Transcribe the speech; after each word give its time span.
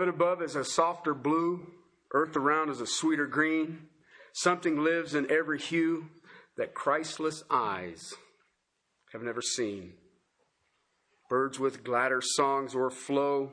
Heaven 0.00 0.14
above 0.14 0.40
is 0.40 0.56
a 0.56 0.64
softer 0.64 1.12
blue, 1.12 1.66
earth 2.14 2.34
around 2.34 2.70
is 2.70 2.80
a 2.80 2.86
sweeter 2.86 3.26
green. 3.26 3.80
Something 4.32 4.82
lives 4.82 5.14
in 5.14 5.30
every 5.30 5.58
hue 5.58 6.06
that 6.56 6.72
Christless 6.72 7.44
eyes 7.50 8.14
have 9.12 9.20
never 9.22 9.42
seen. 9.42 9.92
Birds 11.28 11.58
with 11.58 11.84
gladder 11.84 12.22
songs 12.22 12.74
o'erflow, 12.74 13.52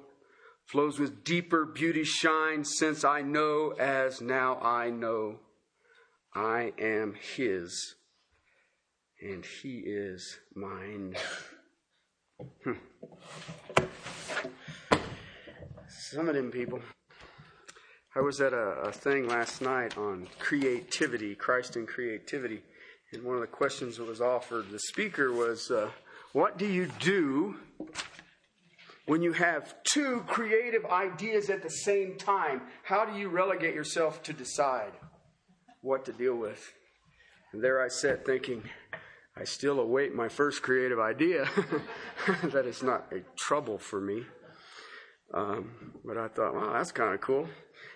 flows 0.64 0.98
with 0.98 1.26
deeper 1.26 1.66
beauty 1.66 2.06
shine, 2.06 2.64
since 2.64 3.04
I 3.04 3.24
know 3.24 3.74
as 3.78 4.22
now 4.22 4.58
I 4.62 4.90
know 4.90 5.40
I 6.34 6.72
am 6.80 7.16
His 7.36 7.96
and 9.22 9.46
He 9.46 9.80
is 9.80 10.40
mine. 10.56 11.18
Hmm. 12.64 12.72
Some 16.12 16.30
of 16.30 16.36
them 16.36 16.52
people. 16.52 16.80
I 18.16 18.22
was 18.22 18.40
at 18.40 18.54
a, 18.54 18.70
a 18.86 18.92
thing 18.94 19.28
last 19.28 19.62
night 19.62 19.98
on 19.98 20.28
creativity, 20.40 21.36
Christ 21.36 21.76
and 21.76 21.86
creativity, 21.86 22.62
and 23.12 23.24
one 23.24 23.36
of 23.36 23.42
the 23.42 23.48
questions 23.48 23.98
that 23.98 24.08
was 24.08 24.22
offered, 24.22 24.70
the 24.72 24.80
speaker 24.80 25.34
was, 25.34 25.70
uh, 25.70 25.90
What 26.32 26.58
do 26.58 26.66
you 26.66 26.90
do 27.02 27.58
when 29.06 29.22
you 29.22 29.34
have 29.34 29.76
two 29.84 30.24
creative 30.28 30.86
ideas 30.86 31.50
at 31.50 31.62
the 31.62 31.70
same 31.70 32.18
time? 32.18 32.62
How 32.84 33.04
do 33.04 33.20
you 33.20 33.28
relegate 33.28 33.76
yourself 33.76 34.24
to 34.24 34.34
decide 34.34 34.94
what 35.82 36.06
to 36.06 36.14
deal 36.14 36.36
with? 36.36 36.72
And 37.52 37.62
there 37.62 37.84
I 37.84 37.90
sat 37.90 38.26
thinking, 38.26 38.64
I 39.36 39.44
still 39.44 39.82
await 39.82 40.16
my 40.16 40.30
first 40.30 40.62
creative 40.62 41.00
idea. 41.00 41.50
that 42.44 42.66
is 42.66 42.82
not 42.82 43.12
a 43.12 43.24
trouble 43.38 43.78
for 43.78 44.00
me. 44.00 44.24
Um, 45.34 45.94
but 46.06 46.18
I 46.18 46.28
thought, 46.30 46.54
wow, 46.54 46.74
that's 46.74 46.92
kind 46.92 47.14
of 47.14 47.22
cool. 47.22 47.48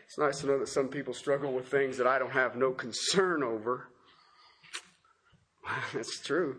It's 0.05 0.17
nice 0.17 0.41
to 0.41 0.47
know 0.47 0.59
that 0.59 0.67
some 0.67 0.89
people 0.89 1.13
struggle 1.13 1.53
with 1.53 1.67
things 1.67 1.97
that 1.97 2.07
I 2.07 2.19
don't 2.19 2.31
have 2.31 2.55
no 2.55 2.71
concern 2.71 3.43
over. 3.43 3.87
that's 5.93 6.19
true. 6.19 6.57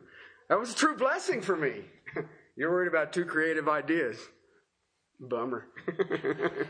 That 0.49 0.59
was 0.59 0.73
a 0.73 0.77
true 0.77 0.97
blessing 0.97 1.43
for 1.43 1.57
me. 1.57 1.83
You're 2.57 2.71
worried 2.71 2.89
about 2.89 3.13
two 3.13 3.25
creative 3.25 3.69
ideas. 3.69 4.19
Bummer. 5.21 5.67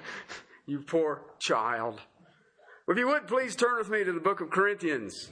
you 0.66 0.80
poor 0.80 1.22
child. 1.40 2.00
If 2.88 2.98
you 2.98 3.06
would, 3.06 3.26
please 3.26 3.56
turn 3.56 3.78
with 3.78 3.88
me 3.88 4.04
to 4.04 4.12
the 4.12 4.20
book 4.20 4.40
of 4.40 4.50
Corinthians, 4.50 5.30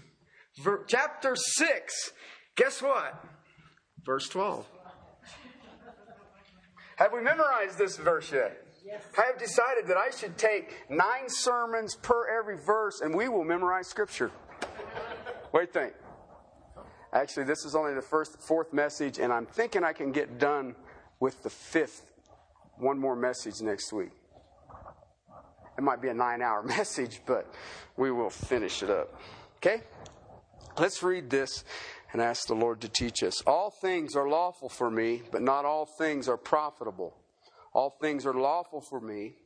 chapter 0.86 1.34
6. 1.36 2.12
Guess 2.56 2.80
what? 2.80 3.22
Verse 4.04 4.28
12. 4.28 4.66
Have 7.00 7.14
we 7.14 7.22
memorized 7.22 7.78
this 7.78 7.96
verse 7.96 8.30
yet? 8.30 8.62
Yes. 8.84 9.02
I 9.16 9.24
have 9.24 9.38
decided 9.38 9.86
that 9.86 9.96
I 9.96 10.10
should 10.10 10.36
take 10.36 10.84
nine 10.90 11.28
sermons 11.28 11.94
per 11.94 12.28
every 12.38 12.58
verse 12.58 13.00
and 13.00 13.14
we 13.14 13.26
will 13.30 13.42
memorize 13.42 13.86
Scripture. 13.88 14.30
Wait, 15.50 15.72
think. 15.72 15.94
Actually, 17.14 17.44
this 17.44 17.64
is 17.64 17.74
only 17.74 17.94
the 17.94 18.02
first, 18.02 18.38
fourth 18.38 18.74
message, 18.74 19.18
and 19.18 19.32
I'm 19.32 19.46
thinking 19.46 19.82
I 19.82 19.94
can 19.94 20.12
get 20.12 20.38
done 20.38 20.76
with 21.20 21.42
the 21.42 21.48
fifth, 21.48 22.04
one 22.76 22.98
more 22.98 23.16
message 23.16 23.62
next 23.62 23.94
week. 23.94 24.12
It 25.78 25.82
might 25.82 26.02
be 26.02 26.08
a 26.08 26.14
nine 26.14 26.42
hour 26.42 26.62
message, 26.76 27.22
but 27.24 27.50
we 27.96 28.10
will 28.10 28.30
finish 28.30 28.82
it 28.82 28.90
up. 28.90 29.18
Okay? 29.56 29.80
Let's 30.78 31.02
read 31.02 31.30
this 31.30 31.64
and 32.12 32.20
ask 32.20 32.46
the 32.46 32.54
Lord 32.54 32.80
to 32.80 32.88
teach 32.88 33.22
us. 33.22 33.40
All 33.42 33.70
things 33.70 34.16
are 34.16 34.28
lawful 34.28 34.68
for 34.68 34.90
me, 34.90 35.22
but 35.30 35.42
not 35.42 35.64
all 35.64 35.86
things 35.86 36.28
are 36.28 36.36
profitable. 36.36 37.16
All 37.72 37.96
things 38.00 38.26
are 38.26 38.34
lawful 38.34 38.80
for 38.80 39.00
me, 39.00 39.36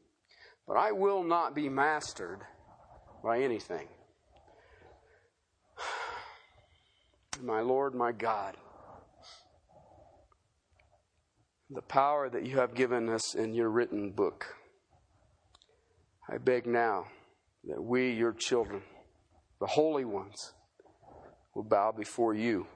but 0.67 0.77
I 0.77 0.93
will 0.93 1.23
not 1.23 1.55
be 1.55 1.69
mastered 1.69 2.41
by 3.23 3.41
anything. 3.41 3.87
My 7.43 7.61
Lord, 7.61 7.95
my 7.95 8.13
God, 8.13 8.57
the 11.69 11.83
power 11.83 12.31
that 12.31 12.47
you 12.47 12.59
have 12.59 12.75
given 12.75 13.09
us 13.09 13.35
in 13.35 13.53
your 13.53 13.69
written 13.69 14.13
book, 14.13 14.47
I 16.31 16.39
beg 16.39 16.67
now 16.67 17.07
that 17.65 17.83
we, 17.83 18.11
your 18.13 18.33
children, 18.33 18.83
the 19.61 19.67
holy 19.67 20.05
ones, 20.05 20.53
will 21.55 21.63
bow 21.63 21.93
before 21.93 22.35
you. 22.35 22.67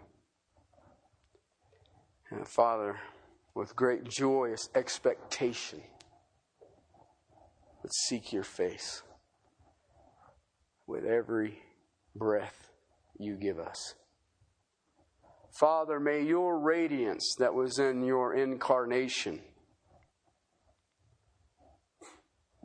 And 2.31 2.47
Father, 2.47 2.99
with 3.55 3.75
great 3.75 4.05
joyous 4.05 4.69
expectation, 4.75 5.83
let's 7.83 7.99
seek 8.06 8.33
your 8.33 8.44
face 8.44 9.03
with 10.87 11.05
every 11.05 11.59
breath 12.15 12.71
you 13.19 13.37
give 13.37 13.59
us. 13.59 13.94
Father, 15.59 15.99
may 15.99 16.22
your 16.22 16.59
radiance 16.60 17.34
that 17.39 17.55
was 17.55 17.78
in 17.78 18.05
your 18.05 18.34
incarnation 18.34 19.41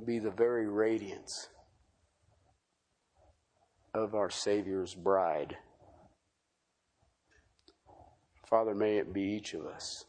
be 0.05 0.19
the 0.19 0.31
very 0.31 0.67
radiance 0.67 1.47
of 3.93 4.13
our 4.15 4.29
Savior's 4.29 4.93
bride. 4.93 5.57
Father, 8.53 8.75
may 8.75 8.97
it 8.97 9.11
be 9.11 9.23
each 9.23 9.55
of 9.55 9.65
us. 9.65 10.05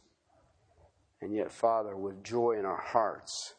And 1.19 1.33
yet, 1.33 1.51
Father, 1.51 1.97
with 1.97 2.23
joy 2.23 2.51
in 2.59 2.63
our 2.63 2.79
hearts, 2.79 3.55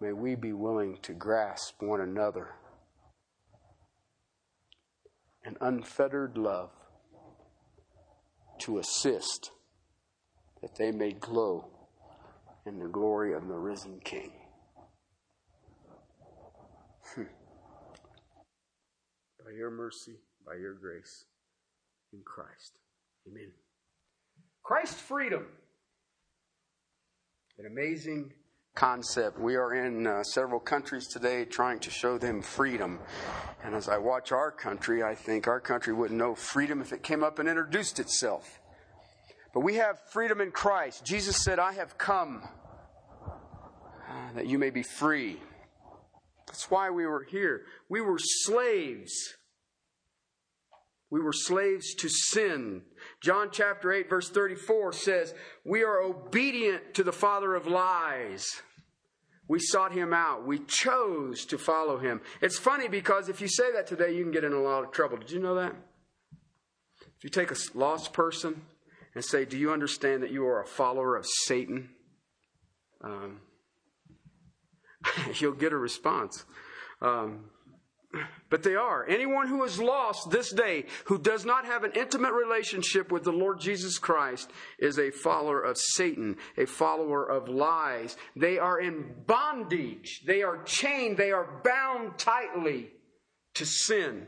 may 0.00 0.12
we 0.12 0.34
be 0.34 0.52
willing 0.52 0.98
to 1.02 1.12
grasp 1.12 1.80
one 1.80 2.00
another 2.00 2.56
in 5.46 5.56
unfettered 5.60 6.36
love 6.36 6.70
to 8.62 8.78
assist 8.78 9.52
that 10.60 10.74
they 10.74 10.90
may 10.90 11.12
glow 11.12 11.68
in 12.66 12.80
the 12.80 12.88
glory 12.88 13.32
of 13.32 13.46
the 13.46 13.54
risen 13.54 14.00
King. 14.02 14.32
Hmm. 17.14 17.22
by 19.44 19.52
your 19.56 19.70
mercy, 19.70 20.16
by 20.44 20.56
your 20.56 20.74
grace, 20.74 21.26
in 22.12 22.22
Christ. 22.24 22.80
Amen. 23.28 23.52
Christ 24.64 24.96
freedom. 24.96 25.44
An 27.58 27.66
amazing 27.66 28.32
concept. 28.74 29.38
We 29.38 29.56
are 29.56 29.74
in 29.74 30.06
uh, 30.06 30.24
several 30.24 30.58
countries 30.58 31.06
today 31.06 31.44
trying 31.44 31.80
to 31.80 31.90
show 31.90 32.16
them 32.16 32.40
freedom. 32.40 32.98
And 33.62 33.74
as 33.74 33.90
I 33.90 33.98
watch 33.98 34.32
our 34.32 34.50
country, 34.50 35.02
I 35.02 35.14
think 35.16 35.46
our 35.46 35.60
country 35.60 35.92
wouldn't 35.92 36.18
know 36.18 36.34
freedom 36.34 36.80
if 36.80 36.94
it 36.94 37.02
came 37.02 37.22
up 37.22 37.38
and 37.38 37.46
introduced 37.46 38.00
itself. 38.00 38.58
But 39.52 39.60
we 39.60 39.74
have 39.74 40.00
freedom 40.10 40.40
in 40.40 40.50
Christ. 40.50 41.04
Jesus 41.04 41.44
said, 41.44 41.58
I 41.58 41.72
have 41.74 41.98
come 41.98 42.48
uh, 43.22 44.32
that 44.34 44.46
you 44.46 44.58
may 44.58 44.70
be 44.70 44.82
free. 44.82 45.42
That's 46.46 46.70
why 46.70 46.88
we 46.88 47.04
were 47.04 47.26
here. 47.30 47.66
We 47.90 48.00
were 48.00 48.18
slaves. 48.18 49.34
We 51.14 51.20
were 51.20 51.32
slaves 51.32 51.94
to 51.98 52.08
sin. 52.08 52.82
John 53.20 53.50
chapter 53.52 53.92
8, 53.92 54.10
verse 54.10 54.30
34 54.30 54.92
says, 54.94 55.32
We 55.64 55.84
are 55.84 56.00
obedient 56.00 56.92
to 56.94 57.04
the 57.04 57.12
father 57.12 57.54
of 57.54 57.68
lies. 57.68 58.44
We 59.46 59.60
sought 59.60 59.92
him 59.92 60.12
out. 60.12 60.44
We 60.44 60.58
chose 60.58 61.44
to 61.46 61.56
follow 61.56 61.98
him. 61.98 62.20
It's 62.42 62.58
funny 62.58 62.88
because 62.88 63.28
if 63.28 63.40
you 63.40 63.46
say 63.46 63.70
that 63.74 63.86
today, 63.86 64.12
you 64.12 64.24
can 64.24 64.32
get 64.32 64.42
in 64.42 64.54
a 64.54 64.60
lot 64.60 64.82
of 64.82 64.90
trouble. 64.90 65.16
Did 65.18 65.30
you 65.30 65.38
know 65.38 65.54
that? 65.54 65.76
If 67.00 67.22
you 67.22 67.30
take 67.30 67.52
a 67.52 67.56
lost 67.74 68.12
person 68.12 68.62
and 69.14 69.24
say, 69.24 69.44
Do 69.44 69.56
you 69.56 69.70
understand 69.70 70.20
that 70.24 70.32
you 70.32 70.44
are 70.48 70.62
a 70.62 70.66
follower 70.66 71.14
of 71.14 71.26
Satan? 71.44 71.90
Um, 73.00 73.38
you'll 75.38 75.52
get 75.52 75.72
a 75.72 75.78
response. 75.78 76.44
Um, 77.00 77.50
but 78.50 78.62
they 78.62 78.74
are. 78.74 79.04
Anyone 79.08 79.48
who 79.48 79.64
is 79.64 79.80
lost 79.80 80.30
this 80.30 80.52
day, 80.52 80.86
who 81.06 81.18
does 81.18 81.44
not 81.44 81.64
have 81.66 81.82
an 81.82 81.92
intimate 81.96 82.32
relationship 82.32 83.10
with 83.10 83.24
the 83.24 83.32
Lord 83.32 83.60
Jesus 83.60 83.98
Christ, 83.98 84.50
is 84.78 84.98
a 84.98 85.10
follower 85.10 85.60
of 85.60 85.76
Satan, 85.76 86.36
a 86.56 86.66
follower 86.66 87.24
of 87.28 87.48
lies. 87.48 88.16
They 88.36 88.58
are 88.58 88.80
in 88.80 89.12
bondage. 89.26 90.22
They 90.26 90.42
are 90.42 90.62
chained. 90.62 91.16
They 91.16 91.32
are 91.32 91.60
bound 91.64 92.18
tightly 92.18 92.90
to 93.54 93.66
sin. 93.66 94.26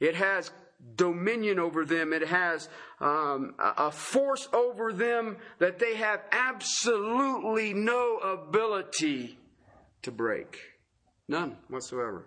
It 0.00 0.16
has 0.16 0.50
dominion 0.96 1.58
over 1.58 1.84
them. 1.84 2.12
It 2.12 2.26
has 2.26 2.68
um, 3.00 3.54
a 3.58 3.90
force 3.90 4.48
over 4.52 4.92
them 4.92 5.36
that 5.58 5.78
they 5.78 5.94
have 5.96 6.20
absolutely 6.32 7.74
no 7.74 8.16
ability 8.18 9.38
to 10.02 10.10
break. 10.10 10.58
None 11.28 11.56
whatsoever 11.68 12.26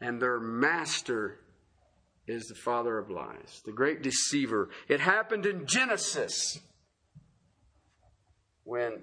and 0.00 0.20
their 0.20 0.38
master 0.38 1.40
is 2.26 2.48
the 2.48 2.54
father 2.54 2.98
of 2.98 3.10
lies, 3.10 3.62
the 3.64 3.72
great 3.72 4.02
deceiver. 4.02 4.68
It 4.88 5.00
happened 5.00 5.46
in 5.46 5.66
Genesis 5.66 6.58
when 8.64 9.02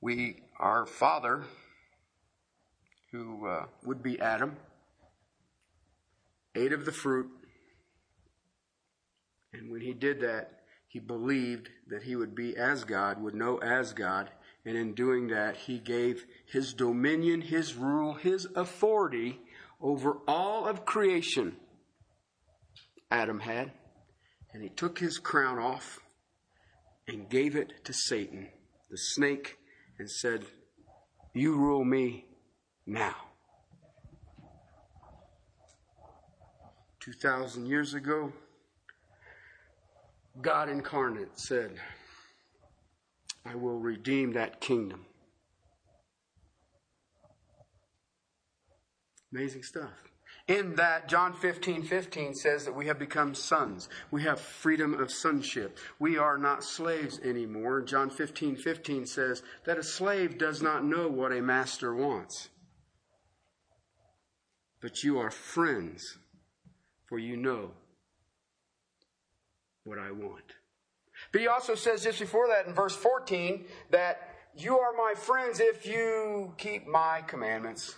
we, 0.00 0.42
our 0.58 0.86
father, 0.86 1.44
who 3.12 3.46
uh, 3.46 3.66
would 3.84 4.02
be 4.02 4.20
Adam, 4.20 4.56
ate 6.54 6.72
of 6.72 6.84
the 6.84 6.92
fruit. 6.92 7.30
And 9.52 9.70
when 9.70 9.80
he 9.80 9.92
did 9.92 10.20
that, 10.20 10.60
he 10.88 10.98
believed 10.98 11.68
that 11.88 12.02
he 12.02 12.16
would 12.16 12.34
be 12.34 12.56
as 12.56 12.84
God, 12.84 13.22
would 13.22 13.34
know 13.34 13.58
as 13.58 13.92
God. 13.92 14.30
And 14.64 14.76
in 14.76 14.94
doing 14.94 15.28
that, 15.28 15.56
he 15.56 15.78
gave 15.78 16.26
his 16.46 16.74
dominion, 16.74 17.40
his 17.40 17.74
rule, 17.74 18.14
his 18.14 18.46
authority 18.54 19.40
over 19.80 20.18
all 20.28 20.66
of 20.66 20.84
creation. 20.84 21.56
Adam 23.10 23.40
had. 23.40 23.72
And 24.52 24.62
he 24.62 24.68
took 24.68 24.98
his 24.98 25.18
crown 25.18 25.58
off 25.58 26.00
and 27.06 27.28
gave 27.28 27.56
it 27.56 27.84
to 27.84 27.92
Satan, 27.92 28.48
the 28.90 28.98
snake, 28.98 29.56
and 29.98 30.10
said, 30.10 30.44
You 31.34 31.56
rule 31.56 31.84
me 31.84 32.26
now. 32.86 33.14
2,000 37.00 37.66
years 37.66 37.94
ago, 37.94 38.32
God 40.40 40.68
incarnate 40.68 41.38
said, 41.38 41.72
I 43.44 43.54
will 43.54 43.78
redeem 43.78 44.32
that 44.32 44.60
kingdom. 44.60 45.06
Amazing 49.32 49.62
stuff. 49.62 50.10
In 50.48 50.74
that, 50.76 51.08
John 51.08 51.32
15, 51.32 51.84
15 51.84 52.34
says 52.34 52.64
that 52.64 52.74
we 52.74 52.86
have 52.86 52.98
become 52.98 53.34
sons. 53.34 53.88
We 54.10 54.24
have 54.24 54.40
freedom 54.40 54.94
of 54.94 55.12
sonship. 55.12 55.78
We 56.00 56.18
are 56.18 56.36
not 56.36 56.64
slaves 56.64 57.20
anymore. 57.20 57.82
John 57.82 58.10
15, 58.10 58.56
15 58.56 59.06
says 59.06 59.42
that 59.64 59.78
a 59.78 59.82
slave 59.84 60.38
does 60.38 60.60
not 60.60 60.84
know 60.84 61.08
what 61.08 61.32
a 61.32 61.40
master 61.40 61.94
wants. 61.94 62.48
But 64.80 65.04
you 65.04 65.18
are 65.18 65.30
friends, 65.30 66.18
for 67.06 67.18
you 67.18 67.36
know 67.36 67.72
what 69.84 69.98
I 69.98 70.10
want. 70.10 70.54
But 71.32 71.40
he 71.40 71.46
also 71.46 71.74
says 71.74 72.02
just 72.02 72.18
before 72.18 72.48
that 72.48 72.66
in 72.66 72.74
verse 72.74 72.96
14 72.96 73.64
that 73.90 74.28
you 74.56 74.78
are 74.78 74.92
my 74.92 75.14
friends 75.14 75.60
if 75.60 75.86
you 75.86 76.54
keep 76.58 76.86
my 76.86 77.22
commandments. 77.26 77.94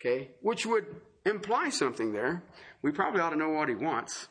Okay? 0.00 0.30
Which 0.40 0.66
would 0.66 0.86
imply 1.24 1.68
something 1.68 2.12
there. 2.12 2.42
We 2.82 2.90
probably 2.90 3.20
ought 3.20 3.30
to 3.30 3.36
know 3.36 3.50
what 3.50 3.68
he 3.68 3.74
wants 3.74 4.28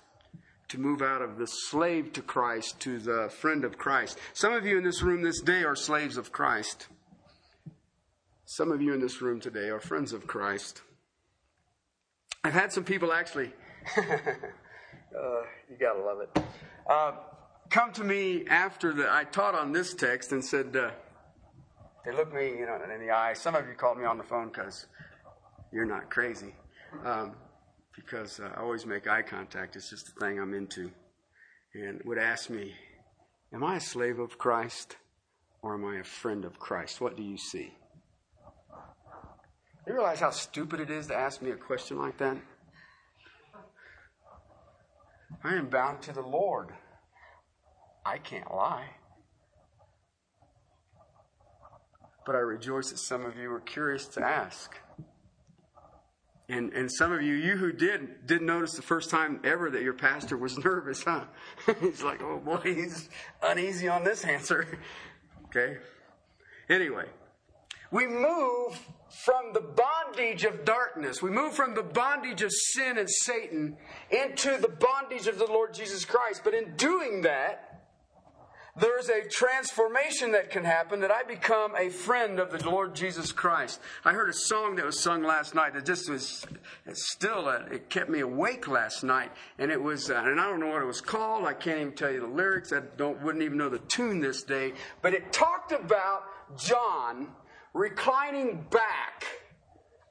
to 0.70 0.80
move 0.80 1.02
out 1.02 1.22
of 1.22 1.38
the 1.38 1.48
slave 1.48 2.14
to 2.14 2.22
Christ 2.22 2.80
to 2.82 3.00
the 3.00 3.30
friend 3.30 3.64
of 3.64 3.78
Christ. 3.78 4.18
Some 4.34 4.54
of 4.54 4.66
you 4.66 4.78
in 4.78 4.84
this 4.84 5.02
room 5.02 5.24
this 5.24 5.42
day 5.42 5.64
are 5.64 5.76
slaves 5.76 6.18
of 6.18 6.32
Christ. 6.32 6.88
Some 8.46 8.72
of 8.72 8.82
you 8.82 8.94
in 8.94 9.00
this 9.00 9.22
room 9.22 9.40
today 9.40 9.70
are 9.70 9.80
friends 9.80 10.14
of 10.14 10.28
Christ. 10.28 10.82
I've 12.44 12.54
had 12.54 12.72
some 12.72 12.84
people 12.84 13.12
actually, 13.12 13.52
uh, 13.98 14.02
you 15.70 15.78
gotta 15.80 16.02
love 16.02 16.22
it, 16.22 16.44
uh, 16.90 17.12
come 17.70 17.94
to 17.94 18.04
me 18.04 18.46
after 18.48 18.94
the, 18.94 19.12
I 19.12 19.24
taught 19.24 19.56
on 19.56 19.72
this 19.72 19.94
text 19.94 20.32
and 20.32 20.44
said, 20.44 20.76
uh, 20.76 20.92
they 22.06 22.12
looked 22.12 22.34
me 22.34 22.48
you 22.48 22.66
know, 22.66 22.80
in 22.94 23.00
the 23.00 23.12
eye. 23.12 23.34
Some 23.34 23.56
of 23.56 23.68
you 23.68 23.76
called 23.76 23.98
me 23.98 24.06
on 24.06 24.18
the 24.18 24.24
phone 24.24 24.50
because 24.50 24.88
you're 25.72 25.86
not 25.86 26.10
crazy. 26.10 26.56
Um, 27.06 27.36
because 27.96 28.40
uh, 28.40 28.50
I 28.56 28.62
always 28.62 28.86
make 28.86 29.08
eye 29.08 29.22
contact. 29.22 29.76
It's 29.76 29.90
just 29.90 30.14
the 30.14 30.26
thing 30.26 30.40
I'm 30.40 30.54
into. 30.54 30.92
And 31.76 32.02
would 32.06 32.18
ask 32.18 32.50
me, 32.50 32.74
Am 33.52 33.64
I 33.64 33.78
a 33.78 33.80
slave 33.80 34.20
of 34.20 34.38
Christ 34.38 34.98
or 35.64 35.74
am 35.74 35.84
I 35.84 35.98
a 35.98 36.04
friend 36.04 36.46
of 36.46 36.60
Christ? 36.60 37.02
What 37.02 37.18
do 37.18 37.24
you 37.24 37.38
see? 37.38 37.74
You 39.88 39.94
realize 39.94 40.20
how 40.20 40.30
stupid 40.30 40.80
it 40.80 40.92
is 40.92 41.08
to 41.08 41.16
ask 41.16 41.42
me 41.42 41.50
a 41.50 41.56
question 41.56 41.98
like 41.98 42.18
that? 42.20 42.38
I 45.44 45.56
am 45.56 45.68
bound 45.68 46.02
to 46.04 46.14
the 46.14 46.22
Lord. 46.22 46.70
I 48.06 48.18
can't 48.18 48.52
lie. 48.52 48.90
But 52.26 52.36
I 52.36 52.40
rejoice 52.40 52.92
that 52.92 52.98
some 53.00 53.26
of 53.26 53.38
you 53.38 53.50
were 53.50 53.60
curious 53.60 54.08
to 54.10 54.22
ask. 54.22 54.76
And, 56.50 56.74
and 56.74 56.92
some 56.92 57.12
of 57.12 57.22
you, 57.22 57.36
you 57.36 57.58
who 57.58 57.72
did, 57.72 58.26
didn't 58.26 58.48
notice 58.48 58.74
the 58.74 58.82
first 58.82 59.12
time 59.12 59.40
ever 59.44 59.70
that 59.70 59.84
your 59.84 59.94
pastor 59.94 60.36
was 60.36 60.58
nervous, 60.66 61.04
huh? 61.04 61.26
he's 61.80 62.02
like, 62.02 62.22
oh 62.24 62.40
boy, 62.40 62.58
he's 62.64 63.10
uneasy 63.44 63.88
on 63.88 64.04
this 64.04 64.26
answer. 64.26 64.68
okay? 65.46 65.78
Anyway, 66.68 67.06
we 67.92 68.08
move 68.08 68.80
from 69.10 69.54
the 69.54 69.62
bondage 69.62 70.44
of 70.44 70.64
darkness. 70.66 71.22
We 71.22 71.32
move 71.32 71.54
from 71.54 71.74
the 71.74 71.84
bondage 71.84 72.42
of 72.42 72.52
sin 72.52 72.98
and 72.98 73.10
Satan 73.10 73.78
into 74.12 74.58
the 74.58 74.70
bondage 74.70 75.28
of 75.28 75.40
the 75.40 75.48
Lord 75.48 75.74
Jesus 75.74 76.06
Christ. 76.06 76.42
But 76.44 76.54
in 76.54 76.76
doing 76.76 77.22
that, 77.24 77.70
there's 78.80 79.10
a 79.10 79.28
transformation 79.28 80.32
that 80.32 80.52
can 80.52 80.64
happen 80.64 81.02
that 81.02 81.12
I 81.12 81.24
become 81.24 81.76
a 81.76 81.90
friend 81.90 82.40
of 82.40 82.52
the 82.52 82.70
Lord 82.70 82.96
Jesus 82.96 83.32
Christ. 83.32 83.82
I 84.06 84.14
heard 84.14 84.30
a 84.30 84.34
song 84.34 84.76
that 84.76 84.86
was 84.86 85.02
sung 85.02 85.24
last 85.24 85.54
night 85.54 85.74
that 85.74 85.86
just 85.86 86.10
was 86.10 86.46
still, 86.94 87.48
uh, 87.48 87.64
it 87.72 87.90
kept 87.90 88.10
me 88.10 88.22
awake 88.22 88.68
last 88.68 89.04
night. 89.04 89.32
And 89.58 89.72
it 89.72 89.82
was, 89.82 90.10
uh, 90.10 90.22
and 90.26 90.40
I 90.40 90.48
don't 90.50 90.60
know 90.60 90.68
what 90.68 90.82
it 90.82 90.86
was 90.86 91.02
called. 91.02 91.46
I 91.46 91.54
can't 91.54 91.82
even 91.82 91.94
tell 91.94 92.12
you 92.12 92.22
the 92.22 92.28
lyrics. 92.28 92.72
I 92.72 92.82
don't, 92.96 93.22
wouldn't 93.22 93.44
even 93.44 93.58
know 93.58 93.70
the 93.70 93.80
tune 93.80 94.22
this 94.22 94.44
day. 94.44 94.74
But 95.02 95.14
it 95.14 95.34
talked 95.34 95.72
about 95.74 96.24
John 96.58 97.30
reclining 97.74 98.66
back 98.70 99.26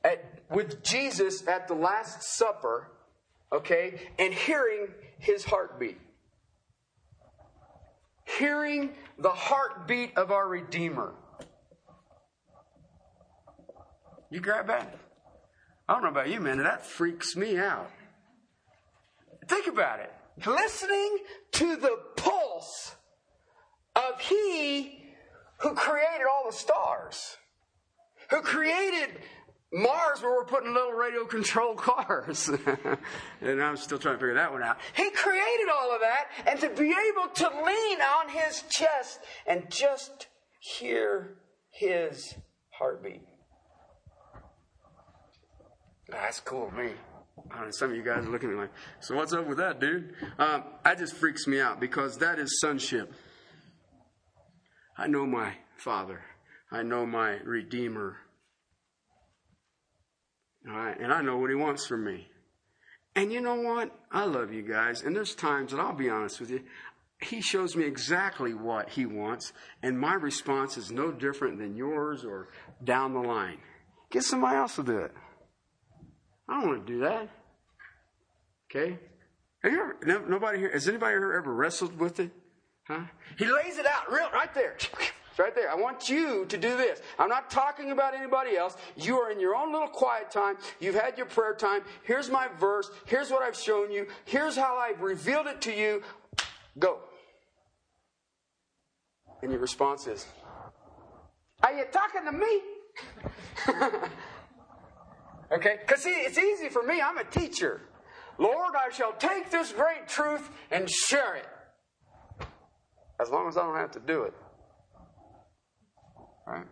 at, 0.05 0.25
with 0.51 0.83
Jesus 0.83 1.47
at 1.47 1.69
the 1.69 1.75
Last 1.75 2.23
Supper, 2.23 2.91
okay, 3.53 4.01
and 4.19 4.33
hearing 4.33 4.89
his 5.19 5.45
heartbeat. 5.45 5.99
Hearing 8.25 8.91
the 9.19 9.31
heartbeat 9.31 10.17
of 10.17 10.31
our 10.31 10.49
Redeemer. 10.49 11.15
You 14.31 14.41
grab 14.41 14.67
that? 14.67 14.95
I 15.89 15.95
don't 15.95 16.03
know 16.03 16.11
about 16.11 16.29
you, 16.29 16.41
man. 16.41 16.59
That 16.59 16.85
freaks 16.85 17.35
me 17.35 17.57
out. 17.57 17.91
Think 19.49 19.67
about 19.67 20.01
it. 20.01 20.13
Listening 20.47 21.19
to 21.53 21.77
the 21.77 21.99
pulse 22.17 22.95
of 23.97 24.21
He 24.21 25.03
who 25.61 25.75
created 25.75 26.27
all 26.31 26.51
the 26.51 26.57
stars 26.57 27.38
who 28.31 28.41
created 28.43 29.21
Mars 29.73 30.23
where 30.23 30.33
we're 30.33 30.45
putting 30.45 30.73
little 30.73 30.93
radio 30.93 31.25
controlled 31.25 31.79
cars. 31.79 32.49
and 33.41 33.63
I'm 33.63 33.77
still 33.77 33.99
trying 33.99 34.15
to 34.15 34.19
figure 34.19 34.35
that 34.35 34.51
one 34.51 34.63
out. 34.63 34.79
He 34.95 35.11
created 35.11 35.69
all 35.75 35.95
of 35.95 36.01
that 36.01 36.29
and 36.47 36.59
to 36.61 36.69
be 36.71 36.95
able 37.11 37.29
to 37.35 37.49
lean 37.65 37.99
on 38.01 38.29
his 38.31 38.63
chest 38.71 39.21
and 39.47 39.71
just 39.71 40.29
hear 40.61 41.37
his 41.71 42.35
heartbeat. 42.71 43.23
That's 46.09 46.41
cool 46.41 46.71
me. 46.71 46.93
some 47.71 47.91
of 47.91 47.97
you 47.97 48.03
guys 48.03 48.25
are 48.25 48.31
looking 48.31 48.49
at 48.49 48.55
me 48.55 48.61
like, 48.63 48.73
so 49.01 49.15
what's 49.15 49.35
up 49.35 49.47
with 49.47 49.59
that, 49.59 49.79
dude? 49.79 50.15
Um, 50.39 50.65
that 50.85 50.97
just 50.97 51.15
freaks 51.15 51.47
me 51.47 51.61
out 51.61 51.79
because 51.79 52.17
that 52.19 52.39
is 52.39 52.61
sonship. 52.61 53.13
I 54.97 55.07
know 55.07 55.27
my 55.27 55.53
father. 55.77 56.23
I 56.71 56.83
know 56.83 57.07
my 57.07 57.39
Redeemer. 57.45 58.17
And 60.65 61.13
I 61.13 61.23
know 61.23 61.39
what 61.39 61.51
He 61.51 61.57
wants 61.57 61.87
from 61.87 62.05
me. 62.05 62.29
And 63.15 63.33
you 63.33 63.41
know 63.41 63.57
what? 63.57 63.91
I 64.13 64.25
love 64.27 64.53
you 64.53 64.63
guys. 64.63 65.03
And 65.03 65.17
there's 65.17 65.35
times, 65.35 65.73
and 65.73 65.81
I'll 65.81 65.95
be 65.95 66.11
honest 66.11 66.41
with 66.41 66.51
you, 66.51 66.61
He 67.23 67.41
shows 67.41 67.75
me 67.75 67.85
exactly 67.85 68.55
what 68.55 68.91
He 68.91 69.07
wants, 69.07 69.53
and 69.83 69.99
my 69.99 70.15
response 70.15 70.77
is 70.77 70.93
no 70.93 71.11
different 71.11 71.59
than 71.59 71.75
yours 71.75 72.25
or 72.25 72.49
down 72.85 73.15
the 73.15 73.21
line. 73.21 73.59
Get 74.11 74.23
somebody 74.23 74.57
else 74.57 74.77
to 74.77 74.83
do 74.83 74.99
it. 74.99 75.13
I 76.49 76.61
don't 76.61 76.69
want 76.69 76.87
to 76.87 76.93
do 76.93 77.01
that. 77.01 77.29
Okay? 78.71 78.99
Have 79.63 79.73
you 79.73 79.81
ever, 80.07 80.29
nobody 80.29 80.59
here, 80.59 80.71
has 80.73 80.89
anybody 80.89 81.13
here 81.13 81.33
ever 81.33 81.53
wrestled 81.53 81.99
with 81.99 82.21
it? 82.21 82.31
Huh? 82.87 83.05
He 83.37 83.45
lays 83.45 83.79
it 83.79 83.87
out 83.87 84.11
real, 84.11 84.31
right 84.33 84.53
there. 84.55 84.77
Right 85.39 85.55
there. 85.55 85.71
I 85.71 85.77
want 85.77 86.09
you 86.09 86.47
to 86.47 86.57
do 86.57 86.77
this. 86.77 87.01
I'm 87.17 87.29
not 87.29 87.49
talking 87.49 87.93
about 87.93 88.13
anybody 88.13 88.57
else. 88.57 88.77
You 88.97 89.19
are 89.21 89.31
in 89.31 89.39
your 89.39 89.55
own 89.55 89.73
little 89.73 89.87
quiet 89.87 90.33
time. 90.33 90.57
You've 90.81 90.97
had 90.97 91.17
your 91.17 91.27
prayer 91.27 91.55
time. 91.55 91.83
Here's 92.03 92.29
my 92.29 92.49
verse. 92.59 92.91
Here's 93.07 93.31
what 93.31 93.43
I've 93.43 93.57
shown 93.57 93.93
you. 93.93 94.09
Here's 94.25 94.57
how 94.57 94.77
I've 94.77 95.01
revealed 95.01 95.47
it 95.47 95.61
to 95.63 95.73
you. 95.73 96.03
Go. 96.77 96.99
And 99.43 99.53
your 99.53 99.61
response 99.61 100.09
is, 100.09 100.27
Are 101.63 101.73
you 101.73 101.85
talking 101.93 102.25
to 102.25 102.33
me? 102.33 102.61
okay? 105.53 105.77
Because 105.87 106.03
see, 106.03 106.11
it's 106.11 106.37
easy 106.37 106.69
for 106.69 106.83
me. 106.83 107.01
I'm 107.01 107.19
a 107.19 107.25
teacher. 107.25 107.83
Lord, 108.39 108.75
I 108.75 108.93
shall 108.93 109.13
take 109.13 109.51
this 109.51 109.71
great 109.71 110.09
truth 110.09 110.51
and 110.73 110.91
share 110.91 111.37
it. 111.37 111.47
As 113.21 113.31
long 113.31 113.47
as 113.49 113.57
I 113.57 113.63
don't 113.63 113.77
have 113.77 113.93
to 113.93 114.01
do 114.01 114.23
it. 114.25 114.35
Right? 116.49 116.65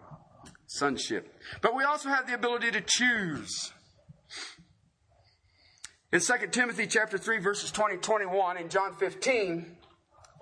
Sonship. 0.67 1.33
But 1.61 1.75
we 1.75 1.85
also 1.85 2.09
have 2.09 2.27
the 2.27 2.35
ability 2.35 2.71
to 2.73 2.81
choose. 2.81 3.73
In 6.13 6.21
2 6.21 6.35
Timothy 6.51 6.87
chapter 6.87 7.19
3 7.19 7.39
verses 7.39 7.71
20 7.71 7.99
21 7.99 8.57
and 8.57 8.71
John 8.71 8.95
15, 8.95 9.77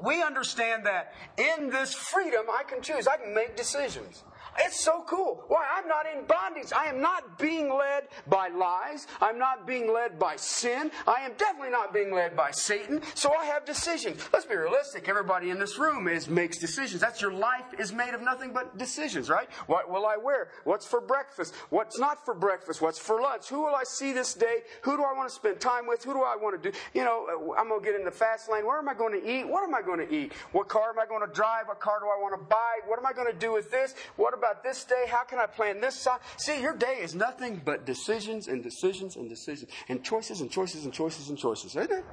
we 0.04 0.22
understand 0.22 0.86
that 0.86 1.14
in 1.36 1.70
this 1.70 1.94
freedom 1.94 2.46
I 2.48 2.62
can 2.62 2.80
choose. 2.80 3.08
I 3.08 3.16
can 3.16 3.34
make 3.34 3.56
decisions. 3.56 4.22
It's 4.58 4.84
so 4.84 5.04
cool. 5.06 5.44
Why? 5.48 5.64
I'm 5.76 5.88
not 5.88 6.06
in 6.06 6.26
bondage. 6.26 6.72
I 6.72 6.86
am 6.86 7.00
not 7.00 7.38
being 7.38 7.68
led 7.68 8.08
by 8.26 8.48
lies. 8.48 9.06
I'm 9.20 9.38
not 9.38 9.66
being 9.66 9.92
led 9.92 10.18
by 10.18 10.36
sin. 10.36 10.90
I 11.06 11.22
am 11.22 11.32
definitely 11.36 11.70
not 11.70 11.92
being 11.92 12.12
led 12.14 12.36
by 12.36 12.50
Satan. 12.50 13.00
So 13.14 13.32
I 13.34 13.44
have 13.46 13.64
decisions. 13.64 14.20
Let's 14.32 14.46
be 14.46 14.56
realistic. 14.56 15.08
Everybody 15.08 15.50
in 15.50 15.58
this 15.58 15.78
room 15.78 16.08
is 16.08 16.28
makes 16.28 16.58
decisions. 16.58 17.00
That's 17.00 17.20
your 17.20 17.32
life 17.32 17.64
is 17.78 17.92
made 17.92 18.14
of 18.14 18.22
nothing 18.22 18.52
but 18.52 18.78
decisions, 18.78 19.28
right? 19.28 19.48
What 19.66 19.90
will 19.90 20.06
I 20.06 20.16
wear? 20.16 20.48
What's 20.64 20.86
for 20.86 21.00
breakfast? 21.00 21.54
What's 21.70 21.98
not 21.98 22.24
for 22.24 22.34
breakfast? 22.34 22.80
What's 22.80 22.98
for 22.98 23.20
lunch? 23.20 23.48
Who 23.48 23.62
will 23.62 23.74
I 23.74 23.84
see 23.84 24.12
this 24.12 24.34
day? 24.34 24.58
Who 24.82 24.96
do 24.96 25.02
I 25.02 25.12
want 25.14 25.28
to 25.28 25.34
spend 25.34 25.60
time 25.60 25.86
with? 25.86 26.04
Who 26.04 26.12
do 26.12 26.22
I 26.22 26.36
want 26.36 26.62
to 26.62 26.70
do? 26.70 26.76
You 26.94 27.04
know, 27.04 27.26
uh, 27.28 27.60
I'm 27.60 27.68
going 27.68 27.80
to 27.80 27.86
get 27.86 27.98
in 27.98 28.04
the 28.04 28.10
fast 28.10 28.50
lane. 28.50 28.66
Where 28.66 28.78
am 28.78 28.88
I 28.88 28.94
going 28.94 29.20
to 29.20 29.28
eat? 29.28 29.48
What 29.48 29.64
am 29.64 29.74
I 29.74 29.82
going 29.82 29.98
to 30.06 30.14
eat? 30.14 30.32
What 30.52 30.68
car 30.68 30.90
am 30.90 30.98
I 30.98 31.06
going 31.06 31.26
to 31.26 31.32
drive? 31.32 31.66
What 31.66 31.80
car 31.80 31.98
do 32.00 32.06
I 32.06 32.20
want 32.20 32.40
to 32.40 32.46
buy? 32.46 32.80
What 32.86 32.98
am 32.98 33.06
I 33.06 33.12
going 33.12 33.30
to 33.30 33.38
do 33.38 33.52
with 33.52 33.70
this? 33.70 33.94
What 34.16 34.34
about 34.34 34.43
about 34.44 34.62
this 34.62 34.84
day? 34.84 35.04
How 35.08 35.24
can 35.24 35.38
I 35.38 35.46
plan 35.46 35.80
this? 35.80 36.06
See, 36.36 36.60
your 36.60 36.76
day 36.76 36.98
is 37.00 37.14
nothing 37.14 37.62
but 37.64 37.86
decisions 37.86 38.48
and 38.48 38.62
decisions 38.62 39.16
and 39.16 39.28
decisions 39.28 39.70
and 39.88 40.04
choices 40.04 40.40
and 40.40 40.50
choices 40.50 40.84
and 40.84 40.92
choices 40.92 41.30
and 41.30 41.38
choices, 41.38 41.76
isn't 41.76 41.90
it? 41.90 42.04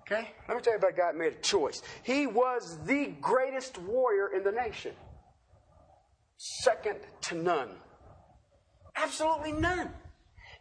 Okay? 0.00 0.30
Let 0.48 0.56
me 0.56 0.62
tell 0.62 0.72
you 0.74 0.78
about 0.78 0.96
that 0.96 1.16
made 1.16 1.32
a 1.32 1.40
choice. 1.40 1.82
He 2.02 2.26
was 2.26 2.78
the 2.86 3.14
greatest 3.20 3.78
warrior 3.78 4.28
in 4.34 4.44
the 4.44 4.52
nation. 4.52 4.92
Second 6.36 7.00
to 7.22 7.34
none. 7.34 7.70
Absolutely 8.96 9.52
none. 9.52 9.90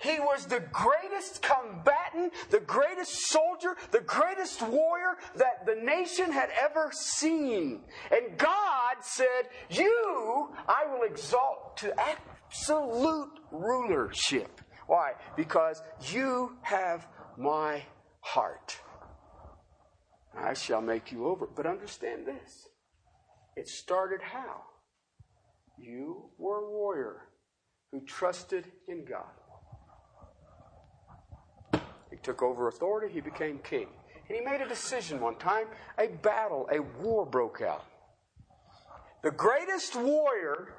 He 0.01 0.17
was 0.19 0.45
the 0.45 0.63
greatest 0.71 1.41
combatant, 1.41 2.33
the 2.49 2.61
greatest 2.61 3.27
soldier, 3.27 3.75
the 3.91 3.99
greatest 3.99 4.61
warrior 4.61 5.17
that 5.35 5.65
the 5.65 5.75
nation 5.75 6.31
had 6.31 6.49
ever 6.59 6.89
seen. 6.93 7.81
And 8.09 8.37
God 8.37 8.95
said, 9.01 9.49
You 9.69 10.53
I 10.67 10.85
will 10.89 11.03
exalt 11.03 11.75
to 11.77 11.93
absolute 11.99 13.39
rulership. 13.51 14.61
Why? 14.87 15.13
Because 15.35 15.83
you 16.09 16.55
have 16.61 17.05
my 17.37 17.83
heart. 18.21 18.79
I 20.37 20.53
shall 20.53 20.81
make 20.81 21.11
you 21.11 21.27
over. 21.27 21.45
But 21.45 21.65
understand 21.65 22.25
this 22.25 22.69
it 23.57 23.67
started 23.67 24.21
how? 24.21 24.61
You 25.77 26.29
were 26.37 26.59
a 26.59 26.69
warrior 26.69 27.27
who 27.91 28.05
trusted 28.05 28.65
in 28.87 29.03
God 29.03 29.38
took 32.23 32.41
over 32.41 32.67
authority, 32.67 33.13
he 33.13 33.21
became 33.21 33.59
king. 33.59 33.87
And 34.27 34.37
he 34.37 34.43
made 34.43 34.61
a 34.61 34.67
decision 34.67 35.19
one 35.19 35.35
time. 35.35 35.67
A 35.97 36.07
battle, 36.07 36.67
a 36.71 36.79
war 37.01 37.25
broke 37.25 37.61
out. 37.61 37.85
The 39.23 39.31
greatest 39.31 39.95
warrior 39.95 40.73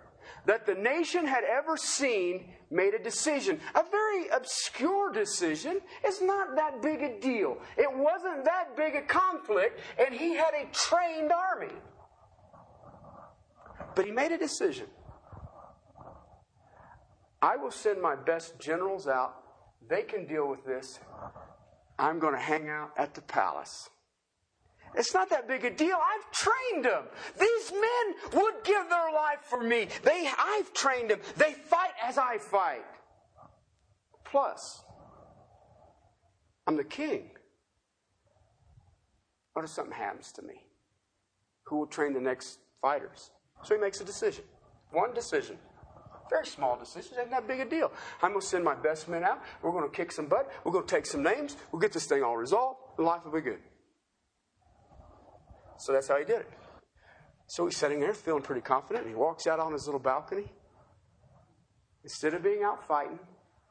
that 0.46 0.66
the 0.66 0.74
nation 0.74 1.26
had 1.26 1.44
ever 1.44 1.76
seen 1.76 2.52
made 2.70 2.94
a 2.94 3.02
decision. 3.02 3.60
A 3.74 3.84
very 3.90 4.28
obscure 4.28 5.12
decision. 5.12 5.80
It's 6.04 6.22
not 6.22 6.56
that 6.56 6.80
big 6.80 7.02
a 7.02 7.20
deal. 7.20 7.58
It 7.76 7.90
wasn't 7.92 8.44
that 8.44 8.76
big 8.76 8.94
a 8.94 9.02
conflict, 9.02 9.80
and 9.98 10.14
he 10.14 10.34
had 10.34 10.54
a 10.54 10.66
trained 10.72 11.32
army. 11.32 11.74
But 13.94 14.06
he 14.06 14.12
made 14.12 14.32
a 14.32 14.38
decision. 14.38 14.86
I 17.42 17.56
will 17.56 17.70
send 17.70 18.00
my 18.00 18.14
best 18.14 18.58
generals 18.58 19.08
out. 19.08 19.39
They 19.88 20.02
can 20.02 20.26
deal 20.26 20.48
with 20.48 20.64
this. 20.64 21.00
I'm 21.98 22.18
going 22.18 22.34
to 22.34 22.40
hang 22.40 22.68
out 22.68 22.92
at 22.96 23.14
the 23.14 23.22
palace. 23.22 23.90
It's 24.94 25.14
not 25.14 25.30
that 25.30 25.46
big 25.46 25.64
a 25.64 25.70
deal. 25.70 25.96
I've 25.96 26.30
trained 26.32 26.84
them. 26.84 27.04
These 27.38 27.72
men 27.72 28.42
would 28.42 28.54
give 28.64 28.88
their 28.88 29.12
life 29.12 29.40
for 29.42 29.62
me. 29.62 29.86
They, 30.02 30.28
I've 30.36 30.72
trained 30.72 31.10
them. 31.10 31.20
They 31.36 31.52
fight 31.52 31.92
as 32.02 32.18
I 32.18 32.38
fight. 32.38 32.84
Plus, 34.24 34.82
I'm 36.66 36.76
the 36.76 36.84
king. 36.84 37.30
What 39.52 39.64
if 39.64 39.70
something 39.70 39.94
happens 39.94 40.32
to 40.32 40.42
me? 40.42 40.66
Who 41.64 41.76
will 41.76 41.86
train 41.86 42.12
the 42.12 42.20
next 42.20 42.58
fighters? 42.80 43.30
So 43.62 43.74
he 43.74 43.80
makes 43.80 44.00
a 44.00 44.04
decision. 44.04 44.44
One 44.90 45.12
decision. 45.14 45.56
Very 46.30 46.46
small 46.46 46.78
decisions, 46.78 47.18
ain't 47.18 47.30
that 47.30 47.48
big 47.48 47.58
a 47.58 47.64
deal. 47.64 47.90
I'm 48.22 48.30
going 48.30 48.40
to 48.40 48.46
send 48.46 48.64
my 48.64 48.76
best 48.76 49.08
men 49.08 49.24
out. 49.24 49.42
We're 49.62 49.72
going 49.72 49.90
to 49.90 49.94
kick 49.94 50.12
some 50.12 50.26
butt. 50.26 50.48
We're 50.64 50.70
going 50.70 50.86
to 50.86 50.94
take 50.94 51.04
some 51.04 51.24
names. 51.24 51.56
We'll 51.72 51.80
get 51.80 51.92
this 51.92 52.06
thing 52.06 52.22
all 52.22 52.36
resolved, 52.36 52.78
and 52.96 53.06
life 53.06 53.24
will 53.24 53.32
be 53.32 53.40
good. 53.40 53.58
So 55.78 55.92
that's 55.92 56.06
how 56.06 56.18
he 56.18 56.24
did 56.24 56.40
it. 56.40 56.50
So 57.48 57.66
he's 57.66 57.76
sitting 57.76 57.98
there 57.98 58.14
feeling 58.14 58.42
pretty 58.42 58.60
confident, 58.60 59.06
and 59.06 59.14
he 59.14 59.18
walks 59.18 59.48
out 59.48 59.58
on 59.58 59.72
his 59.72 59.86
little 59.86 59.98
balcony. 59.98 60.44
Instead 62.04 62.32
of 62.34 62.44
being 62.44 62.62
out 62.62 62.86
fighting, 62.86 63.18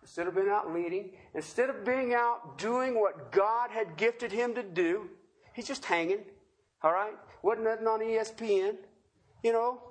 instead 0.01 0.28
of 0.28 0.36
being 0.36 0.50
out 0.50 0.74
leading, 0.74 1.12
instead 1.34 1.70
of 1.70 1.86
being 1.86 2.13
out 2.13 2.58
doing 2.58 3.00
what 3.00 3.32
God 3.32 3.72
had 3.72 3.96
gifted 3.96 4.34
him 4.34 4.54
to 4.56 4.63
do, 4.63 5.08
he's 5.54 5.66
just 5.68 5.86
hanging. 5.86 6.25
All 6.84 6.92
right? 6.92 7.13
Wasn't 7.42 7.66
nothing 7.66 7.88
on 7.88 8.01
ESPN. 8.01 8.75
You 9.44 9.54
know, 9.54 9.82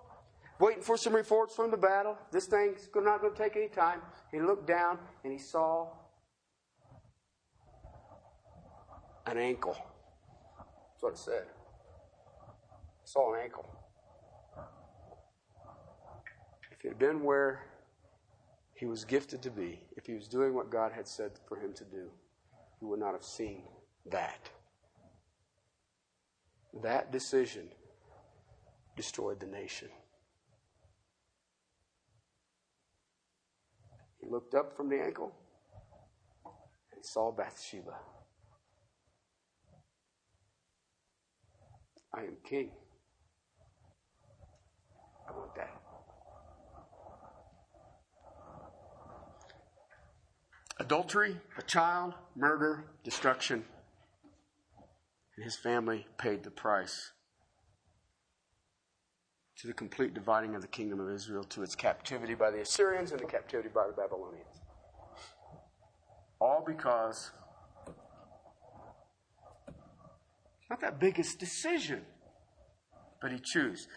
waiting 0.58 0.82
for 0.82 0.96
some 0.96 1.14
reports 1.14 1.54
from 1.54 1.70
the 1.70 1.76
battle. 1.76 2.16
This 2.32 2.46
thing's 2.46 2.88
not 2.94 3.20
going 3.20 3.34
to 3.34 3.38
take 3.38 3.56
any 3.56 3.68
time. 3.68 4.00
He 4.32 4.40
looked 4.40 4.66
down 4.66 4.98
and 5.24 5.32
he 5.32 5.38
saw 5.38 5.88
an 9.26 9.38
ankle. 9.38 9.76
That's 10.58 11.02
what 11.02 11.12
it 11.12 11.18
said. 11.18 11.44
saw 13.04 13.34
an 13.34 13.40
ankle. 13.44 13.68
If 16.72 16.82
he 16.82 16.88
had 16.88 16.98
been 16.98 17.22
where 17.22 17.62
he 18.74 18.86
was 18.86 19.04
gifted 19.04 19.42
to 19.42 19.50
be, 19.50 19.80
if 19.96 20.06
he 20.06 20.14
was 20.14 20.28
doing 20.28 20.54
what 20.54 20.70
God 20.70 20.92
had 20.92 21.08
said 21.08 21.32
for 21.48 21.56
him 21.56 21.72
to 21.74 21.84
do, 21.84 22.10
he 22.78 22.86
would 22.86 23.00
not 23.00 23.12
have 23.12 23.24
seen 23.24 23.62
that. 24.10 24.48
That 26.82 27.10
decision 27.10 27.68
destroyed 28.96 29.40
the 29.40 29.46
nation. 29.46 29.88
Looked 34.30 34.54
up 34.54 34.76
from 34.76 34.90
the 34.90 35.00
ankle 35.00 35.32
and 36.94 37.04
saw 37.04 37.32
Bathsheba. 37.32 37.94
I 42.14 42.20
am 42.20 42.36
king. 42.44 42.70
I 45.26 45.32
want 45.32 45.54
that. 45.54 45.70
Adultery, 50.78 51.36
a 51.56 51.62
child, 51.62 52.12
murder, 52.36 52.84
destruction. 53.02 53.64
And 55.36 55.44
his 55.44 55.56
family 55.56 56.06
paid 56.18 56.44
the 56.44 56.50
price 56.50 57.12
to 59.58 59.66
the 59.66 59.72
complete 59.72 60.14
dividing 60.14 60.54
of 60.54 60.62
the 60.62 60.68
kingdom 60.68 61.00
of 61.00 61.10
Israel, 61.10 61.42
to 61.44 61.62
its 61.62 61.74
captivity 61.74 62.34
by 62.34 62.50
the 62.50 62.60
Assyrians 62.60 63.10
and 63.10 63.20
the 63.20 63.26
captivity 63.26 63.68
by 63.74 63.86
the 63.86 63.92
Babylonians. 63.92 64.62
All 66.40 66.62
because 66.64 67.32
not 70.70 70.80
that 70.80 71.00
biggest 71.00 71.40
decision, 71.40 72.02
but 73.20 73.32
he 73.32 73.38
chose. 73.38 73.88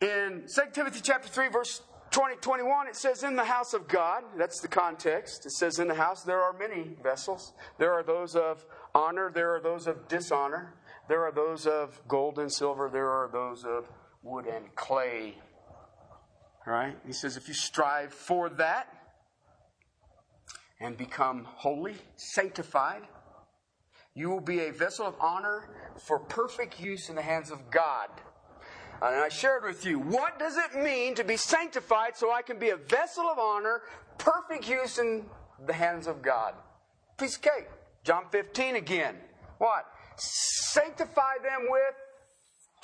In 0.00 0.44
2 0.54 0.62
Timothy 0.72 1.00
chapter 1.02 1.28
3, 1.28 1.48
verse 1.48 1.82
20, 2.10 2.36
21, 2.36 2.88
it 2.88 2.96
says, 2.96 3.22
In 3.22 3.36
the 3.36 3.44
house 3.44 3.72
of 3.72 3.86
God, 3.88 4.24
that's 4.36 4.60
the 4.60 4.68
context. 4.68 5.46
It 5.46 5.52
says, 5.52 5.78
In 5.78 5.88
the 5.88 5.94
house 5.94 6.24
there 6.24 6.42
are 6.42 6.52
many 6.52 6.96
vessels. 7.02 7.52
There 7.78 7.92
are 7.92 8.02
those 8.02 8.34
of 8.34 8.66
honor, 8.94 9.30
there 9.32 9.54
are 9.54 9.60
those 9.60 9.86
of 9.86 10.08
dishonor, 10.08 10.74
there 11.08 11.22
are 11.24 11.32
those 11.32 11.66
of 11.66 12.00
gold 12.08 12.38
and 12.38 12.52
silver, 12.52 12.90
there 12.92 13.08
are 13.08 13.30
those 13.32 13.64
of 13.64 13.88
wood 14.22 14.46
and 14.46 14.74
clay. 14.74 15.36
Right? 16.66 16.96
He 17.06 17.12
says, 17.12 17.36
if 17.36 17.48
you 17.48 17.54
strive 17.54 18.12
for 18.12 18.48
that 18.50 18.88
and 20.80 20.96
become 20.96 21.44
holy, 21.44 21.94
sanctified, 22.16 23.02
you 24.14 24.28
will 24.28 24.40
be 24.40 24.60
a 24.60 24.72
vessel 24.72 25.06
of 25.06 25.14
honor 25.20 25.68
for 25.98 26.18
perfect 26.18 26.80
use 26.80 27.08
in 27.08 27.16
the 27.16 27.22
hands 27.22 27.50
of 27.50 27.70
God. 27.70 28.08
And 29.02 29.16
I 29.16 29.30
shared 29.30 29.64
with 29.64 29.86
you, 29.86 29.98
what 29.98 30.38
does 30.38 30.56
it 30.58 30.74
mean 30.74 31.14
to 31.14 31.24
be 31.24 31.36
sanctified 31.36 32.16
so 32.16 32.30
I 32.30 32.42
can 32.42 32.58
be 32.58 32.70
a 32.70 32.76
vessel 32.76 33.24
of 33.24 33.38
honor, 33.38 33.82
perfect 34.18 34.68
use 34.68 34.98
in 34.98 35.24
the 35.66 35.72
hands 35.72 36.06
of 36.06 36.20
God? 36.20 36.54
Piece 37.16 37.36
of 37.36 37.42
cake. 37.42 37.68
John 38.04 38.24
15 38.30 38.76
again. 38.76 39.16
What? 39.58 39.86
Sanctify 40.16 41.38
them 41.42 41.66
with 41.70 41.94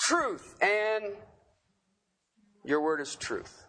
truth 0.06 0.54
and 0.60 1.14
your 2.64 2.80
word 2.80 3.00
is 3.00 3.14
truth. 3.16 3.64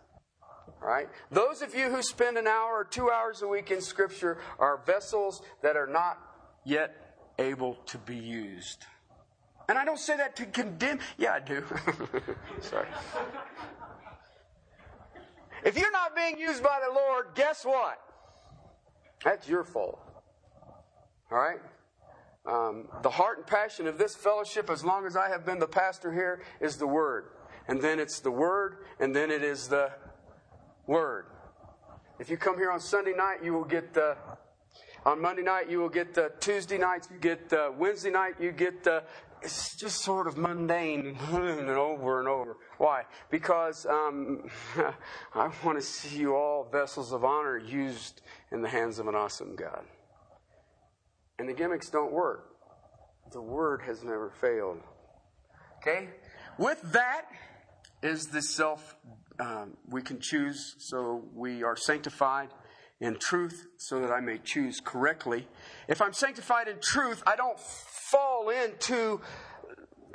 Right? 0.82 1.08
Those 1.32 1.62
of 1.62 1.74
you 1.74 1.90
who 1.90 2.04
spend 2.04 2.38
an 2.38 2.46
hour 2.48 2.72
or 2.74 2.84
two 2.84 3.10
hours 3.10 3.42
a 3.42 3.48
week 3.48 3.72
in 3.72 3.82
Scripture 3.82 4.38
are 4.60 4.82
vessels 4.86 5.42
that 5.64 5.76
are 5.76 5.88
not 5.88 6.20
yet 6.66 7.34
able 7.40 7.76
to 7.88 7.98
be 7.98 8.16
used. 8.16 8.86
And 9.68 9.78
I 9.78 9.86
don't 9.86 10.00
say 10.00 10.16
that 10.18 10.36
to 10.38 10.46
condemn. 10.46 11.00
Yeah, 11.18 11.34
I 11.34 11.40
do. 11.40 11.64
Sorry. 12.62 12.88
If 15.66 15.78
you're 15.78 15.92
not 15.92 16.16
being 16.16 16.40
used 16.40 16.64
by 16.64 16.80
the 16.88 16.94
Lord, 16.94 17.28
guess 17.36 17.66
what? 17.66 18.00
That's 19.24 19.50
your 19.50 19.64
fault. 19.64 20.00
All 21.32 21.38
right? 21.38 21.60
Um, 22.48 22.88
the 23.04 23.10
heart 23.10 23.40
and 23.40 23.48
passion 23.48 23.88
of 23.88 23.98
this 23.98 24.16
fellowship, 24.16 24.70
as 24.70 24.84
long 24.86 25.06
as 25.06 25.18
I 25.18 25.28
have 25.28 25.46
been 25.46 25.60
the 25.60 25.68
pastor 25.68 26.14
here, 26.14 26.42
is 26.62 26.78
the 26.78 26.88
Word. 26.88 27.26
And 27.68 27.82
then 27.82 28.00
it's 28.00 28.22
the 28.22 28.32
Word, 28.32 28.78
and 29.00 29.14
then 29.14 29.32
it 29.32 29.44
is 29.44 29.68
the 29.68 29.92
Word. 30.86 31.26
If 32.20 32.30
you 32.30 32.38
come 32.38 32.58
here 32.58 32.72
on 32.72 32.80
Sunday 32.80 33.14
night, 33.14 33.44
you 33.44 33.54
will 33.54 33.66
get 33.66 33.94
the. 33.94 34.16
On 35.06 35.22
Monday 35.22 35.44
night, 35.44 35.70
you 35.70 35.80
will 35.80 35.90
get 35.90 36.14
the 36.14 36.32
Tuesday 36.40 36.78
nights, 36.78 37.08
you 37.12 37.18
get 37.20 37.50
the 37.50 37.74
Wednesday 37.78 38.10
night, 38.10 38.36
you 38.40 38.52
get 38.52 38.84
the. 38.84 39.04
It's 39.42 39.76
just 39.76 40.02
sort 40.02 40.26
of 40.26 40.38
mundane 40.38 41.18
and 41.32 41.70
over 41.70 42.20
and 42.20 42.28
over. 42.28 42.58
Why? 42.78 43.04
Because 43.30 43.86
um, 43.86 44.50
I 45.36 45.52
want 45.64 45.78
to 45.78 45.82
see 45.82 46.18
you 46.18 46.36
all 46.36 46.68
vessels 46.72 47.12
of 47.12 47.24
honor 47.24 47.58
used 47.58 48.22
in 48.52 48.62
the 48.62 48.70
hands 48.70 49.00
of 49.00 49.08
an 49.08 49.16
awesome 49.16 49.56
God. 49.56 49.84
And 51.40 51.48
the 51.48 51.54
gimmicks 51.54 51.90
don't 51.90 52.12
work. 52.12 52.50
The 53.32 53.42
word 53.42 53.82
has 53.86 54.04
never 54.04 54.32
failed. 54.42 54.80
Okay? 55.78 56.10
With 56.58 56.82
that 56.94 57.26
is 58.02 58.28
the 58.28 58.42
self 58.42 58.96
um, 59.40 59.78
we 59.88 60.02
can 60.02 60.20
choose 60.20 60.76
so 60.80 61.24
we 61.34 61.64
are 61.64 61.76
sanctified 61.76 62.50
in 63.00 63.18
truth 63.20 63.68
so 63.78 64.00
that 64.00 64.12
I 64.12 64.20
may 64.20 64.40
choose 64.40 64.80
correctly. 64.80 65.48
If 65.88 66.02
I'm 66.02 66.14
sanctified 66.14 66.68
in 66.68 66.78
truth, 66.82 67.22
I 67.28 67.36
don't 67.36 67.60
fall 67.60 68.50
into 68.50 69.22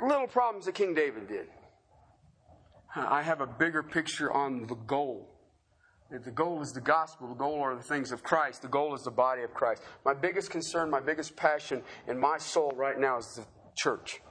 little 0.01 0.27
problems 0.27 0.65
that 0.65 0.75
King 0.75 0.93
David 0.93 1.27
did. 1.27 1.47
I 2.95 3.21
have 3.23 3.41
a 3.41 3.47
bigger 3.47 3.81
picture 3.81 4.31
on 4.31 4.67
the 4.67 4.75
goal. 4.75 5.32
The 6.19 6.31
goal 6.31 6.61
is 6.61 6.71
the 6.71 6.81
gospel. 6.81 7.27
The 7.27 7.33
goal 7.33 7.59
are 7.61 7.75
the 7.75 7.81
things 7.81 8.11
of 8.11 8.21
Christ. 8.21 8.61
The 8.61 8.67
goal 8.67 8.93
is 8.93 9.01
the 9.01 9.11
body 9.11 9.41
of 9.41 9.53
Christ. 9.53 9.81
My 10.05 10.13
biggest 10.13 10.51
concern, 10.51 10.91
my 10.91 10.99
biggest 10.99 11.35
passion 11.35 11.81
in 12.07 12.19
my 12.19 12.37
soul 12.37 12.71
right 12.75 12.99
now 12.99 13.17
is 13.17 13.35
the 13.35 13.45
church. 13.75 14.21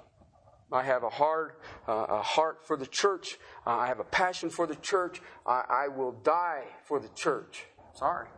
I 0.71 0.85
have 0.85 1.03
a 1.03 1.11
hard 1.11 1.55
uh, 1.89 2.07
a 2.09 2.23
heart 2.23 2.67
for 2.67 2.77
the 2.77 2.87
church. 2.87 3.37
Uh, 3.67 3.71
I 3.71 3.89
have 3.89 3.99
a 3.99 4.05
passion 4.05 4.49
for 4.49 4.67
the 4.67 4.77
church. 4.77 5.21
I, 5.45 5.65
I 5.69 5.89
will 5.89 6.13
die 6.13 6.63
for 6.85 7.01
the 7.01 7.09
church. 7.09 7.65
Sorry. 7.95 8.29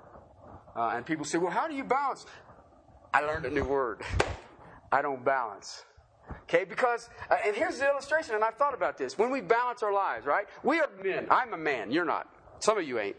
Uh, 0.74 0.92
and 0.94 1.07
people 1.07 1.24
say, 1.24 1.38
well, 1.38 1.52
how 1.52 1.68
do 1.68 1.74
you 1.74 1.85
balance? 1.85 2.26
I 3.12 3.20
learned 3.20 3.44
a 3.44 3.50
new 3.50 3.62
word. 3.62 4.02
I 4.90 5.02
don't 5.02 5.24
balance. 5.24 5.85
Okay, 6.44 6.64
because, 6.64 7.11
uh, 7.30 7.37
and 7.46 7.54
here's 7.54 7.78
the 7.78 7.88
illustration, 7.88 8.35
and 8.35 8.42
I've 8.42 8.57
thought 8.57 8.74
about 8.74 8.96
this. 8.96 9.18
When 9.18 9.30
we 9.30 9.40
balance 9.40 9.83
our 9.83 9.92
lives, 9.92 10.24
right? 10.26 10.46
We 10.62 10.80
are 10.80 10.88
men. 11.04 11.26
I'm 11.30 11.52
a 11.52 11.59
man. 11.59 11.92
You're 11.92 12.07
not. 12.07 12.26
Some 12.59 12.78
of 12.78 12.88
you 12.88 12.98
ain't. 12.98 13.16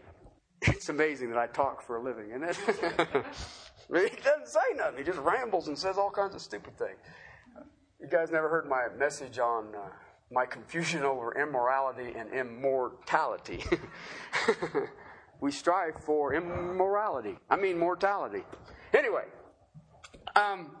It's 0.68 0.88
amazing 0.88 1.30
that 1.30 1.38
I 1.38 1.46
talk 1.46 1.82
for 1.82 1.96
a 1.96 2.02
living, 2.02 2.32
and 2.32 2.44
it? 2.44 2.56
he 3.88 4.22
doesn't 4.22 4.48
say 4.48 4.74
nothing. 4.74 4.98
He 4.98 5.04
just 5.04 5.18
rambles 5.18 5.68
and 5.68 5.78
says 5.78 5.98
all 5.98 6.10
kinds 6.10 6.34
of 6.34 6.40
stupid 6.40 6.76
things. 6.78 6.98
You 8.00 8.08
guys 8.08 8.30
never 8.30 8.48
heard 8.48 8.68
my 8.68 8.86
message 8.98 9.38
on 9.38 9.74
uh, 9.74 9.88
my 10.30 10.44
confusion 10.44 11.02
over 11.02 11.40
immorality 11.40 12.12
and 12.16 12.32
immortality. 12.32 13.64
we 15.40 15.50
strive 15.50 15.94
for 16.04 16.34
immorality. 16.34 17.38
I 17.48 17.56
mean, 17.56 17.78
mortality. 17.78 18.42
Anyway, 18.92 19.24
um, 20.34 20.76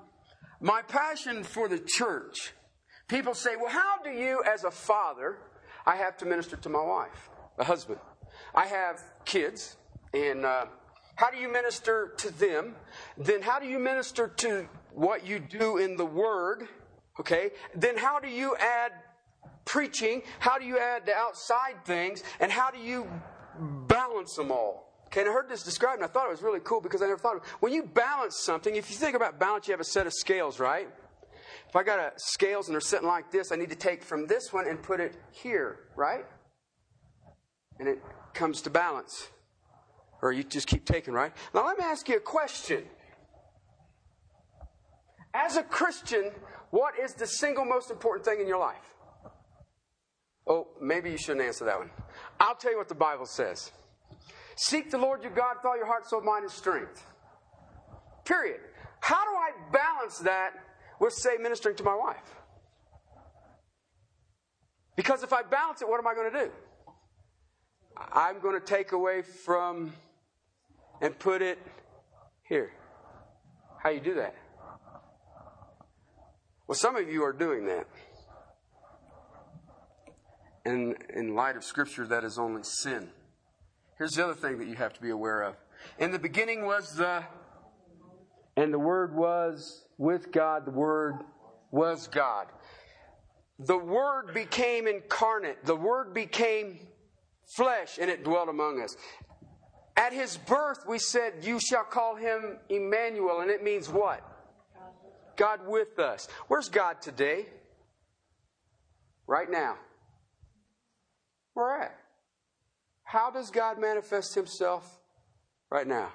my 0.60 0.82
passion 0.82 1.44
for 1.44 1.68
the 1.68 1.78
church. 1.78 2.52
People 3.08 3.34
say, 3.34 3.54
well, 3.56 3.70
how 3.70 4.02
do 4.02 4.10
you, 4.10 4.42
as 4.52 4.64
a 4.64 4.70
father, 4.70 5.38
I 5.86 5.96
have 5.96 6.16
to 6.18 6.26
minister 6.26 6.56
to 6.56 6.68
my 6.68 6.82
wife, 6.82 7.30
a 7.58 7.64
husband? 7.64 8.00
I 8.56 8.66
have 8.66 9.02
kids, 9.26 9.76
and 10.14 10.46
uh, 10.46 10.66
how 11.16 11.30
do 11.30 11.36
you 11.36 11.52
minister 11.52 12.14
to 12.16 12.30
them? 12.38 12.74
Then, 13.18 13.42
how 13.42 13.58
do 13.58 13.66
you 13.66 13.78
minister 13.78 14.28
to 14.28 14.66
what 14.92 15.26
you 15.26 15.38
do 15.38 15.76
in 15.76 15.96
the 15.96 16.06
Word? 16.06 16.66
Okay? 17.20 17.50
Then 17.74 17.98
how 17.98 18.18
do 18.18 18.28
you 18.28 18.56
add 18.56 18.92
preaching? 19.66 20.22
How 20.38 20.58
do 20.58 20.64
you 20.64 20.78
add 20.78 21.04
the 21.04 21.14
outside 21.14 21.84
things? 21.84 22.22
And 22.40 22.50
how 22.50 22.70
do 22.70 22.78
you 22.78 23.06
balance 23.58 24.34
them 24.34 24.50
all? 24.50 24.86
Okay, 25.06 25.20
and 25.20 25.30
I 25.30 25.32
heard 25.32 25.48
this 25.48 25.62
described, 25.62 25.96
and 25.96 26.04
I 26.04 26.08
thought 26.08 26.26
it 26.26 26.30
was 26.30 26.42
really 26.42 26.60
cool 26.60 26.80
because 26.80 27.02
I 27.02 27.06
never 27.06 27.18
thought 27.18 27.36
of 27.36 27.42
it. 27.42 27.48
When 27.60 27.72
you 27.72 27.84
balance 27.84 28.38
something, 28.38 28.74
if 28.74 28.90
you 28.90 28.96
think 28.96 29.14
about 29.14 29.38
balance, 29.38 29.68
you 29.68 29.72
have 29.72 29.80
a 29.80 29.84
set 29.84 30.06
of 30.06 30.12
scales, 30.12 30.58
right? 30.58 30.88
If 31.68 31.76
I 31.76 31.82
got 31.82 31.98
a 31.98 32.12
scales 32.16 32.68
and 32.68 32.74
they're 32.74 32.80
sitting 32.80 33.06
like 33.06 33.30
this, 33.30 33.52
I 33.52 33.56
need 33.56 33.70
to 33.70 33.76
take 33.76 34.02
from 34.02 34.26
this 34.26 34.52
one 34.52 34.66
and 34.66 34.82
put 34.82 35.00
it 35.00 35.16
here, 35.30 35.80
right? 35.94 36.24
And 37.78 37.88
it 37.88 38.02
comes 38.34 38.62
to 38.62 38.70
balance. 38.70 39.28
Or 40.22 40.32
you 40.32 40.42
just 40.42 40.66
keep 40.66 40.84
taking, 40.84 41.14
right? 41.14 41.32
Now 41.54 41.66
let 41.66 41.78
me 41.78 41.84
ask 41.84 42.08
you 42.08 42.16
a 42.16 42.20
question. 42.20 42.84
As 45.34 45.56
a 45.56 45.62
Christian, 45.62 46.30
what 46.70 46.98
is 46.98 47.14
the 47.14 47.26
single 47.26 47.64
most 47.64 47.90
important 47.90 48.24
thing 48.24 48.40
in 48.40 48.46
your 48.46 48.58
life? 48.58 48.94
Oh, 50.46 50.68
maybe 50.80 51.10
you 51.10 51.18
shouldn't 51.18 51.44
answer 51.44 51.64
that 51.64 51.78
one. 51.78 51.90
I'll 52.40 52.54
tell 52.54 52.70
you 52.70 52.78
what 52.78 52.88
the 52.88 52.94
Bible 52.94 53.26
says 53.26 53.72
Seek 54.56 54.90
the 54.90 54.98
Lord 54.98 55.22
your 55.22 55.32
God 55.32 55.56
with 55.56 55.66
all 55.66 55.76
your 55.76 55.86
heart, 55.86 56.08
soul, 56.08 56.22
mind, 56.22 56.44
and 56.44 56.52
strength. 56.52 57.04
Period. 58.24 58.60
How 59.00 59.22
do 59.24 59.36
I 59.36 59.50
balance 59.72 60.18
that 60.20 60.52
with, 60.98 61.12
say, 61.12 61.36
ministering 61.40 61.76
to 61.76 61.84
my 61.84 61.94
wife? 61.94 62.34
Because 64.96 65.22
if 65.22 65.32
I 65.32 65.42
balance 65.42 65.82
it, 65.82 65.88
what 65.88 66.00
am 66.00 66.06
I 66.06 66.14
going 66.14 66.32
to 66.32 66.44
do? 66.46 66.50
I'm 67.96 68.40
going 68.40 68.58
to 68.58 68.64
take 68.64 68.92
away 68.92 69.22
from 69.22 69.92
and 71.00 71.18
put 71.18 71.42
it 71.42 71.58
here. 72.42 72.72
How 73.82 73.90
you 73.90 74.00
do 74.00 74.14
that? 74.14 74.34
Well, 76.66 76.74
some 76.74 76.96
of 76.96 77.08
you 77.08 77.24
are 77.24 77.32
doing 77.32 77.66
that. 77.66 77.86
And 80.64 80.96
in 81.14 81.34
light 81.34 81.56
of 81.56 81.62
Scripture, 81.62 82.06
that 82.08 82.24
is 82.24 82.38
only 82.38 82.64
sin. 82.64 83.08
Here's 83.98 84.12
the 84.12 84.24
other 84.24 84.34
thing 84.34 84.58
that 84.58 84.66
you 84.66 84.74
have 84.74 84.92
to 84.94 85.00
be 85.00 85.10
aware 85.10 85.42
of. 85.42 85.54
In 85.98 86.10
the 86.10 86.18
beginning 86.18 86.66
was 86.66 86.96
the, 86.96 87.22
and 88.56 88.74
the 88.74 88.78
Word 88.78 89.14
was 89.14 89.84
with 89.96 90.32
God, 90.32 90.66
the 90.66 90.72
Word 90.72 91.20
was 91.70 92.08
God. 92.08 92.48
The 93.58 93.78
Word 93.78 94.34
became 94.34 94.88
incarnate, 94.88 95.64
the 95.64 95.76
Word 95.76 96.12
became 96.12 96.80
flesh, 97.54 97.98
and 98.00 98.10
it 98.10 98.24
dwelt 98.24 98.48
among 98.48 98.80
us. 98.80 98.96
At 99.96 100.12
his 100.12 100.36
birth, 100.36 100.84
we 100.86 100.98
said, 100.98 101.34
You 101.42 101.58
shall 101.58 101.84
call 101.84 102.16
him 102.16 102.58
Emmanuel, 102.68 103.40
and 103.40 103.50
it 103.50 103.64
means 103.64 103.88
what? 103.88 104.22
God 105.36 105.60
with 105.66 105.98
us. 105.98 106.28
Where's 106.48 106.68
God 106.68 107.00
today? 107.00 107.46
Right 109.26 109.50
now. 109.50 109.76
Where 111.54 111.82
at? 111.82 111.98
How 113.02 113.30
does 113.30 113.50
God 113.50 113.80
manifest 113.80 114.34
himself 114.34 115.00
right 115.70 115.86
now? 115.86 116.12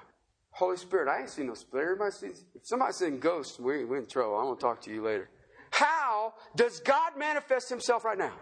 Holy 0.50 0.76
Spirit, 0.76 1.08
I 1.08 1.20
ain't 1.20 1.30
seen 1.30 1.46
no 1.46 1.54
spirit. 1.54 1.84
Everybody 1.84 2.12
sees, 2.12 2.44
if 2.54 2.66
somebody's 2.66 2.96
saying 2.96 3.20
ghosts, 3.20 3.58
we, 3.58 3.84
we're 3.84 3.98
in 3.98 4.06
trouble. 4.06 4.36
I 4.36 4.44
want 4.44 4.60
to 4.60 4.64
talk 4.64 4.82
to 4.82 4.90
you 4.90 5.02
later. 5.02 5.30
How 5.70 6.34
does 6.54 6.80
God 6.80 7.16
manifest 7.18 7.70
himself 7.70 8.04
right 8.04 8.18
now? 8.18 8.32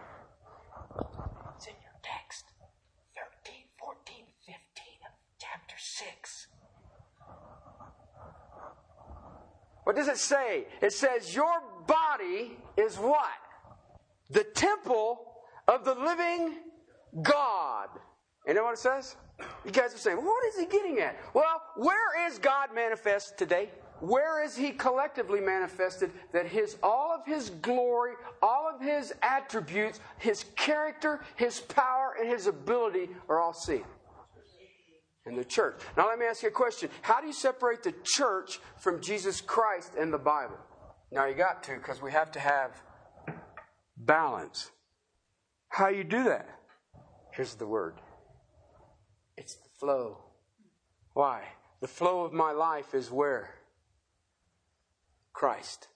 It's 1.56 1.66
in 1.66 1.74
your 1.80 1.94
text 2.02 2.46
13, 3.14 3.54
14, 3.78 4.24
15 4.44 4.56
of 5.06 5.14
6. 6.00 6.46
What 9.84 9.96
does 9.96 10.08
it 10.08 10.18
say? 10.18 10.66
It 10.80 10.92
says, 10.92 11.34
Your 11.34 11.62
body 11.86 12.56
is 12.76 12.96
what? 12.96 13.28
The 14.30 14.44
temple 14.44 15.26
of 15.66 15.84
the 15.84 15.94
living 15.94 16.56
God. 17.22 17.88
You 18.46 18.54
know 18.54 18.64
what 18.64 18.74
it 18.74 18.78
says? 18.78 19.16
You 19.64 19.70
guys 19.70 19.94
are 19.94 19.98
saying, 19.98 20.16
what 20.16 20.44
is 20.46 20.58
he 20.58 20.66
getting 20.66 20.98
at? 21.00 21.16
Well, 21.34 21.62
where 21.76 22.26
is 22.26 22.38
God 22.38 22.74
manifest 22.74 23.38
today? 23.38 23.70
Where 24.00 24.42
is 24.42 24.56
he 24.56 24.70
collectively 24.70 25.40
manifested 25.40 26.10
that 26.32 26.46
his 26.46 26.76
all 26.82 27.14
of 27.14 27.26
his 27.26 27.50
glory, 27.50 28.14
all 28.42 28.70
of 28.72 28.80
his 28.80 29.12
attributes, 29.22 30.00
his 30.18 30.44
character, 30.56 31.20
his 31.36 31.60
power, 31.60 32.16
and 32.18 32.28
his 32.28 32.46
ability 32.46 33.10
are 33.28 33.40
all 33.40 33.52
seen? 33.52 33.84
In 35.30 35.36
the 35.36 35.44
church. 35.44 35.80
Now 35.96 36.08
let 36.08 36.18
me 36.18 36.26
ask 36.26 36.42
you 36.42 36.48
a 36.48 36.52
question. 36.52 36.90
How 37.02 37.20
do 37.20 37.28
you 37.28 37.32
separate 37.32 37.84
the 37.84 37.94
church 38.02 38.58
from 38.78 39.00
Jesus 39.00 39.40
Christ 39.40 39.92
and 39.96 40.12
the 40.12 40.18
Bible? 40.18 40.58
Now 41.12 41.26
you 41.26 41.34
got 41.34 41.62
to, 41.64 41.76
because 41.76 42.02
we 42.02 42.10
have 42.10 42.32
to 42.32 42.40
have 42.40 42.82
balance. 43.96 44.72
How 45.68 45.86
you 45.86 46.02
do 46.02 46.24
that? 46.24 46.48
Here's 47.32 47.54
the 47.54 47.66
word 47.66 48.00
it's 49.36 49.54
the 49.54 49.68
flow. 49.78 50.18
Why? 51.12 51.44
The 51.80 51.86
flow 51.86 52.24
of 52.24 52.32
my 52.32 52.50
life 52.50 52.92
is 52.92 53.08
where? 53.08 53.54
Christ. 55.32 55.86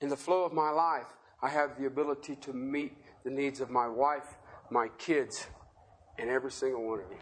In 0.00 0.08
the 0.08 0.16
flow 0.16 0.44
of 0.44 0.54
my 0.54 0.70
life, 0.70 1.12
I 1.42 1.50
have 1.50 1.78
the 1.78 1.84
ability 1.84 2.36
to 2.36 2.54
meet 2.54 2.96
the 3.24 3.30
needs 3.30 3.60
of 3.60 3.68
my 3.68 3.88
wife, 3.88 4.38
my 4.70 4.88
kids, 4.96 5.46
and 6.18 6.30
every 6.30 6.50
single 6.50 6.88
one 6.88 7.00
of 7.00 7.10
you. 7.10 7.18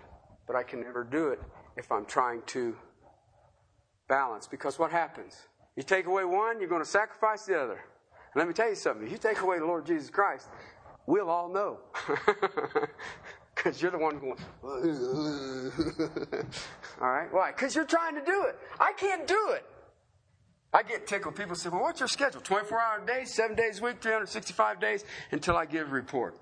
But 0.51 0.59
I 0.59 0.65
can 0.65 0.81
never 0.81 1.05
do 1.05 1.29
it 1.29 1.41
if 1.77 1.93
I'm 1.93 2.05
trying 2.05 2.43
to 2.47 2.75
balance. 4.09 4.49
Because 4.49 4.81
what 4.81 4.91
happens? 4.91 5.37
You 5.77 5.85
take 5.85 6.07
away 6.07 6.25
one, 6.25 6.59
you're 6.59 6.69
going 6.69 6.83
to 6.83 6.89
sacrifice 6.89 7.45
the 7.45 7.57
other. 7.57 7.75
And 7.75 8.35
let 8.35 8.49
me 8.49 8.53
tell 8.53 8.69
you 8.69 8.75
something. 8.75 9.07
If 9.07 9.13
you 9.13 9.19
take 9.19 9.43
away 9.43 9.61
the 9.61 9.65
Lord 9.65 9.87
Jesus 9.87 10.11
Christ, 10.11 10.49
we'll 11.07 11.31
all 11.31 11.49
know. 11.49 11.79
Because 13.55 13.83
you're 13.83 13.91
the 13.91 13.99
one 13.99 14.19
going, 14.19 14.39
all 17.03 17.11
right? 17.11 17.31
Why? 17.31 17.53
Because 17.53 17.77
you're 17.77 17.85
trying 17.85 18.15
to 18.15 18.25
do 18.25 18.45
it. 18.45 18.59
I 18.79 18.93
can't 18.95 19.27
do 19.27 19.51
it. 19.51 19.67
I 20.73 20.83
get 20.83 21.07
tickled. 21.07 21.37
People 21.37 21.55
say, 21.57 21.69
well, 21.69 21.83
what's 21.83 22.01
your 22.01 22.09
schedule? 22.09 22.41
24 22.41 22.81
hour 22.81 23.05
days, 23.05 23.35
seven 23.35 23.55
days 23.55 23.81
a 23.81 23.85
week, 23.85 24.01
365 24.01 24.81
days 24.81 25.05
until 25.31 25.59
I 25.59 25.67
give 25.67 25.89
a 25.89 25.91
report. 25.91 26.39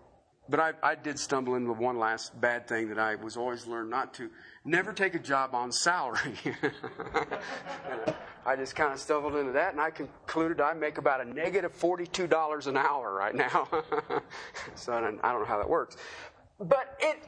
But 0.49 0.61
I, 0.61 0.73
I 0.83 0.95
did 0.95 1.19
stumble 1.19 1.57
into 1.57 1.73
one 1.73 1.99
last 1.99 2.41
bad 2.41 2.67
thing 2.67 2.89
that 2.89 2.99
I 2.99 3.17
was 3.17 3.37
always 3.37 3.67
learned 3.67 3.91
not 3.91 4.15
to. 4.15 4.31
Never 4.65 4.95
take 4.95 5.15
a 5.15 5.19
job 5.19 5.55
on 5.55 5.71
salary. 5.71 6.33
I 8.47 8.57
just 8.57 8.75
kind 8.75 8.93
of 8.93 8.99
stumbled 8.99 9.37
into 9.37 9.53
that 9.53 9.73
and 9.73 9.81
I 9.81 9.91
concluded 9.91 10.63
I 10.63 10.73
make 10.73 10.97
about 10.97 11.21
a 11.21 11.27
negative 11.27 11.79
$42 11.79 12.67
an 12.67 12.79
hour 12.79 13.13
right 13.13 13.35
now. 13.35 13.69
so 14.75 14.95
I 14.95 15.03
don't, 15.03 15.21
I 15.23 15.33
don't 15.33 15.43
know 15.43 15.47
how 15.47 15.59
that 15.59 15.69
works. 15.69 15.99
But 16.59 16.97
it, 16.99 17.19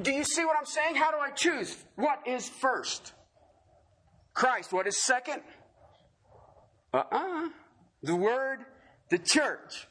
do 0.00 0.10
you 0.10 0.24
see 0.24 0.46
what 0.46 0.56
I'm 0.58 0.64
saying? 0.64 0.94
How 0.94 1.10
do 1.10 1.18
I 1.18 1.30
choose? 1.30 1.76
What 1.96 2.26
is 2.26 2.48
first? 2.48 3.12
Christ. 4.32 4.72
What 4.72 4.86
is 4.86 5.04
second? 5.04 5.42
Uh 6.94 7.02
uh-uh. 7.12 7.18
uh 7.18 7.48
The 8.02 8.16
Word, 8.16 8.60
the 9.10 9.18
church. 9.18 9.86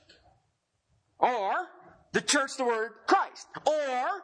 Or 1.19 1.67
the 2.13 2.21
church, 2.21 2.57
the 2.57 2.63
Word, 2.63 2.91
Christ. 3.07 3.47
Or 3.65 4.23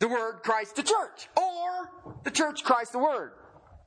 the 0.00 0.08
Word, 0.08 0.40
Christ, 0.42 0.76
the 0.76 0.82
church. 0.82 1.28
Or 1.36 1.90
the 2.24 2.30
church, 2.30 2.64
Christ, 2.64 2.92
the 2.92 2.98
Word. 2.98 3.32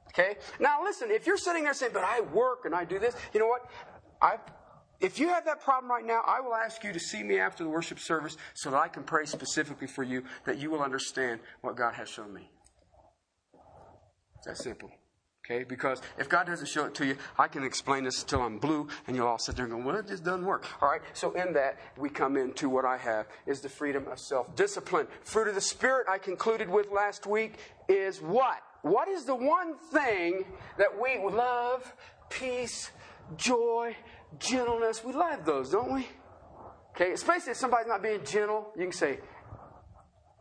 Okay? 0.09 0.35
Now 0.59 0.83
listen, 0.83 1.09
if 1.09 1.25
you're 1.25 1.37
sitting 1.37 1.63
there 1.63 1.73
saying, 1.73 1.93
but 1.93 2.03
I 2.03 2.21
work 2.21 2.65
and 2.65 2.75
I 2.75 2.83
do 2.85 2.99
this, 2.99 3.15
you 3.33 3.39
know 3.39 3.47
what? 3.47 3.69
I 4.21 4.37
if 5.01 5.17
you 5.19 5.29
have 5.29 5.45
that 5.45 5.61
problem 5.61 5.91
right 5.91 6.05
now, 6.05 6.21
I 6.27 6.41
will 6.41 6.53
ask 6.53 6.83
you 6.83 6.93
to 6.93 6.99
see 6.99 7.23
me 7.23 7.39
after 7.39 7.63
the 7.63 7.69
worship 7.69 7.97
service 7.99 8.37
so 8.53 8.69
that 8.69 8.77
I 8.77 8.87
can 8.87 9.01
pray 9.01 9.25
specifically 9.25 9.87
for 9.87 10.03
you 10.03 10.23
that 10.45 10.59
you 10.59 10.69
will 10.69 10.83
understand 10.83 11.39
what 11.61 11.75
God 11.75 11.95
has 11.95 12.07
shown 12.07 12.31
me. 12.31 12.51
It's 14.37 14.45
that 14.45 14.57
simple. 14.57 14.91
Okay? 15.51 15.63
Because 15.63 16.01
if 16.17 16.29
God 16.29 16.47
doesn't 16.47 16.67
show 16.67 16.85
it 16.85 16.95
to 16.95 17.05
you, 17.05 17.17
I 17.37 17.47
can 17.47 17.63
explain 17.63 18.03
this 18.03 18.21
until 18.21 18.41
I'm 18.41 18.57
blue, 18.57 18.87
and 19.07 19.15
you'll 19.15 19.27
all 19.27 19.37
sit 19.37 19.55
there 19.55 19.65
and 19.65 19.73
go, 19.73 19.79
well, 19.79 19.97
it 19.97 20.07
just 20.07 20.23
doesn't 20.23 20.45
work. 20.45 20.65
All 20.81 20.89
right? 20.89 21.01
So 21.13 21.31
in 21.33 21.53
that, 21.53 21.77
we 21.97 22.09
come 22.09 22.37
into 22.37 22.69
what 22.69 22.85
I 22.85 22.97
have 22.97 23.27
is 23.45 23.61
the 23.61 23.69
freedom 23.69 24.07
of 24.07 24.19
self 24.19 24.55
discipline. 24.55 25.07
Fruit 25.23 25.47
of 25.47 25.55
the 25.55 25.61
Spirit, 25.61 26.07
I 26.09 26.17
concluded 26.17 26.69
with 26.69 26.91
last 26.91 27.25
week, 27.25 27.55
is 27.87 28.21
what? 28.21 28.57
What 28.81 29.07
is 29.07 29.25
the 29.25 29.35
one 29.35 29.75
thing 29.91 30.45
that 30.77 30.89
we 30.99 31.19
love, 31.23 31.93
peace, 32.29 32.91
joy, 33.37 33.95
gentleness? 34.39 35.03
We 35.03 35.13
love 35.13 35.45
those, 35.45 35.69
don't 35.69 35.93
we? 35.93 36.07
Okay, 36.95 37.11
especially 37.13 37.51
if 37.51 37.57
somebody's 37.57 37.87
not 37.87 38.01
being 38.01 38.23
gentle, 38.25 38.71
you 38.75 38.83
can 38.83 38.91
say, 38.91 39.19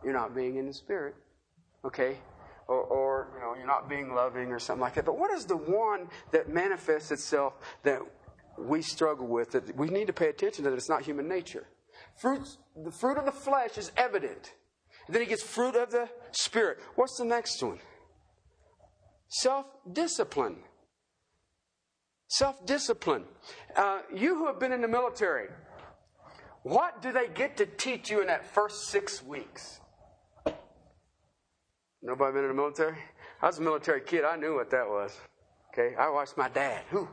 You're 0.04 0.14
not 0.14 0.34
being 0.34 0.56
in 0.56 0.66
the 0.66 0.74
Spirit. 0.74 1.14
Okay? 1.84 2.16
Or, 2.70 2.84
or, 2.84 3.28
you 3.34 3.40
know, 3.40 3.54
you're 3.56 3.66
not 3.66 3.88
being 3.88 4.14
loving 4.14 4.52
or 4.52 4.60
something 4.60 4.80
like 4.80 4.94
that. 4.94 5.04
But 5.04 5.18
what 5.18 5.32
is 5.32 5.44
the 5.44 5.56
one 5.56 6.06
that 6.30 6.48
manifests 6.48 7.10
itself 7.10 7.54
that 7.82 8.00
we 8.56 8.80
struggle 8.80 9.26
with 9.26 9.50
that 9.50 9.76
we 9.76 9.88
need 9.88 10.06
to 10.06 10.12
pay 10.12 10.28
attention 10.28 10.62
to 10.62 10.70
that 10.70 10.76
it's 10.76 10.88
not 10.88 11.02
human 11.02 11.26
nature? 11.26 11.66
Fruits, 12.20 12.58
the 12.76 12.92
fruit 12.92 13.18
of 13.18 13.24
the 13.24 13.32
flesh 13.32 13.76
is 13.76 13.90
evident. 13.96 14.52
And 15.08 15.14
then 15.16 15.20
he 15.20 15.28
gets 15.28 15.42
fruit 15.42 15.74
of 15.74 15.90
the 15.90 16.08
spirit. 16.30 16.78
What's 16.94 17.18
the 17.18 17.24
next 17.24 17.60
one? 17.60 17.80
Self 19.26 19.66
discipline. 19.92 20.58
Self 22.28 22.64
discipline. 22.66 23.24
Uh, 23.74 24.02
you 24.14 24.36
who 24.36 24.46
have 24.46 24.60
been 24.60 24.70
in 24.70 24.80
the 24.80 24.86
military, 24.86 25.48
what 26.62 27.02
do 27.02 27.10
they 27.10 27.26
get 27.26 27.56
to 27.56 27.66
teach 27.66 28.10
you 28.10 28.20
in 28.20 28.28
that 28.28 28.46
first 28.54 28.84
six 28.90 29.24
weeks? 29.24 29.80
Nobody 32.02 32.32
been 32.32 32.44
in 32.44 32.48
the 32.48 32.54
military? 32.54 32.96
I 33.42 33.46
was 33.46 33.58
a 33.58 33.62
military 33.62 34.00
kid. 34.00 34.24
I 34.24 34.36
knew 34.36 34.54
what 34.54 34.70
that 34.70 34.88
was. 34.88 35.16
Okay, 35.72 35.94
I 35.96 36.08
watched 36.10 36.36
my 36.36 36.48
dad. 36.48 36.82
Who? 36.90 37.08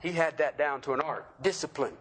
He 0.00 0.12
had 0.12 0.38
that 0.38 0.58
down 0.58 0.80
to 0.82 0.92
an 0.92 1.00
art. 1.00 1.42
Discipline. 1.42 1.96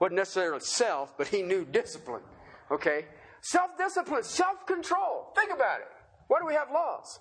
Wasn't 0.00 0.16
necessarily 0.16 0.60
self, 0.60 1.16
but 1.16 1.26
he 1.28 1.42
knew 1.42 1.64
discipline. 1.64 2.22
Okay? 2.70 3.06
Self 3.42 3.76
discipline, 3.78 4.24
self 4.24 4.66
control. 4.66 5.32
Think 5.34 5.52
about 5.52 5.80
it. 5.80 5.88
Why 6.28 6.40
do 6.40 6.46
we 6.46 6.54
have 6.54 6.68
laws? 6.72 7.20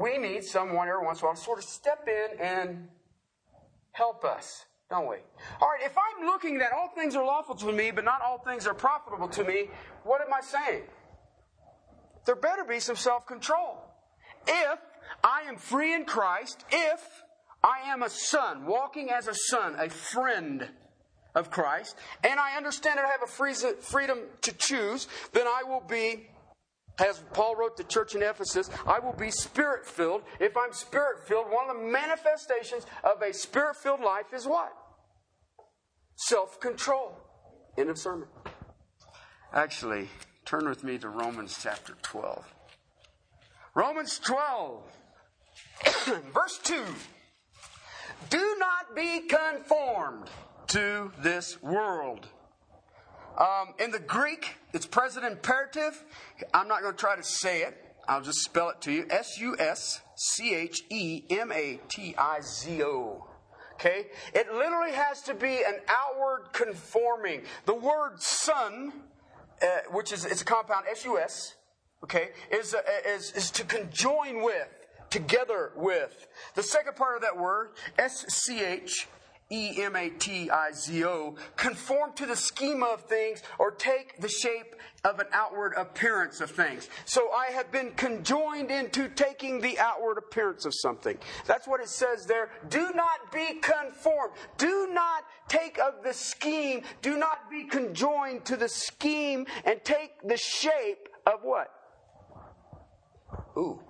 we 0.00 0.18
need 0.18 0.44
someone 0.44 0.88
every 0.88 1.04
once 1.04 1.20
in 1.20 1.24
a 1.24 1.26
while 1.26 1.36
to 1.36 1.40
sort 1.40 1.58
of 1.58 1.64
step 1.64 2.08
in 2.08 2.40
and 2.40 2.88
help 3.92 4.24
us, 4.24 4.64
don't 4.90 5.08
we? 5.08 5.16
All 5.60 5.68
right, 5.68 5.82
if 5.84 5.96
I'm 5.96 6.26
looking 6.26 6.58
that 6.58 6.72
all 6.72 6.88
things 6.88 7.14
are 7.14 7.24
lawful 7.24 7.54
to 7.54 7.72
me, 7.72 7.92
but 7.92 8.04
not 8.04 8.20
all 8.22 8.38
things 8.38 8.66
are 8.66 8.74
profitable 8.74 9.28
to 9.28 9.44
me, 9.44 9.68
what 10.02 10.20
am 10.20 10.32
I 10.34 10.40
saying? 10.40 10.82
There 12.26 12.34
better 12.34 12.64
be 12.64 12.80
some 12.80 12.96
self 12.96 13.26
control. 13.26 13.78
If 14.46 14.78
I 15.22 15.42
am 15.48 15.56
free 15.56 15.94
in 15.94 16.04
Christ, 16.04 16.64
if 16.70 17.00
I 17.62 17.90
am 17.90 18.02
a 18.02 18.10
son, 18.10 18.66
walking 18.66 19.10
as 19.10 19.28
a 19.28 19.34
son, 19.34 19.76
a 19.78 19.88
friend 19.88 20.68
of 21.34 21.50
Christ, 21.50 21.96
and 22.24 22.40
I 22.40 22.56
understand 22.56 22.98
that 22.98 23.04
I 23.04 23.08
have 23.08 23.22
a 23.22 23.80
freedom 23.80 24.18
to 24.42 24.52
choose, 24.52 25.06
then 25.32 25.46
I 25.46 25.62
will 25.62 25.82
be 25.88 26.26
as 26.98 27.22
Paul 27.32 27.56
wrote 27.56 27.76
the 27.76 27.84
church 27.84 28.14
in 28.14 28.22
Ephesus, 28.22 28.68
I 28.86 28.98
will 28.98 29.14
be 29.14 29.30
spirit 29.30 29.86
filled. 29.86 30.22
If 30.38 30.56
I'm 30.56 30.72
spirit 30.72 31.26
filled, 31.26 31.46
one 31.50 31.70
of 31.70 31.76
the 31.76 31.82
manifestations 31.82 32.84
of 33.02 33.22
a 33.22 33.32
spirit 33.32 33.76
filled 33.76 34.00
life 34.00 34.34
is 34.34 34.46
what? 34.46 34.72
Self 36.26 36.60
control. 36.60 37.16
End 37.78 37.90
of 37.90 37.98
sermon. 37.98 38.28
Actually, 39.52 40.08
turn 40.44 40.68
with 40.68 40.84
me 40.84 40.98
to 40.98 41.08
Romans 41.08 41.58
chapter 41.62 41.96
12. 42.02 42.44
Romans 43.74 44.18
12, 44.18 44.82
verse 46.34 46.58
2. 46.62 46.82
Do 48.28 48.56
not 48.58 48.94
be 48.94 49.20
conformed 49.28 50.28
to 50.68 51.12
this 51.22 51.62
world 51.62 52.28
um, 53.40 53.74
in 53.78 53.90
the 53.90 53.98
Greek, 53.98 54.56
it's 54.74 54.86
present 54.86 55.24
imperative. 55.24 56.04
I'm 56.52 56.68
not 56.68 56.82
going 56.82 56.92
to 56.92 56.98
try 56.98 57.16
to 57.16 57.22
say 57.22 57.62
it. 57.62 57.74
I'll 58.06 58.20
just 58.20 58.40
spell 58.40 58.68
it 58.70 58.82
to 58.82 58.92
you. 58.92 59.06
S 59.08 59.38
U 59.38 59.56
S 59.58 60.02
C 60.16 60.54
H 60.54 60.82
E 60.90 61.22
M 61.30 61.50
A 61.50 61.80
T 61.88 62.14
I 62.18 62.40
Z 62.42 62.82
O. 62.82 63.26
Okay? 63.80 64.08
It 64.34 64.52
literally 64.52 64.92
has 64.92 65.22
to 65.22 65.32
be 65.32 65.62
an 65.66 65.78
outward 65.88 66.52
conforming. 66.52 67.44
The 67.64 67.74
word 67.74 68.20
son, 68.20 68.92
uh, 69.62 69.66
which 69.90 70.12
is 70.12 70.26
it's 70.26 70.42
a 70.42 70.44
compound, 70.44 70.84
S 70.90 71.06
U 71.06 71.18
S, 71.18 71.54
okay, 72.04 72.28
is, 72.52 72.74
uh, 72.74 72.82
is, 73.06 73.32
is 73.32 73.50
to 73.52 73.64
conjoin 73.64 74.42
with, 74.42 74.68
together 75.08 75.72
with. 75.76 76.28
The 76.56 76.62
second 76.62 76.96
part 76.96 77.16
of 77.16 77.22
that 77.22 77.38
word, 77.38 77.70
S 77.98 78.26
C 78.28 78.62
H 78.62 79.08
E 79.52 79.82
M 79.82 79.96
A 79.96 80.10
T 80.10 80.48
I 80.50 80.70
Z 80.72 81.04
O, 81.04 81.34
conform 81.56 82.12
to 82.14 82.26
the 82.26 82.36
schema 82.36 82.86
of 82.86 83.02
things 83.02 83.42
or 83.58 83.72
take 83.72 84.20
the 84.20 84.28
shape 84.28 84.76
of 85.04 85.18
an 85.18 85.26
outward 85.32 85.72
appearance 85.76 86.40
of 86.40 86.50
things. 86.50 86.88
So 87.04 87.32
I 87.32 87.52
have 87.52 87.72
been 87.72 87.90
conjoined 87.92 88.70
into 88.70 89.08
taking 89.08 89.60
the 89.60 89.78
outward 89.78 90.18
appearance 90.18 90.66
of 90.66 90.74
something. 90.74 91.18
That's 91.46 91.66
what 91.66 91.80
it 91.80 91.88
says 91.88 92.26
there. 92.26 92.50
Do 92.68 92.92
not 92.94 93.32
be 93.32 93.60
conformed. 93.60 94.34
Do 94.56 94.90
not 94.92 95.24
take 95.48 95.78
of 95.78 96.04
the 96.04 96.14
scheme. 96.14 96.82
Do 97.02 97.18
not 97.18 97.50
be 97.50 97.64
conjoined 97.64 98.44
to 98.46 98.56
the 98.56 98.68
scheme 98.68 99.46
and 99.64 99.82
take 99.84 100.12
the 100.22 100.36
shape 100.36 101.08
of 101.26 101.40
what? 101.42 101.68
Ooh. 103.56 103.80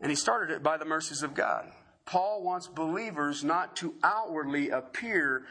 And 0.00 0.10
he 0.10 0.16
started 0.16 0.54
it 0.54 0.62
by 0.62 0.76
the 0.76 0.84
mercies 0.84 1.22
of 1.22 1.34
God. 1.34 1.70
Paul 2.08 2.42
wants 2.42 2.66
believers 2.66 3.44
not 3.44 3.76
to 3.76 3.92
outwardly 4.02 4.70
appear 4.70 5.44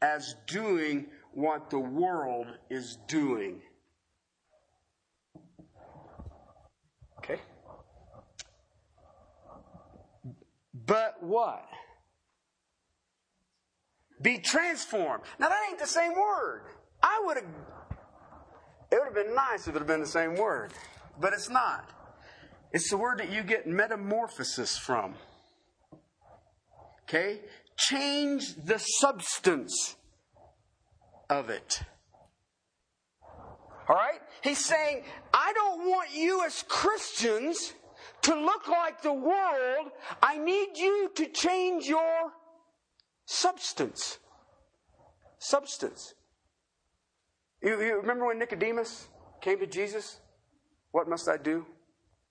as 0.00 0.36
doing 0.46 1.06
what 1.32 1.70
the 1.70 1.78
world 1.80 2.46
is 2.70 2.98
doing. 3.08 3.60
Okay? 7.18 7.40
But 10.72 11.20
what? 11.20 11.66
Be 14.22 14.38
transformed. 14.38 15.24
Now, 15.40 15.48
that 15.48 15.66
ain't 15.68 15.80
the 15.80 15.86
same 15.88 16.12
word. 16.12 16.62
I 17.02 17.20
would 17.24 17.38
have, 17.38 17.46
it 18.92 19.00
would 19.00 19.06
have 19.06 19.14
been 19.14 19.34
nice 19.34 19.66
if 19.66 19.74
it 19.74 19.78
had 19.78 19.88
been 19.88 20.00
the 20.00 20.06
same 20.06 20.36
word, 20.36 20.72
but 21.20 21.32
it's 21.32 21.50
not. 21.50 21.90
It's 22.70 22.88
the 22.88 22.98
word 22.98 23.18
that 23.18 23.32
you 23.32 23.42
get 23.42 23.66
metamorphosis 23.66 24.78
from. 24.78 25.16
Okay? 27.08 27.40
Change 27.76 28.54
the 28.56 28.78
substance 28.78 29.96
of 31.28 31.50
it. 31.50 31.82
All 33.88 33.96
right? 33.96 34.20
He's 34.42 34.64
saying, 34.64 35.04
I 35.32 35.52
don't 35.52 35.88
want 35.88 36.14
you 36.14 36.44
as 36.44 36.64
Christians 36.68 37.74
to 38.22 38.34
look 38.34 38.68
like 38.68 39.02
the 39.02 39.12
world. 39.12 39.90
I 40.22 40.38
need 40.38 40.76
you 40.76 41.10
to 41.14 41.26
change 41.26 41.86
your 41.86 42.32
substance. 43.26 44.18
Substance. 45.38 46.14
You, 47.62 47.80
you 47.80 47.96
remember 47.96 48.26
when 48.26 48.38
Nicodemus 48.38 49.08
came 49.40 49.58
to 49.58 49.66
Jesus? 49.66 50.20
What 50.92 51.08
must 51.08 51.28
I 51.28 51.36
do? 51.36 51.66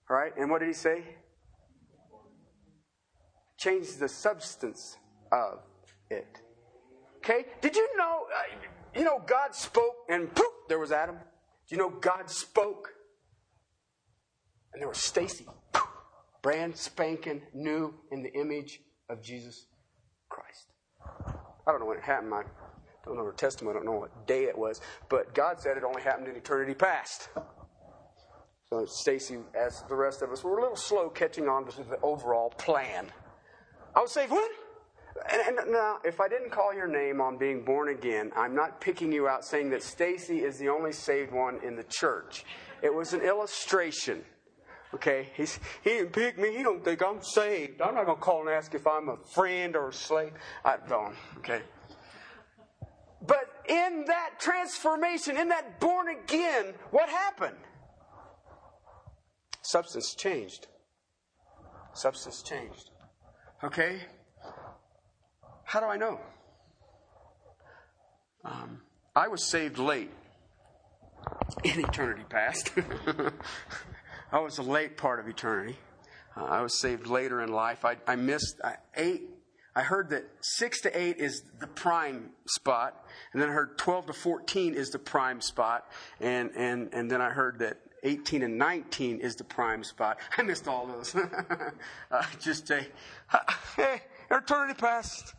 All 0.09 0.17
right? 0.17 0.31
And 0.37 0.49
what 0.49 0.59
did 0.59 0.67
he 0.67 0.73
say? 0.73 1.03
Change 3.63 3.95
the 3.95 4.09
substance 4.09 4.97
of 5.31 5.59
it. 6.09 6.41
Okay? 7.19 7.45
Did 7.61 7.77
you 7.77 7.97
know, 7.97 8.25
uh, 8.29 8.99
you 8.99 9.05
know, 9.05 9.21
God 9.25 9.55
spoke 9.55 9.95
and 10.09 10.35
poof, 10.35 10.51
there 10.67 10.79
was 10.79 10.91
Adam. 10.91 11.15
Do 11.15 11.21
you 11.73 11.77
know 11.77 11.89
God 11.89 12.29
spoke? 12.29 12.89
And 14.73 14.81
there 14.81 14.89
was 14.89 14.97
Stacy, 14.97 15.45
brand 16.41 16.75
spanking 16.75 17.41
new 17.53 17.93
in 18.11 18.21
the 18.21 18.33
image 18.33 18.81
of 19.09 19.23
Jesus 19.23 19.67
Christ. 20.27 20.67
I 21.65 21.71
don't 21.71 21.79
know 21.79 21.85
when 21.85 21.99
it 21.99 22.03
happened. 22.03 22.33
I 22.33 22.43
don't 23.05 23.15
know 23.15 23.23
her 23.23 23.31
testimony. 23.31 23.77
I 23.77 23.79
don't 23.79 23.85
know 23.85 23.97
what 23.97 24.27
day 24.27 24.43
it 24.43 24.57
was. 24.57 24.81
But 25.07 25.33
God 25.33 25.61
said 25.61 25.77
it 25.77 25.85
only 25.85 26.01
happened 26.01 26.27
in 26.27 26.35
eternity 26.35 26.73
past. 26.73 27.29
So 28.69 28.85
Stacy, 28.85 29.37
as 29.57 29.83
the 29.87 29.95
rest 29.95 30.21
of 30.21 30.31
us, 30.31 30.43
we're 30.43 30.57
a 30.57 30.61
little 30.61 30.75
slow 30.75 31.07
catching 31.07 31.47
on 31.47 31.65
to 31.67 31.83
the 31.83 32.01
overall 32.01 32.49
plan. 32.49 33.09
I 33.95 34.01
was 34.01 34.11
saying, 34.11 34.29
what? 34.29 34.51
And, 35.31 35.57
and, 35.59 35.71
now, 35.71 35.99
if 36.03 36.19
I 36.19 36.27
didn't 36.27 36.51
call 36.51 36.73
your 36.73 36.87
name 36.87 37.21
on 37.21 37.37
being 37.37 37.63
born 37.63 37.89
again, 37.89 38.31
I'm 38.35 38.55
not 38.55 38.81
picking 38.81 39.11
you 39.11 39.27
out 39.27 39.45
saying 39.45 39.69
that 39.69 39.83
Stacy 39.83 40.39
is 40.39 40.57
the 40.57 40.69
only 40.69 40.91
saved 40.91 41.31
one 41.31 41.59
in 41.63 41.75
the 41.75 41.83
church. 41.83 42.45
It 42.81 42.93
was 42.93 43.13
an 43.13 43.21
illustration. 43.21 44.23
Okay, 44.93 45.29
He's, 45.35 45.59
he 45.83 45.91
didn't 45.91 46.13
pick 46.13 46.37
me. 46.37 46.55
He 46.55 46.61
don't 46.61 46.83
think 46.83 47.01
I'm 47.01 47.21
saved. 47.21 47.81
I'm 47.81 47.95
not 47.95 48.05
going 48.05 48.17
to 48.17 48.21
call 48.21 48.41
and 48.41 48.49
ask 48.49 48.73
if 48.75 48.85
I'm 48.85 49.09
a 49.09 49.17
friend 49.17 49.75
or 49.75 49.89
a 49.89 49.93
slave. 49.93 50.33
I 50.63 50.77
don't. 50.87 51.15
Okay. 51.37 51.61
But 53.25 53.45
in 53.67 54.05
that 54.07 54.39
transformation, 54.39 55.37
in 55.37 55.49
that 55.49 55.79
born 55.79 56.07
again, 56.09 56.73
what 56.91 57.09
happened? 57.09 57.55
Substance 59.61 60.13
changed. 60.13 60.67
Substance 61.93 62.43
changed. 62.43 62.89
Okay? 63.63 63.99
How 65.63 65.79
do 65.79 65.85
I 65.85 65.95
know? 65.95 66.19
Um, 68.43 68.81
I 69.15 69.29
was 69.29 69.49
saved 69.49 69.77
late 69.77 70.11
in 71.63 71.79
eternity 71.79 72.23
past. 72.27 72.71
I 74.33 74.39
was 74.39 74.57
a 74.57 74.63
late 74.63 74.97
part 74.97 75.21
of 75.21 75.29
eternity. 75.29 75.77
Uh, 76.35 76.43
I 76.43 76.61
was 76.61 76.81
saved 76.81 77.07
later 77.07 77.41
in 77.41 77.53
life. 77.53 77.85
I, 77.85 77.95
I 78.05 78.17
missed 78.17 78.59
I, 78.63 78.75
eight. 78.97 79.29
I 79.75 79.81
heard 79.81 80.09
that 80.09 80.25
six 80.41 80.81
to 80.81 80.99
eight 80.99 81.17
is 81.17 81.43
the 81.59 81.67
prime 81.67 82.31
spot, 82.45 83.05
and 83.31 83.41
then 83.41 83.49
I 83.49 83.53
heard 83.53 83.77
twelve 83.77 84.07
to 84.07 84.13
fourteen 84.13 84.73
is 84.73 84.89
the 84.89 84.99
prime 84.99 85.41
spot, 85.41 85.85
and 86.19 86.51
and 86.55 86.93
and 86.93 87.09
then 87.09 87.21
I 87.21 87.29
heard 87.29 87.59
that 87.59 87.77
18 88.03 88.43
and 88.43 88.57
19 88.57 89.19
is 89.19 89.35
the 89.35 89.43
prime 89.43 89.83
spot. 89.83 90.19
I 90.37 90.43
missed 90.43 90.67
all 90.67 90.87
those. 90.87 91.15
uh, 92.11 92.23
just 92.39 92.69
a, 92.71 92.85
hey, 93.75 94.01
eternity 94.29 94.73
past. 94.73 95.33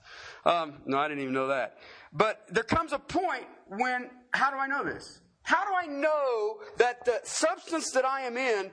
Um, 0.44 0.74
no, 0.86 0.98
I 0.98 1.08
didn't 1.08 1.22
even 1.22 1.34
know 1.34 1.48
that. 1.48 1.78
But 2.12 2.46
there 2.50 2.64
comes 2.64 2.92
a 2.92 2.98
point 2.98 3.44
when, 3.68 4.10
how 4.32 4.50
do 4.50 4.56
I 4.56 4.66
know 4.66 4.84
this? 4.84 5.20
How 5.42 5.64
do 5.64 5.74
I 5.74 5.86
know 5.86 6.60
that 6.78 7.04
the 7.04 7.20
substance 7.24 7.90
that 7.90 8.04
I 8.04 8.22
am 8.22 8.36
in 8.36 8.70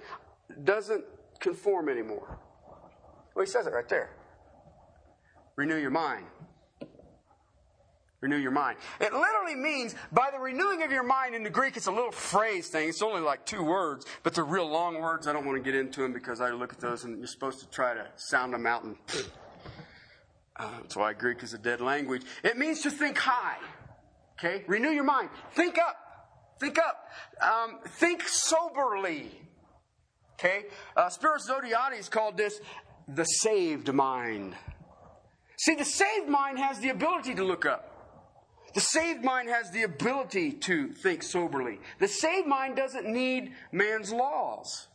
doesn't 0.64 1.04
conform 1.40 1.90
anymore? 1.90 2.40
Well, 3.36 3.46
he 3.46 3.52
says 3.52 3.68
it 3.68 3.74
right 3.74 3.88
there. 3.90 4.12
Renew 5.56 5.78
your 5.78 5.92
mind. 5.92 6.26
Renew 8.22 8.38
your 8.38 8.52
mind. 8.52 8.78
It 9.00 9.14
literally 9.14 9.56
means 9.56 9.96
by 10.12 10.30
the 10.32 10.38
renewing 10.38 10.84
of 10.84 10.92
your 10.92 11.04
mind 11.04 11.34
in 11.34 11.42
the 11.42 11.50
Greek, 11.50 11.76
it's 11.76 11.88
a 11.88 11.92
little 11.92 12.12
phrase 12.12 12.68
thing. 12.68 12.88
It's 12.88 13.02
only 13.02 13.20
like 13.20 13.48
two 13.48 13.64
words, 13.64 14.06
but 14.22 14.36
they're 14.36 14.44
real 14.44 14.70
long 14.70 15.02
words. 15.02 15.28
I 15.28 15.34
don't 15.34 15.44
want 15.44 15.58
to 15.58 15.64
get 15.64 15.78
into 15.78 16.02
them 16.02 16.14
because 16.14 16.40
I 16.40 16.52
look 16.52 16.72
at 16.72 16.80
those 16.80 17.04
and 17.04 17.18
you're 17.18 17.26
supposed 17.26 17.62
to 17.62 17.70
try 17.70 17.96
to 17.96 18.06
sound 18.18 18.54
them 18.54 18.68
out. 18.68 18.84
And 18.84 18.96
uh, 20.56 20.70
that's 20.82 20.96
why 20.96 21.14
Greek 21.14 21.42
is 21.42 21.56
a 21.56 21.58
dead 21.58 21.82
language. 21.82 22.22
It 22.44 22.60
means 22.60 22.82
to 22.82 22.92
think 22.92 23.18
high. 23.18 23.58
Okay? 24.38 24.64
Renew 24.68 24.92
your 24.92 25.04
mind. 25.04 25.30
Think 25.54 25.80
up. 25.80 25.98
Think 26.60 26.78
up. 26.78 27.10
Um, 27.42 27.80
think 27.88 28.22
soberly. 28.28 29.32
Okay? 30.34 30.66
Uh, 30.96 31.10
Spiros 31.10 31.50
Zodhiates 31.50 32.10
called 32.10 32.38
this 32.38 32.62
the 33.08 33.24
saved 33.24 33.92
mind. 33.92 34.56
See, 35.58 35.74
the 35.74 35.86
saved 35.86 36.30
mind 36.30 36.60
has 36.60 36.80
the 36.80 36.90
ability 36.90 37.34
to 37.36 37.44
look 37.44 37.66
up. 37.66 37.91
The 38.74 38.82
saved 38.82 39.24
mind 39.24 39.50
has 39.50 39.70
the 39.72 39.84
ability 39.84 40.54
to 40.54 40.94
think 40.94 41.24
soberly. 41.24 41.80
The 42.00 42.08
saved 42.08 42.48
mind 42.48 42.78
doesn't 42.78 43.06
need 43.06 43.54
man's 43.72 44.12
laws. 44.12 44.88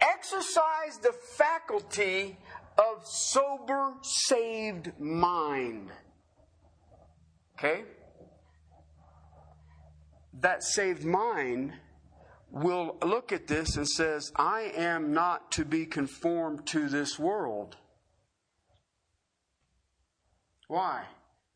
Exercise 0.00 0.98
the 1.02 1.12
faculty 1.36 2.38
of 2.78 3.04
sober, 3.04 3.94
saved 4.02 4.92
mind. 5.00 5.90
Okay? 7.58 7.82
That 10.40 10.62
saved 10.62 11.04
mind 11.04 11.72
will 12.52 12.96
look 13.04 13.32
at 13.32 13.48
this 13.48 13.76
and 13.76 13.88
says, 13.88 14.30
I 14.36 14.72
am 14.76 15.12
not 15.12 15.50
to 15.52 15.64
be 15.64 15.86
conformed 15.86 16.66
to 16.68 16.88
this 16.88 17.18
world. 17.18 17.76
Why? 20.68 21.04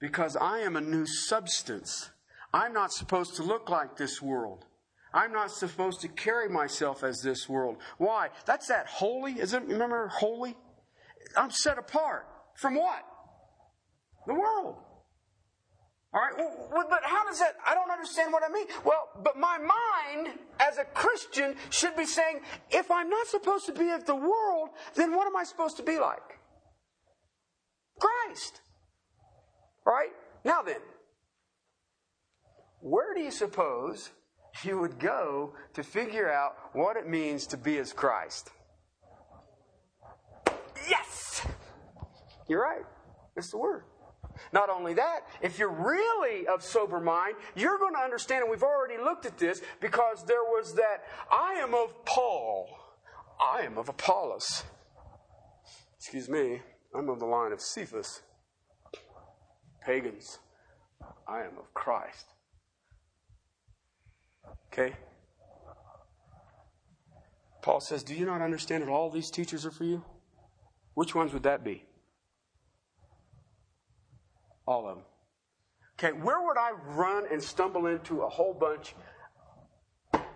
Because 0.02 0.34
I 0.34 0.58
am 0.58 0.74
a 0.74 0.80
new 0.80 1.06
substance. 1.06 2.10
I'm 2.52 2.72
not 2.72 2.92
supposed 2.92 3.36
to 3.36 3.44
look 3.44 3.70
like 3.70 3.96
this 3.96 4.20
world. 4.20 4.64
I'm 5.14 5.32
not 5.32 5.52
supposed 5.52 6.00
to 6.00 6.08
carry 6.08 6.48
myself 6.48 7.04
as 7.04 7.22
this 7.22 7.48
world. 7.48 7.76
Why? 7.98 8.30
That's 8.44 8.66
that 8.66 8.88
holy. 8.88 9.34
Is 9.34 9.54
it, 9.54 9.62
remember 9.62 10.08
holy? 10.08 10.56
I'm 11.36 11.52
set 11.52 11.78
apart. 11.78 12.26
From 12.56 12.74
what? 12.74 13.04
The 14.26 14.34
world. 14.34 14.74
All 16.14 16.20
right, 16.20 16.34
but 16.90 17.00
how 17.04 17.24
does 17.24 17.38
that? 17.38 17.54
I 17.66 17.72
don't 17.72 17.90
understand 17.90 18.32
what 18.32 18.42
I 18.42 18.52
mean. 18.52 18.66
Well, 18.84 19.08
but 19.22 19.38
my 19.38 19.56
mind 19.56 20.36
as 20.58 20.78
a 20.78 20.84
Christian 20.84 21.54
should 21.70 21.96
be 21.96 22.06
saying, 22.06 22.40
if 22.70 22.90
I'm 22.90 23.08
not 23.08 23.28
supposed 23.28 23.66
to 23.66 23.72
be 23.72 23.90
of 23.90 24.04
the 24.04 24.16
world, 24.16 24.70
then 24.96 25.14
what 25.14 25.28
am 25.28 25.36
I 25.36 25.44
supposed 25.44 25.76
to 25.76 25.84
be 25.84 26.00
like? 26.00 26.40
Christ. 28.00 28.62
Right, 29.84 30.10
now 30.44 30.62
then, 30.62 30.80
where 32.80 33.14
do 33.14 33.20
you 33.20 33.30
suppose 33.30 34.10
you 34.62 34.78
would 34.78 34.98
go 34.98 35.54
to 35.74 35.82
figure 35.82 36.30
out 36.30 36.54
what 36.72 36.96
it 36.96 37.08
means 37.08 37.46
to 37.48 37.56
be 37.56 37.78
as 37.78 37.92
Christ? 37.92 38.50
Yes! 40.88 41.46
You're 42.48 42.62
right. 42.62 42.84
It's 43.36 43.50
the 43.50 43.58
word. 43.58 43.84
Not 44.52 44.70
only 44.70 44.94
that, 44.94 45.20
if 45.40 45.58
you're 45.58 45.68
really 45.68 46.46
of 46.46 46.62
sober 46.62 47.00
mind, 47.00 47.36
you're 47.54 47.78
going 47.78 47.94
to 47.94 48.00
understand, 48.00 48.42
and 48.42 48.50
we've 48.50 48.62
already 48.62 49.02
looked 49.02 49.26
at 49.26 49.38
this, 49.38 49.62
because 49.80 50.24
there 50.24 50.42
was 50.42 50.74
that 50.74 51.04
I 51.30 51.54
am 51.54 51.74
of 51.74 52.04
Paul, 52.04 52.68
I 53.40 53.62
am 53.62 53.78
of 53.78 53.88
Apollos. 53.88 54.64
Excuse 55.98 56.28
me, 56.28 56.60
I'm 56.94 57.08
of 57.08 57.18
the 57.18 57.26
line 57.26 57.52
of 57.52 57.60
Cephas. 57.60 58.22
Pagans, 59.84 60.38
I 61.26 61.40
am 61.40 61.58
of 61.58 61.72
Christ. 61.74 62.26
Okay? 64.72 64.94
Paul 67.62 67.80
says, 67.80 68.02
Do 68.02 68.14
you 68.14 68.26
not 68.26 68.42
understand 68.42 68.82
that 68.82 68.90
all 68.90 69.10
these 69.10 69.30
teachers 69.30 69.64
are 69.66 69.70
for 69.70 69.84
you? 69.84 70.04
Which 70.94 71.14
ones 71.14 71.32
would 71.32 71.44
that 71.44 71.64
be? 71.64 71.84
All 74.66 74.88
of 74.88 74.96
them. 74.96 75.04
Okay, 75.98 76.12
where 76.18 76.40
would 76.40 76.56
I 76.56 76.72
run 76.88 77.24
and 77.30 77.42
stumble 77.42 77.86
into 77.86 78.22
a 78.22 78.28
whole 78.28 78.54
bunch 78.54 78.94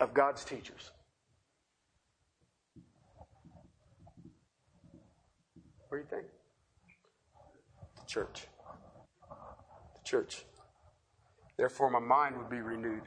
of 0.00 0.14
God's 0.14 0.44
teachers? 0.44 0.92
What 5.88 5.98
do 5.98 6.02
you 6.02 6.08
think? 6.08 6.26
The 7.96 8.06
church. 8.06 8.46
Church. 10.06 10.46
Therefore, 11.58 11.90
my 11.90 11.98
mind 11.98 12.38
would 12.38 12.48
be 12.48 12.60
renewed. 12.60 13.02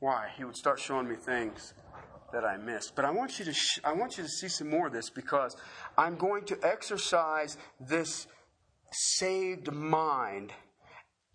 Why? 0.00 0.28
He 0.36 0.44
would 0.44 0.56
start 0.56 0.80
showing 0.80 1.08
me 1.08 1.14
things 1.14 1.74
that 2.32 2.44
I 2.44 2.56
missed. 2.56 2.96
But 2.96 3.04
I 3.04 3.10
want 3.10 3.38
you 3.38 3.44
to 3.44 3.52
sh- 3.52 3.80
I 3.84 3.92
want 3.92 4.16
you 4.16 4.24
to 4.24 4.28
see 4.28 4.48
some 4.48 4.68
more 4.68 4.86
of 4.86 4.92
this 4.92 5.10
because 5.10 5.56
I'm 5.96 6.16
going 6.16 6.44
to 6.46 6.58
exercise 6.62 7.56
this 7.80 8.26
saved 8.92 9.72
mind, 9.72 10.52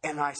and 0.03 0.19
I 0.19 0.33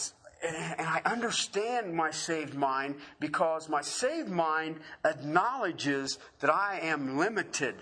and 0.44 0.88
I 0.88 1.02
understand 1.04 1.94
my 1.94 2.10
saved 2.10 2.54
mind 2.54 2.96
because 3.20 3.68
my 3.68 3.80
saved 3.80 4.28
mind 4.28 4.80
acknowledges 5.04 6.18
that 6.40 6.50
I 6.50 6.80
am 6.82 7.16
limited 7.16 7.76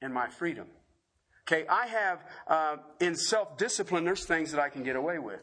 in 0.00 0.12
my 0.12 0.28
freedom. 0.28 0.66
Okay, 1.42 1.66
I 1.68 1.86
have 1.86 2.24
uh, 2.46 2.76
in 3.00 3.16
self 3.16 3.56
discipline. 3.56 4.04
There's 4.04 4.24
things 4.24 4.52
that 4.52 4.60
I 4.60 4.68
can 4.68 4.84
get 4.84 4.94
away 4.94 5.18
with. 5.18 5.42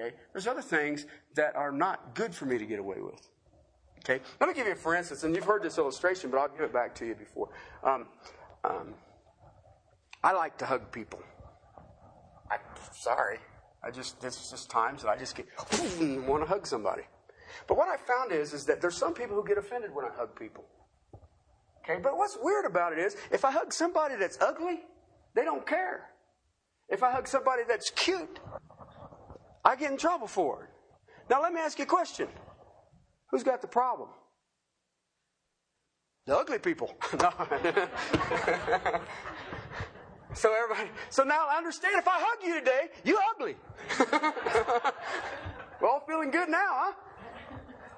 Okay, 0.00 0.14
there's 0.32 0.46
other 0.46 0.62
things 0.62 1.06
that 1.34 1.56
are 1.56 1.72
not 1.72 2.14
good 2.14 2.34
for 2.34 2.46
me 2.46 2.58
to 2.58 2.64
get 2.64 2.78
away 2.78 3.00
with. 3.00 3.28
Okay, 3.98 4.20
let 4.40 4.48
me 4.48 4.54
give 4.54 4.66
you, 4.66 4.74
for 4.74 4.94
instance, 4.94 5.24
and 5.24 5.34
you've 5.34 5.44
heard 5.44 5.62
this 5.62 5.76
illustration, 5.76 6.30
but 6.30 6.38
I'll 6.38 6.48
give 6.48 6.62
it 6.62 6.72
back 6.72 6.94
to 6.96 7.06
you 7.06 7.14
before. 7.14 7.50
Um, 7.84 8.06
um, 8.64 8.94
I 10.24 10.32
like 10.32 10.56
to 10.58 10.66
hug 10.66 10.90
people. 10.90 11.20
I'm 12.50 12.60
sorry. 12.92 13.38
I 13.82 13.90
just, 13.90 14.20
there's 14.20 14.50
just 14.50 14.70
times 14.70 15.02
that 15.02 15.10
I 15.10 15.16
just 15.16 15.36
get, 15.36 15.46
want 16.26 16.42
to 16.42 16.48
hug 16.48 16.66
somebody. 16.66 17.02
But 17.66 17.76
what 17.76 17.88
I 17.88 17.96
found 17.96 18.32
is, 18.32 18.54
is 18.54 18.64
that 18.66 18.80
there's 18.80 18.96
some 18.96 19.12
people 19.12 19.36
who 19.36 19.46
get 19.46 19.58
offended 19.58 19.94
when 19.94 20.06
I 20.06 20.10
hug 20.14 20.38
people. 20.38 20.64
Okay, 21.84 22.00
but 22.02 22.16
what's 22.16 22.38
weird 22.40 22.64
about 22.64 22.92
it 22.92 22.98
is, 22.98 23.16
if 23.30 23.44
I 23.44 23.50
hug 23.50 23.72
somebody 23.72 24.16
that's 24.16 24.38
ugly, 24.40 24.80
they 25.34 25.44
don't 25.44 25.66
care. 25.66 26.10
If 26.88 27.02
I 27.02 27.12
hug 27.12 27.28
somebody 27.28 27.62
that's 27.68 27.90
cute, 27.90 28.40
I 29.64 29.76
get 29.76 29.90
in 29.90 29.96
trouble 29.98 30.26
for 30.26 30.64
it. 30.64 30.70
Now 31.28 31.42
let 31.42 31.52
me 31.52 31.60
ask 31.60 31.78
you 31.78 31.84
a 31.84 31.88
question. 31.88 32.28
Who's 33.30 33.42
got 33.42 33.60
the 33.60 33.68
problem? 33.68 34.08
The 36.26 36.36
ugly 36.36 36.58
people. 36.58 36.94
So 40.34 40.54
everybody, 40.54 40.90
so 41.08 41.24
now 41.24 41.46
I 41.48 41.56
understand 41.56 41.96
if 41.98 42.06
I 42.06 42.20
hug 42.20 42.38
you 42.44 42.58
today, 42.58 42.88
you 43.04 43.18
ugly. 43.34 43.56
We're 45.80 45.88
all 45.88 46.04
feeling 46.06 46.30
good 46.30 46.48
now, 46.48 46.68
huh? 46.70 46.92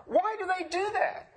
Why 0.06 0.36
do 0.38 0.46
they 0.46 0.68
do 0.68 0.90
that? 0.94 1.28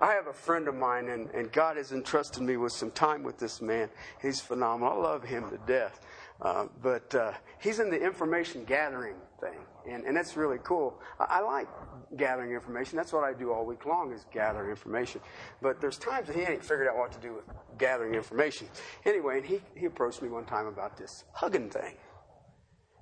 I 0.00 0.12
have 0.12 0.28
a 0.28 0.32
friend 0.32 0.66
of 0.68 0.74
mine, 0.74 1.10
and, 1.10 1.28
and 1.30 1.52
God 1.52 1.76
has 1.76 1.92
entrusted 1.92 2.42
me 2.42 2.56
with 2.56 2.72
some 2.72 2.90
time 2.90 3.22
with 3.22 3.38
this 3.38 3.60
man. 3.60 3.90
He's 4.22 4.40
phenomenal. 4.40 4.94
I 4.94 4.96
love 4.96 5.24
him 5.24 5.50
to 5.50 5.58
death. 5.66 6.00
Uh, 6.42 6.66
but 6.82 7.14
uh, 7.14 7.32
he's 7.60 7.80
in 7.80 7.90
the 7.90 8.02
information 8.02 8.64
gathering 8.64 9.16
thing, 9.40 9.58
and, 9.88 10.04
and 10.04 10.16
that's 10.16 10.36
really 10.36 10.58
cool. 10.64 10.98
I, 11.18 11.24
I, 11.24 11.40
like 11.40 11.68
gathering 12.16 12.52
information. 12.52 12.96
That's 12.96 13.12
what 13.12 13.24
I 13.24 13.34
do 13.34 13.52
all 13.52 13.66
week 13.66 13.84
long 13.84 14.10
is 14.12 14.24
gather 14.32 14.70
information. 14.70 15.20
But 15.60 15.82
there's 15.82 15.98
times 15.98 16.28
that 16.28 16.36
he 16.36 16.42
ain't 16.42 16.64
figured 16.64 16.88
out 16.88 16.96
what 16.96 17.12
to 17.12 17.18
do 17.18 17.34
with 17.34 17.44
gathering 17.76 18.14
information. 18.14 18.68
Anyway, 19.04 19.38
and 19.38 19.46
he, 19.46 19.60
he 19.74 19.84
approached 19.84 20.22
me 20.22 20.30
one 20.30 20.46
time 20.46 20.66
about 20.66 20.96
this 20.96 21.24
hugging 21.32 21.68
thing 21.68 21.96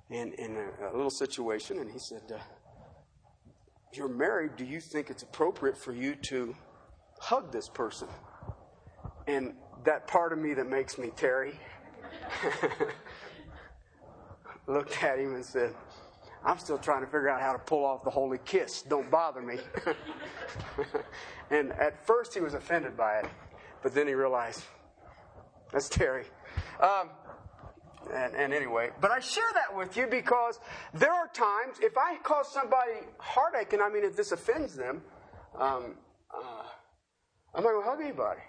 in, 0.09 0.33
in 0.33 0.57
a, 0.57 0.91
a 0.91 0.93
little 0.93 1.09
situation, 1.09 1.79
and 1.79 1.89
he 1.89 1.99
said, 1.99 2.23
uh, 2.35 2.39
You're 3.93 4.09
married. 4.09 4.57
Do 4.57 4.65
you 4.65 4.81
think 4.81 5.09
it's 5.09 5.23
appropriate 5.23 5.77
for 5.77 5.93
you 5.93 6.15
to 6.15 6.53
hug 7.21 7.53
this 7.53 7.69
person? 7.69 8.09
And 9.27 9.53
that 9.85 10.07
part 10.07 10.33
of 10.33 10.39
me 10.39 10.53
that 10.55 10.69
makes 10.69 10.97
me 10.97 11.11
Terry 11.15 11.57
looked 14.69 15.03
at 15.03 15.19
him 15.19 15.35
and 15.35 15.43
said, 15.43 15.73
I'm 16.45 16.57
still 16.57 16.77
trying 16.77 17.01
to 17.01 17.07
figure 17.07 17.29
out 17.29 17.41
how 17.41 17.51
to 17.51 17.59
pull 17.59 17.83
off 17.83 18.03
the 18.03 18.09
holy 18.09 18.37
kiss. 18.45 18.81
Don't 18.83 19.09
bother 19.11 19.41
me. 19.41 19.57
and 21.51 21.73
at 21.73 22.05
first 22.05 22.33
he 22.33 22.39
was 22.39 22.53
offended 22.53 22.95
by 22.95 23.19
it, 23.19 23.25
but 23.83 23.93
then 23.93 24.07
he 24.07 24.13
realized, 24.13 24.63
that's 25.73 25.89
Terry. 25.89 26.25
Um, 26.79 27.09
and, 28.13 28.33
and, 28.35 28.53
anyway, 28.53 28.89
but 29.01 29.11
I 29.11 29.19
share 29.19 29.43
that 29.53 29.75
with 29.75 29.97
you 29.97 30.07
because 30.07 30.59
there 30.93 31.11
are 31.11 31.27
times 31.27 31.77
if 31.81 31.97
I 31.97 32.15
cause 32.23 32.51
somebody 32.51 32.93
heartache, 33.17 33.73
and 33.73 33.81
I 33.81 33.89
mean 33.89 34.03
if 34.03 34.15
this 34.15 34.31
offends 34.31 34.75
them, 34.75 35.01
um, 35.55 35.95
uh, 36.33 36.63
I'm 37.53 37.63
not 37.63 37.71
going 37.71 37.83
to 37.83 37.89
hug 37.89 38.01
anybody. 38.01 38.41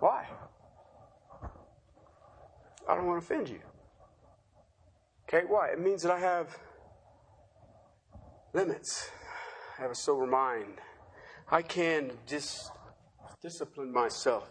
Why? 0.00 0.26
I 2.88 2.94
don't 2.94 3.06
want 3.06 3.20
to 3.20 3.34
offend 3.34 3.48
you. 3.48 3.58
Okay, 5.28 5.44
why? 5.46 5.70
It 5.70 5.80
means 5.80 6.02
that 6.02 6.12
I 6.12 6.20
have 6.20 6.56
limits. 8.52 9.10
I 9.78 9.82
have 9.82 9.90
a 9.90 9.94
sober 9.94 10.26
mind. 10.26 10.80
I 11.50 11.62
can 11.62 12.12
dis- 12.26 12.70
discipline 13.42 13.92
myself. 13.92 14.50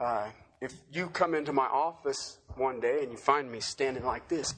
Uh, 0.00 0.28
if 0.60 0.74
you 0.92 1.08
come 1.08 1.34
into 1.34 1.52
my 1.52 1.66
office 1.66 2.38
one 2.56 2.78
day 2.78 3.02
and 3.02 3.10
you 3.10 3.18
find 3.18 3.50
me 3.50 3.58
standing 3.58 4.04
like 4.04 4.28
this, 4.28 4.54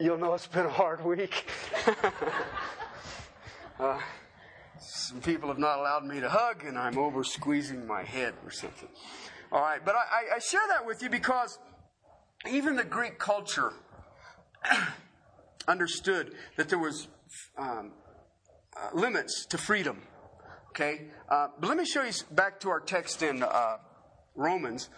you'll 0.00 0.18
know 0.18 0.34
it's 0.34 0.48
been 0.48 0.66
a 0.66 0.70
hard 0.70 1.04
week. 1.04 1.48
uh, 3.78 4.00
some 4.80 5.20
people 5.20 5.48
have 5.48 5.58
not 5.58 5.78
allowed 5.78 6.04
me 6.04 6.18
to 6.18 6.28
hug, 6.28 6.64
and 6.64 6.76
I'm 6.76 6.98
over 6.98 7.22
squeezing 7.22 7.86
my 7.86 8.02
head 8.02 8.34
or 8.44 8.50
something. 8.50 8.88
All 9.52 9.60
right, 9.60 9.84
but 9.84 9.94
I, 9.94 10.36
I 10.36 10.38
share 10.38 10.62
that 10.68 10.86
with 10.86 11.02
you 11.02 11.10
because 11.10 11.58
even 12.50 12.74
the 12.74 12.84
Greek 12.84 13.18
culture 13.18 13.74
understood 15.68 16.32
that 16.56 16.70
there 16.70 16.78
was 16.78 17.08
um, 17.58 17.92
uh, 18.74 18.88
limits 18.94 19.44
to 19.50 19.58
freedom. 19.58 20.00
Okay, 20.70 21.08
uh, 21.28 21.48
but 21.60 21.68
let 21.68 21.76
me 21.76 21.84
show 21.84 22.02
you 22.02 22.12
back 22.30 22.60
to 22.60 22.70
our 22.70 22.80
text 22.80 23.22
in 23.22 23.42
uh, 23.42 23.76
Romans. 24.36 24.88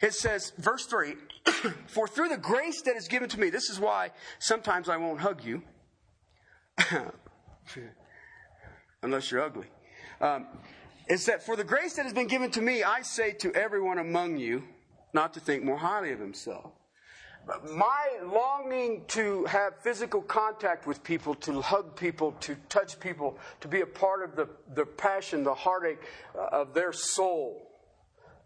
It 0.00 0.14
says, 0.14 0.52
verse 0.58 0.86
three: 0.86 1.16
"For 1.88 2.06
through 2.06 2.28
the 2.28 2.38
grace 2.38 2.82
that 2.82 2.94
is 2.94 3.08
given 3.08 3.28
to 3.30 3.40
me, 3.40 3.50
this 3.50 3.68
is 3.68 3.80
why 3.80 4.12
sometimes 4.38 4.88
I 4.88 4.96
won't 4.96 5.18
hug 5.18 5.42
you, 5.42 5.64
unless 9.02 9.32
you're 9.32 9.42
ugly." 9.42 9.66
Um, 10.20 10.46
is 11.08 11.26
that 11.26 11.44
for 11.44 11.56
the 11.56 11.64
grace 11.64 11.96
that 11.96 12.04
has 12.04 12.14
been 12.14 12.26
given 12.26 12.50
to 12.52 12.62
me, 12.62 12.82
I 12.82 13.02
say 13.02 13.32
to 13.32 13.52
everyone 13.52 13.98
among 13.98 14.38
you 14.38 14.64
not 15.12 15.34
to 15.34 15.40
think 15.40 15.64
more 15.64 15.76
highly 15.76 16.12
of 16.12 16.18
himself. 16.18 16.72
My 17.70 18.06
longing 18.24 19.02
to 19.08 19.44
have 19.44 19.78
physical 19.80 20.22
contact 20.22 20.86
with 20.86 21.04
people, 21.04 21.34
to 21.36 21.60
hug 21.60 21.94
people, 21.94 22.32
to 22.40 22.56
touch 22.70 22.98
people, 22.98 23.38
to 23.60 23.68
be 23.68 23.82
a 23.82 23.86
part 23.86 24.24
of 24.24 24.34
the, 24.34 24.48
the 24.74 24.86
passion, 24.86 25.44
the 25.44 25.54
heartache 25.54 26.00
uh, 26.34 26.46
of 26.50 26.72
their 26.72 26.92
soul, 26.92 27.70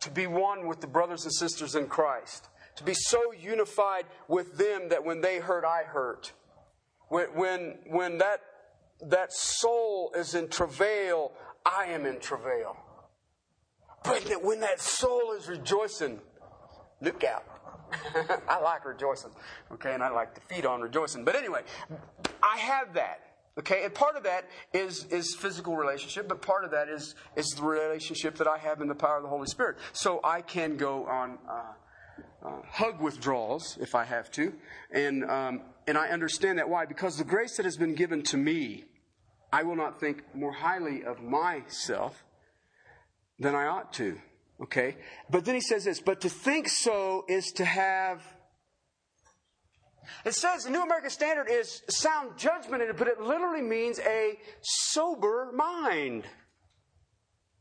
to 0.00 0.10
be 0.10 0.26
one 0.26 0.66
with 0.66 0.80
the 0.80 0.88
brothers 0.88 1.24
and 1.24 1.32
sisters 1.32 1.76
in 1.76 1.86
Christ, 1.86 2.48
to 2.74 2.82
be 2.82 2.94
so 2.94 3.32
unified 3.32 4.04
with 4.26 4.58
them 4.58 4.88
that 4.88 5.04
when 5.04 5.20
they 5.20 5.38
hurt, 5.38 5.64
I 5.64 5.84
hurt. 5.84 6.32
When, 7.08 7.26
when, 7.34 7.78
when 7.86 8.18
that, 8.18 8.40
that 9.02 9.32
soul 9.32 10.12
is 10.16 10.34
in 10.34 10.48
travail, 10.48 11.32
I 11.68 11.86
am 11.86 12.06
in 12.06 12.18
travail. 12.18 12.76
But 14.02 14.42
when 14.42 14.60
that 14.60 14.80
soul 14.80 15.32
is 15.32 15.48
rejoicing, 15.48 16.20
look 17.00 17.24
out. 17.24 17.44
I 18.48 18.60
like 18.60 18.84
rejoicing, 18.84 19.30
okay, 19.72 19.94
and 19.94 20.02
I 20.02 20.10
like 20.10 20.34
to 20.34 20.40
feed 20.42 20.66
on 20.66 20.80
rejoicing. 20.80 21.24
But 21.24 21.36
anyway, 21.36 21.62
I 22.42 22.58
have 22.58 22.94
that, 22.94 23.20
okay, 23.58 23.84
and 23.84 23.94
part 23.94 24.16
of 24.16 24.24
that 24.24 24.44
is 24.74 25.04
is 25.06 25.34
physical 25.34 25.74
relationship, 25.74 26.28
but 26.28 26.42
part 26.42 26.64
of 26.64 26.70
that 26.72 26.88
is 26.88 27.14
is 27.34 27.46
the 27.48 27.62
relationship 27.62 28.36
that 28.36 28.46
I 28.46 28.58
have 28.58 28.82
in 28.82 28.88
the 28.88 28.94
power 28.94 29.16
of 29.16 29.22
the 29.22 29.28
Holy 29.28 29.46
Spirit. 29.46 29.78
So 29.92 30.20
I 30.22 30.42
can 30.42 30.76
go 30.76 31.06
on. 31.06 31.38
Uh, 31.48 31.62
uh, 32.40 32.62
hug 32.70 33.00
withdrawals 33.00 33.76
if 33.80 33.96
I 33.96 34.04
have 34.04 34.30
to, 34.30 34.52
and 34.92 35.24
um, 35.24 35.60
and 35.88 35.98
I 35.98 36.08
understand 36.10 36.58
that 36.58 36.68
why 36.68 36.86
because 36.86 37.18
the 37.18 37.24
grace 37.24 37.56
that 37.56 37.64
has 37.64 37.76
been 37.76 37.96
given 37.96 38.22
to 38.24 38.36
me 38.36 38.84
I 39.52 39.62
will 39.62 39.76
not 39.76 40.00
think 40.00 40.22
more 40.34 40.52
highly 40.52 41.04
of 41.04 41.22
myself 41.22 42.22
than 43.38 43.54
I 43.54 43.66
ought 43.66 43.92
to. 43.94 44.18
Okay? 44.60 44.96
But 45.30 45.44
then 45.44 45.54
he 45.54 45.60
says 45.60 45.84
this, 45.84 46.00
but 46.00 46.20
to 46.22 46.28
think 46.28 46.68
so 46.68 47.24
is 47.28 47.52
to 47.52 47.64
have. 47.64 48.22
It 50.24 50.34
says 50.34 50.64
the 50.64 50.70
New 50.70 50.82
American 50.82 51.10
Standard 51.10 51.48
is 51.50 51.82
sound 51.88 52.38
judgment 52.38 52.82
but 52.96 53.08
it 53.08 53.20
literally 53.20 53.62
means 53.62 53.98
a 54.00 54.38
sober 54.62 55.52
mind. 55.52 56.24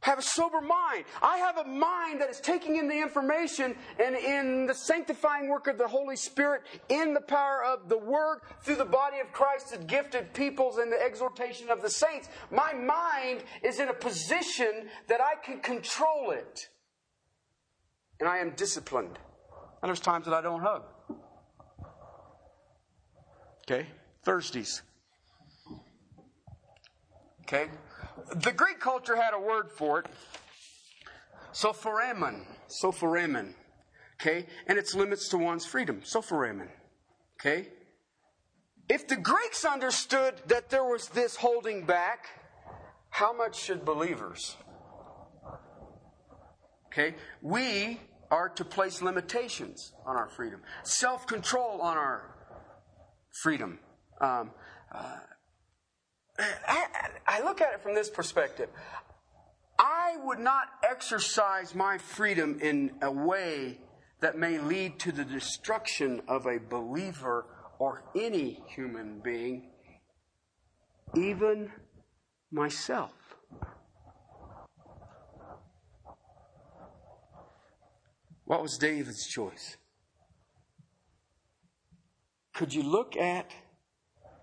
Have 0.02 0.20
a 0.20 0.22
sober 0.22 0.62
mind. 0.62 1.06
I 1.22 1.38
have 1.38 1.58
a 1.58 1.64
mind 1.66 2.22
that 2.22 2.30
is 2.30 2.40
taking 2.40 2.78
in 2.78 2.88
the 2.88 3.02
information 3.02 3.76
and 4.00 4.16
in 4.16 4.66
the 4.68 4.74
sanctifying 4.74 5.50
work 5.50 5.68
of 5.68 5.78
the 5.78 5.88
Holy 5.88 6.16
Spirit, 6.16 6.62
in 6.88 7.14
the 7.14 7.22
power 7.22 7.64
of 7.64 7.90
the 7.90 7.98
Word, 7.98 8.40
through 8.62 8.76
the 8.76 8.86
body 8.86 9.20
of 9.20 9.34
Christ, 9.34 9.72
the 9.72 9.78
gifted 9.80 10.34
peoples, 10.34 10.78
and 10.78 10.92
the 10.92 11.02
exhortation 11.02 11.70
of 11.70 11.82
the 11.82 11.90
saints. 11.90 12.30
My 12.52 12.74
mind 12.74 13.44
is 13.64 13.80
in 13.80 13.90
a 13.90 13.94
position 13.94 14.88
that 15.08 15.20
I 15.20 15.34
can 15.44 15.60
control 15.60 16.32
it. 16.32 16.68
and 18.20 18.30
I 18.30 18.38
am 18.38 18.52
disciplined. 18.52 19.20
And 19.82 19.90
there's 19.90 20.00
times 20.00 20.26
that 20.26 20.34
I 20.34 20.42
don't 20.42 20.62
hug. 20.62 20.84
Okay? 23.70 23.88
Thursdays. 24.24 24.82
Okay? 27.42 27.70
The 28.36 28.52
Greek 28.52 28.80
culture 28.80 29.16
had 29.16 29.34
a 29.34 29.40
word 29.40 29.72
for 29.72 30.00
it. 30.00 30.08
Sophoremen. 31.54 32.46
Sophoremen. 32.68 33.54
Okay? 34.20 34.46
And 34.68 34.78
its 34.78 34.96
limits 34.96 35.30
to 35.30 35.38
one's 35.38 35.66
freedom. 35.66 36.02
Sophoremen. 36.02 36.70
Okay? 37.40 37.68
If 38.90 39.08
the 39.08 39.18
Greeks 39.18 39.66
understood 39.66 40.36
that 40.48 40.70
there 40.70 40.84
was 40.84 41.10
this 41.10 41.36
holding 41.36 41.86
back, 41.86 42.28
how 43.10 43.34
much 43.34 43.60
should 43.60 43.86
believers? 43.86 44.56
Okay? 46.88 47.16
We 47.42 48.00
are 48.32 48.50
to 48.50 48.66
place 48.66 49.02
limitations 49.02 49.94
on 50.06 50.16
our 50.16 50.28
freedom, 50.30 50.62
self 50.84 51.28
control 51.28 51.82
on 51.82 51.98
our 51.98 52.36
freedom. 53.42 53.80
Um, 54.20 54.52
uh, 54.92 55.18
I, 56.40 56.86
I 57.28 57.42
look 57.42 57.62
at 57.62 57.74
it 57.74 57.82
from 57.82 57.96
this 57.96 58.10
perspective. 58.10 58.70
I 59.80 60.18
would 60.24 60.40
not 60.40 60.70
exercise 60.90 61.76
my 61.76 61.98
freedom 61.98 62.60
in 62.62 62.92
a 63.02 63.12
way 63.12 63.80
that 64.20 64.38
may 64.38 64.58
lead 64.58 65.00
to 65.00 65.12
the 65.12 65.24
destruction 65.24 66.22
of 66.28 66.48
a 66.48 66.58
believer 66.58 67.46
or 67.80 68.04
any 68.16 68.64
human 68.68 69.20
being, 69.20 69.70
even 71.16 71.72
myself. 72.52 73.14
What 78.46 78.62
was 78.62 78.78
David's 78.78 79.28
choice? 79.28 79.78
Could 82.54 82.74
you 82.74 82.82
look 82.82 83.16
at, 83.18 83.52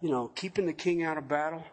you 0.00 0.10
know, 0.10 0.28
keeping 0.28 0.66
the 0.66 0.72
king 0.72 1.02
out 1.02 1.18
of 1.18 1.26
battle? 1.26 1.64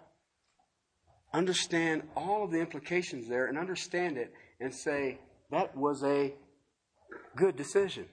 Understand 1.33 2.03
all 2.15 2.43
of 2.43 2.51
the 2.51 2.59
implications 2.59 3.27
there 3.27 3.47
and 3.47 3.57
understand 3.57 4.17
it 4.17 4.33
and 4.59 4.73
say, 4.73 5.19
that 5.49 5.75
was 5.75 6.03
a 6.03 6.33
good 7.35 7.55
decision. 7.55 8.05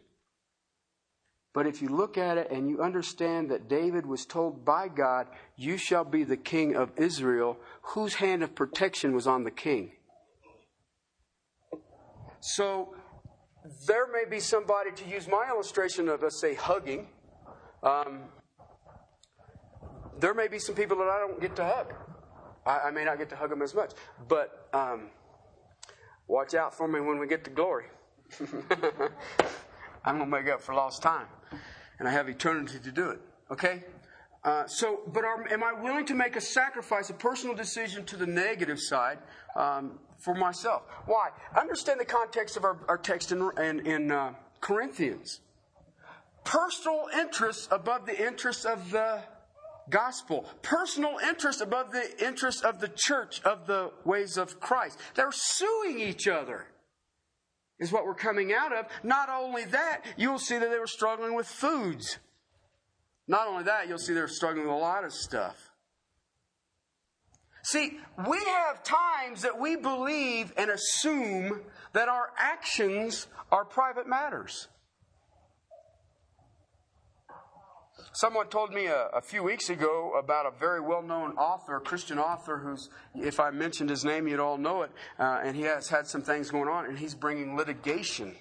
But 1.54 1.66
if 1.66 1.82
you 1.82 1.88
look 1.88 2.16
at 2.18 2.38
it 2.38 2.50
and 2.50 2.68
you 2.68 2.82
understand 2.82 3.50
that 3.50 3.68
David 3.68 4.06
was 4.06 4.24
told 4.24 4.64
by 4.64 4.88
God, 4.88 5.26
You 5.56 5.76
shall 5.76 6.04
be 6.04 6.22
the 6.22 6.36
king 6.36 6.76
of 6.76 6.92
Israel, 6.96 7.56
whose 7.82 8.14
hand 8.14 8.42
of 8.42 8.54
protection 8.54 9.14
was 9.14 9.26
on 9.26 9.44
the 9.44 9.50
king? 9.50 9.92
So 12.40 12.94
there 13.86 14.06
may 14.06 14.28
be 14.30 14.40
somebody, 14.40 14.92
to 14.92 15.04
use 15.08 15.26
my 15.26 15.48
illustration 15.48 16.08
of, 16.08 16.22
let's 16.22 16.40
say, 16.40 16.54
hugging, 16.54 17.08
um, 17.82 18.20
there 20.20 20.34
may 20.34 20.48
be 20.48 20.58
some 20.58 20.74
people 20.74 20.96
that 20.98 21.08
I 21.08 21.18
don't 21.18 21.40
get 21.40 21.56
to 21.56 21.64
hug. 21.64 21.94
I, 22.68 22.88
I 22.88 22.90
may 22.90 23.04
not 23.04 23.18
get 23.18 23.30
to 23.30 23.36
hug 23.36 23.50
them 23.50 23.62
as 23.62 23.74
much. 23.74 23.92
But 24.28 24.68
um, 24.72 25.08
watch 26.28 26.54
out 26.54 26.74
for 26.74 26.86
me 26.86 27.00
when 27.00 27.18
we 27.18 27.26
get 27.26 27.42
to 27.44 27.50
glory. 27.50 27.86
I'm 30.04 30.18
going 30.18 30.30
to 30.30 30.36
make 30.36 30.48
up 30.48 30.60
for 30.60 30.74
lost 30.74 31.02
time. 31.02 31.26
And 31.98 32.06
I 32.06 32.12
have 32.12 32.28
eternity 32.28 32.78
to 32.78 32.92
do 32.92 33.10
it. 33.10 33.20
Okay? 33.50 33.82
Uh, 34.44 34.66
so, 34.66 35.00
but 35.12 35.24
are, 35.24 35.50
am 35.50 35.64
I 35.64 35.72
willing 35.72 36.06
to 36.06 36.14
make 36.14 36.36
a 36.36 36.40
sacrifice, 36.40 37.10
a 37.10 37.14
personal 37.14 37.56
decision 37.56 38.04
to 38.04 38.16
the 38.16 38.26
negative 38.26 38.78
side 38.78 39.18
um, 39.56 39.98
for 40.18 40.34
myself? 40.34 40.82
Why? 41.06 41.30
Understand 41.58 41.98
the 41.98 42.04
context 42.04 42.56
of 42.56 42.64
our, 42.64 42.78
our 42.88 42.98
text 42.98 43.32
in, 43.32 43.50
in, 43.58 43.80
in 43.86 44.12
uh, 44.12 44.34
Corinthians. 44.60 45.40
Personal 46.44 47.06
interests 47.18 47.66
above 47.70 48.06
the 48.06 48.26
interests 48.26 48.64
of 48.64 48.90
the 48.90 49.22
gospel. 49.90 50.46
Personal 50.62 51.18
interest 51.26 51.60
above 51.60 51.92
the 51.92 52.24
interest 52.24 52.64
of 52.64 52.80
the 52.80 52.90
church, 52.94 53.42
of 53.42 53.66
the 53.66 53.90
ways 54.04 54.36
of 54.36 54.60
Christ. 54.60 54.98
They're 55.14 55.32
suing 55.32 56.00
each 56.00 56.28
other 56.28 56.66
is 57.78 57.92
what 57.92 58.04
we're 58.04 58.14
coming 58.14 58.52
out 58.52 58.72
of. 58.72 58.86
Not 59.02 59.28
only 59.28 59.64
that, 59.66 60.02
you'll 60.16 60.38
see 60.38 60.58
that 60.58 60.70
they 60.70 60.78
were 60.78 60.86
struggling 60.86 61.34
with 61.34 61.46
foods. 61.46 62.18
Not 63.26 63.46
only 63.46 63.64
that, 63.64 63.88
you'll 63.88 63.98
see 63.98 64.14
they're 64.14 64.28
struggling 64.28 64.66
with 64.66 64.74
a 64.74 64.78
lot 64.78 65.04
of 65.04 65.12
stuff. 65.12 65.56
See, 67.62 67.98
we 68.26 68.38
have 68.44 68.82
times 68.82 69.42
that 69.42 69.60
we 69.60 69.76
believe 69.76 70.52
and 70.56 70.70
assume 70.70 71.60
that 71.92 72.08
our 72.08 72.30
actions 72.38 73.26
are 73.52 73.64
private 73.64 74.08
matters. 74.08 74.68
Someone 78.20 78.48
told 78.48 78.74
me 78.74 78.86
a, 78.86 79.10
a, 79.14 79.20
few 79.20 79.44
weeks 79.44 79.70
ago 79.70 80.14
about 80.18 80.44
a 80.44 80.50
very 80.58 80.80
well 80.80 81.02
known 81.02 81.36
author, 81.36 81.76
a 81.76 81.80
Christian 81.80 82.18
author, 82.18 82.58
who's, 82.58 82.90
if 83.14 83.38
I 83.38 83.52
mentioned 83.52 83.90
his 83.90 84.04
name, 84.04 84.26
you'd 84.26 84.40
all 84.40 84.58
know 84.58 84.82
it. 84.82 84.90
Uh, 85.20 85.38
and 85.44 85.54
he 85.54 85.62
has 85.62 85.88
had 85.88 86.08
some 86.08 86.22
things 86.22 86.50
going 86.50 86.68
on, 86.68 86.86
and 86.86 86.98
he's 86.98 87.14
bringing 87.14 87.56
litigation. 87.56 88.26
And 88.26 88.36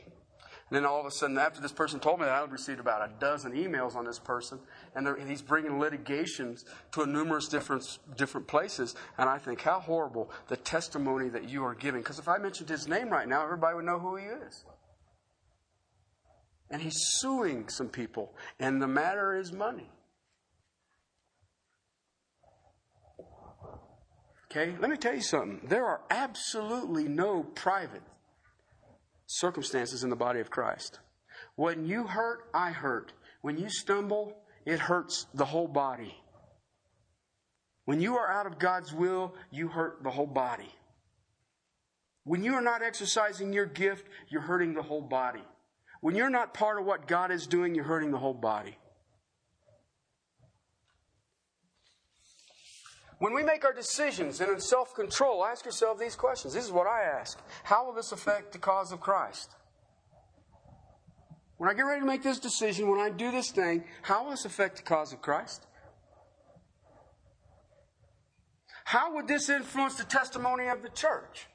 then 0.71 0.83
all 0.83 0.99
of 0.99 1.05
a 1.05 1.11
sudden, 1.11 1.37
after 1.37 1.61
this 1.61 1.71
person 1.71 1.99
told 1.99 2.19
me 2.19 2.25
that, 2.25 2.33
I 2.33 2.43
received 2.45 2.79
about 2.79 3.07
a 3.07 3.13
dozen 3.19 3.51
emails 3.51 3.95
on 3.95 4.03
this 4.03 4.17
person, 4.17 4.57
and 4.95 5.07
he's 5.29 5.43
bringing 5.43 5.79
litigations 5.79 6.65
to 6.93 7.03
a 7.03 7.05
numerous 7.05 7.47
different 7.47 7.99
different 8.15 8.47
places. 8.47 8.95
And 9.19 9.29
I 9.29 9.37
think, 9.37 9.61
how 9.61 9.79
horrible 9.79 10.31
the 10.47 10.57
testimony 10.57 11.29
that 11.29 11.47
you 11.47 11.63
are 11.63 11.75
giving. 11.75 12.01
Because 12.01 12.17
if 12.17 12.27
I 12.27 12.39
mentioned 12.39 12.69
his 12.69 12.87
name 12.87 13.09
right 13.09 13.27
now, 13.27 13.43
everybody 13.43 13.75
would 13.75 13.85
know 13.85 13.99
who 13.99 14.15
he 14.15 14.25
is. 14.25 14.65
And 16.69 16.81
he's 16.81 16.99
suing 17.19 17.69
some 17.69 17.87
people, 17.87 18.35
and 18.59 18.81
the 18.81 18.87
matter 18.87 19.37
is 19.37 19.53
money. 19.53 19.89
Okay, 24.51 24.75
let 24.79 24.89
me 24.89 24.97
tell 24.97 25.13
you 25.13 25.21
something. 25.21 25.61
There 25.67 25.85
are 25.85 26.01
absolutely 26.09 27.05
no 27.05 27.43
private 27.43 28.01
circumstances 29.27 30.03
in 30.03 30.09
the 30.09 30.15
body 30.15 30.39
of 30.39 30.49
Christ. 30.49 30.99
When 31.55 31.85
you 31.85 32.07
hurt, 32.07 32.49
I 32.53 32.71
hurt. 32.71 33.13
When 33.41 33.57
you 33.57 33.69
stumble, 33.69 34.37
it 34.65 34.79
hurts 34.79 35.27
the 35.33 35.45
whole 35.45 35.67
body. 35.67 36.15
When 37.85 38.01
you 38.01 38.17
are 38.17 38.29
out 38.29 38.45
of 38.45 38.59
God's 38.59 38.93
will, 38.93 39.35
you 39.51 39.69
hurt 39.69 40.03
the 40.03 40.11
whole 40.11 40.27
body. 40.27 40.73
When 42.23 42.43
you 42.43 42.53
are 42.55 42.61
not 42.61 42.81
exercising 42.83 43.53
your 43.53 43.65
gift, 43.65 44.07
you're 44.27 44.41
hurting 44.41 44.73
the 44.73 44.81
whole 44.81 45.01
body. 45.01 45.43
When 46.01 46.15
you're 46.15 46.29
not 46.29 46.53
part 46.53 46.79
of 46.79 46.85
what 46.85 47.07
God 47.07 47.31
is 47.31 47.47
doing, 47.47 47.75
you're 47.75 47.85
hurting 47.85 48.11
the 48.11 48.17
whole 48.17 48.33
body. 48.33 48.77
When 53.19 53.33
we 53.33 53.43
make 53.43 53.65
our 53.65 53.73
decisions 53.73 54.41
and 54.41 54.51
in 54.51 54.59
self 54.59 54.93
control, 54.93 55.43
ask 55.43 55.65
yourself 55.65 55.97
these 55.97 56.15
questions. 56.15 56.53
This 56.53 56.65
is 56.65 56.71
what 56.71 56.87
I 56.87 57.03
ask 57.03 57.39
How 57.63 57.85
will 57.85 57.93
this 57.93 58.11
affect 58.11 58.51
the 58.51 58.59
cause 58.59 58.91
of 58.91 58.99
Christ? 58.99 59.55
When 61.57 61.69
I 61.69 61.73
get 61.73 61.81
ready 61.81 62.01
to 62.01 62.05
make 62.05 62.21
this 62.21 62.39
decision, 62.39 62.87
when 62.87 62.99
I 62.99 63.09
do 63.09 63.31
this 63.31 63.49
thing, 63.49 63.83
how 64.03 64.23
will 64.23 64.31
this 64.31 64.45
affect 64.45 64.77
the 64.77 64.83
cause 64.83 65.11
of 65.11 65.21
Christ? 65.23 65.65
How 68.85 69.15
would 69.15 69.27
this 69.27 69.49
influence 69.49 69.95
the 69.95 70.03
testimony 70.03 70.67
of 70.67 70.83
the 70.83 70.89
church? 70.89 71.47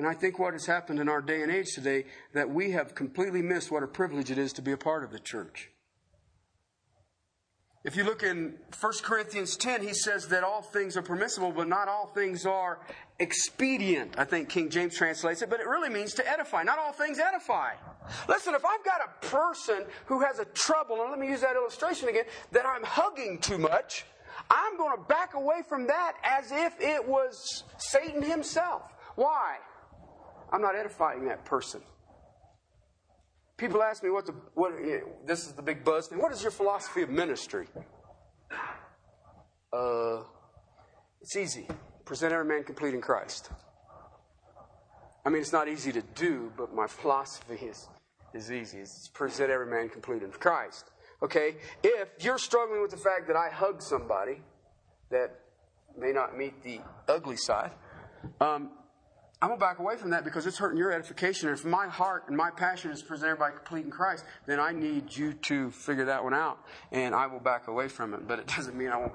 And 0.00 0.08
I 0.08 0.14
think 0.14 0.38
what 0.38 0.54
has 0.54 0.64
happened 0.64 0.98
in 0.98 1.10
our 1.10 1.20
day 1.20 1.42
and 1.42 1.52
age 1.52 1.74
today 1.74 2.06
that 2.32 2.48
we 2.48 2.70
have 2.70 2.94
completely 2.94 3.42
missed 3.42 3.70
what 3.70 3.82
a 3.82 3.86
privilege 3.86 4.30
it 4.30 4.38
is 4.38 4.50
to 4.54 4.62
be 4.62 4.72
a 4.72 4.76
part 4.78 5.04
of 5.04 5.12
the 5.12 5.18
church. 5.18 5.68
If 7.84 7.96
you 7.96 8.04
look 8.04 8.22
in 8.22 8.54
1 8.80 8.92
Corinthians 9.02 9.58
10, 9.58 9.82
he 9.82 9.92
says 9.92 10.28
that 10.28 10.42
all 10.42 10.62
things 10.62 10.96
are 10.96 11.02
permissible, 11.02 11.52
but 11.52 11.68
not 11.68 11.86
all 11.86 12.06
things 12.06 12.46
are 12.46 12.80
expedient. 13.18 14.14
I 14.16 14.24
think 14.24 14.48
King 14.48 14.70
James 14.70 14.96
translates 14.96 15.42
it, 15.42 15.50
but 15.50 15.60
it 15.60 15.66
really 15.66 15.90
means 15.90 16.14
to 16.14 16.26
edify. 16.26 16.62
Not 16.62 16.78
all 16.78 16.92
things 16.92 17.18
edify. 17.18 17.72
Listen, 18.26 18.54
if 18.54 18.64
I've 18.64 18.82
got 18.82 19.02
a 19.02 19.26
person 19.26 19.84
who 20.06 20.22
has 20.22 20.38
a 20.38 20.46
trouble, 20.46 21.02
and 21.02 21.10
let 21.10 21.20
me 21.20 21.28
use 21.28 21.42
that 21.42 21.56
illustration 21.56 22.08
again, 22.08 22.24
that 22.52 22.64
I'm 22.64 22.84
hugging 22.84 23.38
too 23.38 23.58
much, 23.58 24.06
I'm 24.50 24.78
going 24.78 24.96
to 24.96 25.04
back 25.04 25.34
away 25.34 25.60
from 25.68 25.86
that 25.88 26.14
as 26.24 26.52
if 26.52 26.80
it 26.80 27.06
was 27.06 27.64
Satan 27.76 28.22
himself. 28.22 28.94
Why? 29.16 29.58
I'm 30.52 30.62
not 30.62 30.74
edifying 30.74 31.24
that 31.26 31.44
person. 31.44 31.80
People 33.56 33.82
ask 33.82 34.02
me 34.02 34.10
what 34.10 34.26
the 34.26 34.32
what 34.54 34.72
this 35.26 35.46
is 35.46 35.52
the 35.52 35.62
big 35.62 35.84
buzz 35.84 36.08
thing. 36.08 36.18
What 36.18 36.32
is 36.32 36.42
your 36.42 36.50
philosophy 36.50 37.02
of 37.02 37.10
ministry? 37.10 37.66
Uh, 39.72 40.22
it's 41.20 41.36
easy. 41.36 41.68
Present 42.04 42.32
every 42.32 42.46
man 42.46 42.64
complete 42.64 42.94
in 42.94 43.00
Christ. 43.00 43.50
I 45.24 45.28
mean, 45.28 45.42
it's 45.42 45.52
not 45.52 45.68
easy 45.68 45.92
to 45.92 46.02
do, 46.14 46.50
but 46.56 46.74
my 46.74 46.86
philosophy 46.86 47.66
is 47.66 47.88
is 48.32 48.50
easy. 48.50 48.78
It's 48.78 49.08
present 49.08 49.50
every 49.50 49.66
man 49.66 49.88
complete 49.88 50.22
in 50.22 50.30
Christ. 50.30 50.90
Okay, 51.22 51.56
if 51.82 52.08
you're 52.20 52.38
struggling 52.38 52.80
with 52.80 52.90
the 52.90 52.96
fact 52.96 53.26
that 53.26 53.36
I 53.36 53.50
hug 53.50 53.82
somebody 53.82 54.40
that 55.10 55.38
may 55.98 56.12
not 56.12 56.36
meet 56.36 56.62
the 56.62 56.80
ugly 57.08 57.36
side, 57.36 57.72
um, 58.40 58.70
I'm 59.42 59.48
going 59.48 59.58
to 59.58 59.64
back 59.64 59.78
away 59.78 59.96
from 59.96 60.10
that 60.10 60.22
because 60.22 60.46
it's 60.46 60.58
hurting 60.58 60.76
your 60.76 60.92
edification. 60.92 61.48
And 61.48 61.58
if 61.58 61.64
my 61.64 61.86
heart 61.86 62.24
and 62.28 62.36
my 62.36 62.50
passion 62.50 62.90
is 62.90 63.00
to 63.00 63.06
present 63.06 63.30
everybody 63.30 63.54
complete 63.56 63.86
in 63.86 63.90
Christ, 63.90 64.26
then 64.46 64.60
I 64.60 64.72
need 64.72 65.16
you 65.16 65.32
to 65.32 65.70
figure 65.70 66.04
that 66.04 66.22
one 66.22 66.34
out. 66.34 66.58
And 66.92 67.14
I 67.14 67.26
will 67.26 67.40
back 67.40 67.66
away 67.66 67.88
from 67.88 68.12
it. 68.12 68.28
But 68.28 68.38
it 68.38 68.46
doesn't 68.46 68.76
mean 68.76 68.88
I 68.88 68.98
won't 68.98 69.14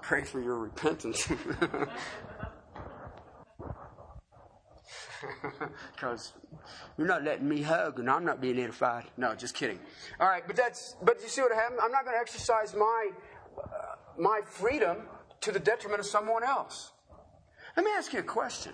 pray 0.00 0.24
for 0.24 0.40
your 0.40 0.58
repentance. 0.58 1.28
Because 5.92 6.32
you're 6.98 7.06
not 7.06 7.22
letting 7.22 7.48
me 7.48 7.62
hug 7.62 8.00
and 8.00 8.10
I'm 8.10 8.24
not 8.24 8.40
being 8.40 8.58
edified. 8.58 9.04
No, 9.16 9.36
just 9.36 9.54
kidding. 9.54 9.78
All 10.18 10.28
right, 10.28 10.42
but 10.44 10.56
that's, 10.56 10.96
but 11.00 11.22
you 11.22 11.28
see 11.28 11.42
what 11.42 11.52
happened? 11.52 11.78
I'm 11.80 11.92
not 11.92 12.04
going 12.04 12.16
to 12.16 12.20
exercise 12.20 12.74
my, 12.74 13.10
uh, 13.56 13.62
my 14.18 14.40
freedom 14.44 15.02
to 15.42 15.52
the 15.52 15.60
detriment 15.60 16.00
of 16.00 16.06
someone 16.06 16.42
else. 16.42 16.90
Let 17.76 17.84
me 17.84 17.92
ask 17.96 18.12
you 18.12 18.18
a 18.18 18.24
question. 18.24 18.72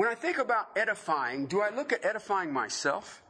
When 0.00 0.08
I 0.08 0.14
think 0.14 0.38
about 0.38 0.68
edifying, 0.76 1.44
do 1.44 1.60
I 1.60 1.68
look 1.68 1.92
at 1.92 2.06
edifying 2.06 2.50
myself? 2.50 3.22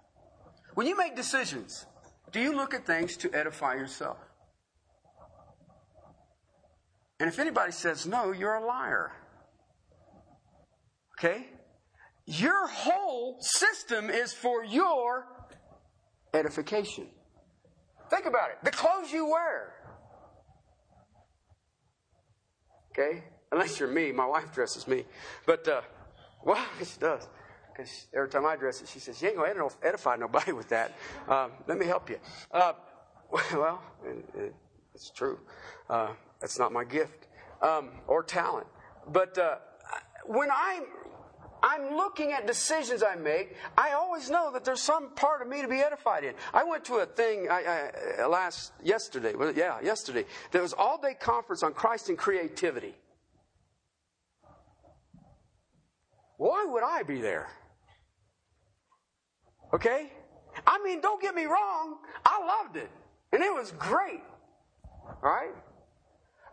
When 0.74 0.86
you 0.86 0.96
make 0.96 1.16
decisions, 1.16 1.84
do 2.30 2.38
you 2.38 2.54
look 2.54 2.74
at 2.74 2.86
things 2.86 3.16
to 3.16 3.34
edify 3.34 3.74
yourself? 3.74 4.18
And 7.18 7.28
if 7.28 7.40
anybody 7.40 7.72
says 7.72 8.06
no, 8.06 8.30
you're 8.30 8.54
a 8.54 8.64
liar. 8.64 9.10
Okay? 11.18 11.48
Your 12.26 12.68
whole 12.68 13.38
system 13.40 14.08
is 14.08 14.32
for 14.32 14.62
your 14.64 15.26
edification. 16.32 17.08
Think 18.10 18.26
about 18.26 18.50
it. 18.50 18.58
The 18.62 18.70
clothes 18.70 19.10
you 19.10 19.26
wear. 19.26 19.74
Okay? 22.92 23.24
Unless 23.50 23.80
you're 23.80 23.88
me, 23.88 24.12
my 24.12 24.26
wife 24.26 24.52
dresses 24.54 24.86
me. 24.86 25.04
But, 25.46 25.66
uh, 25.66 25.80
well, 26.44 26.64
she 26.78 26.98
does. 26.98 27.28
Because 27.72 28.06
every 28.14 28.28
time 28.28 28.46
I 28.46 28.56
dress 28.56 28.82
it, 28.82 28.88
she 28.88 28.98
says, 28.98 29.20
You 29.22 29.28
ain't 29.28 29.36
going 29.36 29.54
to 29.54 29.70
edify 29.82 30.16
nobody 30.16 30.52
with 30.52 30.68
that. 30.68 30.92
Um, 31.28 31.52
let 31.66 31.78
me 31.78 31.86
help 31.86 32.10
you. 32.10 32.18
Uh, 32.52 32.72
well, 33.52 33.82
it, 34.04 34.54
it's 34.94 35.10
true. 35.10 35.38
Uh, 35.88 36.08
that's 36.40 36.58
not 36.58 36.72
my 36.72 36.84
gift 36.84 37.28
um, 37.62 37.90
or 38.06 38.22
talent. 38.22 38.66
But 39.08 39.38
uh, 39.38 39.56
when 40.26 40.48
I'm 40.50 40.84
I'm 41.62 41.94
looking 41.96 42.32
at 42.32 42.46
decisions 42.46 43.02
I 43.02 43.16
make. 43.16 43.56
I 43.76 43.92
always 43.92 44.30
know 44.30 44.50
that 44.52 44.64
there's 44.64 44.80
some 44.80 45.10
part 45.10 45.42
of 45.42 45.48
me 45.48 45.60
to 45.62 45.68
be 45.68 45.80
edified 45.80 46.24
in. 46.24 46.34
I 46.54 46.64
went 46.64 46.84
to 46.86 46.96
a 46.96 47.06
thing 47.06 47.48
I, 47.50 47.90
I, 48.18 48.26
last 48.26 48.72
yesterday. 48.82 49.34
Well, 49.34 49.52
yeah, 49.54 49.80
yesterday. 49.82 50.24
There 50.52 50.62
was 50.62 50.72
all 50.72 50.98
day 50.98 51.14
conference 51.14 51.62
on 51.62 51.74
Christ 51.74 52.08
and 52.08 52.16
creativity. 52.16 52.94
Why 56.40 56.64
would 56.64 56.82
I 56.82 57.02
be 57.02 57.20
there? 57.20 57.50
Okay? 59.74 60.10
I 60.66 60.82
mean, 60.82 61.02
don't 61.02 61.20
get 61.20 61.34
me 61.34 61.44
wrong. 61.44 61.98
I 62.24 62.62
loved 62.62 62.78
it. 62.78 62.90
And 63.30 63.42
it 63.42 63.52
was 63.52 63.72
great. 63.72 64.22
Right? 65.20 65.52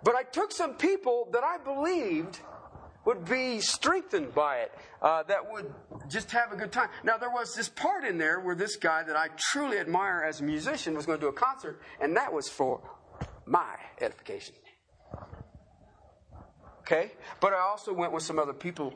But 0.03 0.15
I 0.15 0.23
took 0.23 0.51
some 0.51 0.73
people 0.73 1.29
that 1.31 1.45
I 1.45 1.57
believed 1.57 2.41
would 3.05 3.23
be 3.23 3.61
strengthened 3.61 4.35
by 4.35 4.57
it, 4.57 4.73
uh, 5.01 5.23
that 5.23 5.49
would 5.49 5.73
just 6.09 6.31
have 6.31 6.51
a 6.51 6.57
good 6.57 6.73
time. 6.73 6.89
Now, 7.05 7.15
there 7.17 7.29
was 7.29 7.55
this 7.55 7.69
part 7.69 8.03
in 8.03 8.17
there 8.17 8.41
where 8.41 8.55
this 8.55 8.75
guy 8.75 9.03
that 9.03 9.15
I 9.15 9.29
truly 9.37 9.79
admire 9.79 10.25
as 10.27 10.41
a 10.41 10.43
musician 10.43 10.95
was 10.95 11.05
going 11.05 11.17
to 11.17 11.25
do 11.27 11.29
a 11.29 11.33
concert, 11.33 11.79
and 12.01 12.17
that 12.17 12.33
was 12.33 12.49
for 12.49 12.81
my 13.45 13.77
edification. 14.01 14.55
Okay? 16.81 17.13
But 17.39 17.53
I 17.53 17.59
also 17.59 17.93
went 17.93 18.11
with 18.11 18.23
some 18.23 18.37
other 18.37 18.51
people 18.51 18.93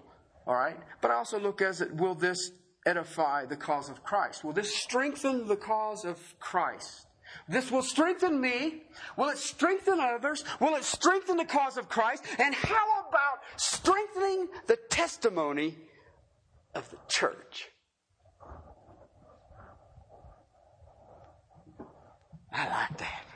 all 0.47 0.55
right? 0.55 0.77
But 1.01 1.11
I 1.11 1.15
also 1.15 1.39
look 1.39 1.61
as 1.61 1.81
it 1.81 1.95
will 1.95 2.15
this 2.15 2.51
edify 2.85 3.45
the 3.45 3.55
cause 3.55 3.89
of 3.89 4.03
Christ? 4.03 4.43
Will 4.43 4.53
this 4.53 4.75
strengthen 4.75 5.47
the 5.47 5.55
cause 5.55 6.05
of 6.05 6.17
Christ? 6.39 7.07
This 7.47 7.71
will 7.71 7.83
strengthen 7.83 8.41
me. 8.41 8.83
Will 9.17 9.29
it 9.29 9.37
strengthen 9.37 9.99
others? 9.99 10.43
Will 10.59 10.75
it 10.75 10.83
strengthen 10.83 11.37
the 11.37 11.45
cause 11.45 11.77
of 11.77 11.87
Christ? 11.87 12.23
And 12.39 12.53
how 12.53 13.07
about 13.07 13.39
strengthening 13.55 14.47
the 14.67 14.77
testimony 14.89 15.77
of 16.75 16.89
the 16.89 16.97
church? 17.07 17.69
I 22.53 22.67
like 22.67 22.97
that. 22.97 23.30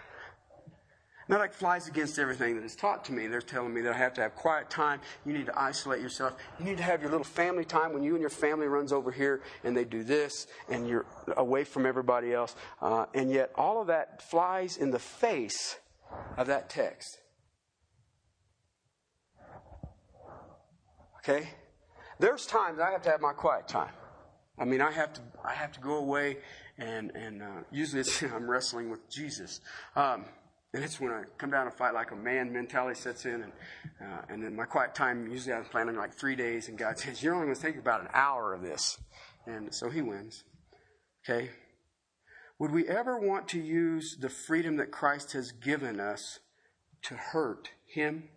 Now, 1.27 1.39
that 1.39 1.55
flies 1.55 1.87
against 1.87 2.19
everything 2.19 2.55
that 2.55 2.63
is 2.63 2.75
taught 2.75 3.05
to 3.05 3.13
me. 3.13 3.25
They're 3.25 3.41
telling 3.41 3.73
me 3.73 3.81
that 3.81 3.93
I 3.93 3.97
have 3.97 4.13
to 4.15 4.21
have 4.21 4.35
quiet 4.35 4.69
time. 4.69 5.01
You 5.25 5.33
need 5.33 5.47
to 5.47 5.59
isolate 5.59 5.99
yourself. 5.99 6.35
You 6.59 6.65
need 6.65 6.77
to 6.77 6.83
have 6.83 7.01
your 7.01 7.09
little 7.09 7.25
family 7.25 7.65
time 7.65 7.93
when 7.93 8.03
you 8.03 8.13
and 8.13 8.21
your 8.21 8.29
family 8.29 8.67
runs 8.67 8.93
over 8.93 9.11
here 9.11 9.41
and 9.63 9.75
they 9.75 9.85
do 9.85 10.03
this 10.03 10.45
and 10.69 10.87
you're 10.87 11.05
away 11.35 11.63
from 11.63 11.87
everybody 11.87 12.31
else. 12.31 12.55
Uh, 12.79 13.07
and 13.15 13.31
yet, 13.31 13.51
all 13.55 13.81
of 13.81 13.87
that 13.87 14.21
flies 14.21 14.77
in 14.77 14.91
the 14.91 14.99
face 14.99 15.77
of 16.37 16.45
that 16.45 16.69
text. 16.69 17.17
Okay? 21.19 21.49
There's 22.19 22.45
times 22.45 22.79
I 22.79 22.91
have 22.91 23.01
to 23.01 23.09
have 23.09 23.21
my 23.21 23.33
quiet 23.33 23.67
time. 23.67 23.91
I 24.59 24.65
mean, 24.65 24.79
I 24.79 24.91
have 24.91 25.11
to, 25.13 25.21
I 25.43 25.53
have 25.53 25.71
to 25.73 25.79
go 25.79 25.95
away 25.95 26.37
and, 26.77 27.11
and 27.15 27.41
uh, 27.41 27.47
usually 27.71 28.03
I'm 28.33 28.49
wrestling 28.49 28.89
with 28.89 29.09
Jesus. 29.09 29.59
Um, 29.95 30.25
and 30.75 30.83
it's 30.83 30.99
when 30.99 31.09
I 31.09 31.23
come 31.37 31.51
down 31.51 31.67
and 31.67 31.73
fight 31.73 31.93
like 31.93 32.11
a 32.11 32.17
man 32.17 32.51
mentality 32.51 32.99
sets 32.99 33.25
in. 33.25 33.43
And, 33.43 33.53
uh, 34.01 34.21
and 34.27 34.43
then 34.43 34.57
my 34.57 34.65
quiet 34.65 34.93
time, 34.93 35.25
usually 35.31 35.53
I'm 35.53 35.63
planning 35.63 35.95
like 35.95 36.13
three 36.13 36.35
days, 36.35 36.67
and 36.67 36.77
God 36.77 36.99
says, 36.99 37.23
You're 37.23 37.33
only 37.33 37.45
going 37.45 37.55
to 37.55 37.61
take 37.61 37.77
about 37.77 38.01
an 38.01 38.09
hour 38.13 38.53
of 38.53 38.61
this. 38.61 38.97
And 39.45 39.73
so 39.73 39.89
he 39.89 40.01
wins. 40.01 40.43
Okay? 41.23 41.51
Would 42.59 42.71
we 42.71 42.87
ever 42.89 43.17
want 43.17 43.47
to 43.49 43.59
use 43.59 44.17
the 44.19 44.27
freedom 44.27 44.75
that 44.75 44.91
Christ 44.91 45.31
has 45.31 45.53
given 45.53 46.01
us 46.01 46.39
to 47.03 47.15
hurt 47.15 47.69
him 47.87 48.29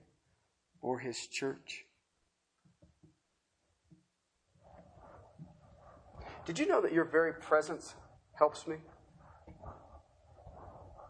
or 0.81 1.01
his 1.01 1.27
church? 1.27 1.87
Did 6.47 6.61
you 6.61 6.69
know 6.69 6.81
that 6.83 6.93
your 6.93 7.05
very 7.05 7.33
presence 7.33 7.95
helps 8.35 8.69
me? 8.69 8.77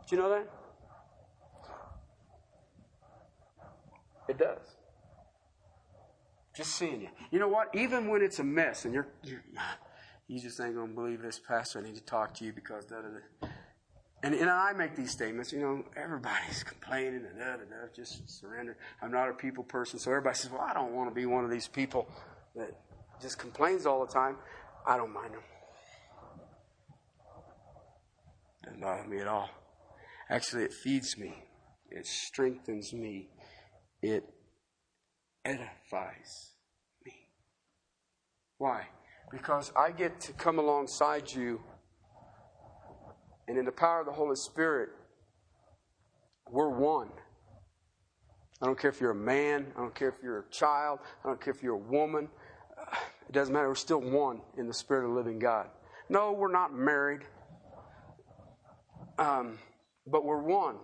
Do 0.09 0.17
you 0.17 0.23
know 0.23 0.31
that? 0.31 0.58
It 4.29 4.39
does. 4.39 4.77
Just 6.55 6.77
seeing 6.77 7.01
you. 7.03 7.09
You 7.31 7.39
know 7.39 7.49
what? 7.49 7.69
Even 7.75 8.09
when 8.09 8.23
it's 8.23 8.39
a 8.39 8.45
mess 8.45 8.85
and 8.85 8.93
you're, 8.93 9.09
you're 9.23 9.43
you 10.27 10.41
just 10.41 10.61
ain't 10.61 10.75
gonna 10.75 10.93
believe 10.93 11.23
this, 11.23 11.39
Pastor. 11.39 11.79
I 11.79 11.83
need 11.83 11.95
to 11.95 12.03
talk 12.03 12.35
to 12.35 12.45
you 12.45 12.53
because 12.53 12.85
da 12.85 12.97
da 12.97 13.09
da. 13.09 13.49
And, 14.23 14.35
and 14.35 14.51
I 14.51 14.73
make 14.73 14.97
these 14.97 15.13
statements, 15.13 15.53
you 15.53 15.61
know, 15.61 15.85
everybody's 15.97 16.65
complaining 16.65 17.25
and 17.25 17.39
da 17.39 17.53
da 17.53 17.65
da, 17.65 17.87
just 17.95 18.29
surrender. 18.29 18.77
I'm 19.01 19.13
not 19.13 19.31
a 19.31 19.33
people 19.33 19.65
person, 19.65 19.99
so 19.99 20.11
everybody 20.11 20.37
says, 20.37 20.51
well, 20.51 20.61
I 20.61 20.75
don't 20.75 20.93
want 20.93 21.09
to 21.09 21.15
be 21.15 21.25
one 21.25 21.45
of 21.45 21.51
these 21.51 21.69
people 21.69 22.09
that 22.57 22.79
just 23.23 23.39
complains 23.39 23.87
all 23.87 24.05
the 24.05 24.13
time. 24.13 24.37
I 24.87 24.97
don't 24.97 25.13
mind 25.13 25.35
them. 25.35 25.43
Doesn't 28.65 28.81
bother 28.81 29.09
me 29.09 29.21
at 29.21 29.29
all. 29.29 29.49
Actually, 30.29 30.65
it 30.65 30.73
feeds 30.73 31.17
me. 31.17 31.45
It 31.91 32.07
strengthens 32.07 32.93
me 32.93 33.29
it 34.03 34.25
edifies 35.45 36.53
me. 37.05 37.13
Why? 38.59 38.87
Because 39.31 39.73
I 39.77 39.91
get 39.91 40.21
to 40.23 40.33
come 40.33 40.59
alongside 40.59 41.31
you, 41.31 41.61
and 43.47 43.59
in 43.59 43.65
the 43.65 43.73
power 43.73 44.01
of 44.01 44.07
the 44.07 44.13
Holy 44.13 44.37
Spirit, 44.37 44.91
we're 46.51 46.71
one. 46.71 47.11
I 48.61 48.67
don't 48.67 48.79
care 48.79 48.91
if 48.91 49.01
you're 49.01 49.13
a 49.13 49.15
man, 49.15 49.67
I 49.77 49.81
don't 49.81 49.95
care 49.95 50.09
if 50.09 50.17
you're 50.23 50.41
a 50.41 50.51
child, 50.51 50.99
I 51.25 51.29
don't 51.29 51.41
care 51.41 51.53
if 51.53 51.63
you're 51.63 51.75
a 51.75 51.79
woman. 51.79 52.29
It 53.29 53.33
doesn't 53.33 53.53
matter. 53.53 53.69
We're 53.69 53.75
still 53.75 54.01
one 54.01 54.41
in 54.57 54.67
the 54.67 54.75
Spirit 54.75 55.05
of 55.05 55.11
the 55.11 55.17
living 55.17 55.39
God. 55.39 55.69
No, 56.09 56.33
we're 56.33 56.51
not 56.51 56.75
married, 56.75 57.21
um, 59.19 59.59
but 60.07 60.25
we're 60.25 60.43
one. 60.43 60.77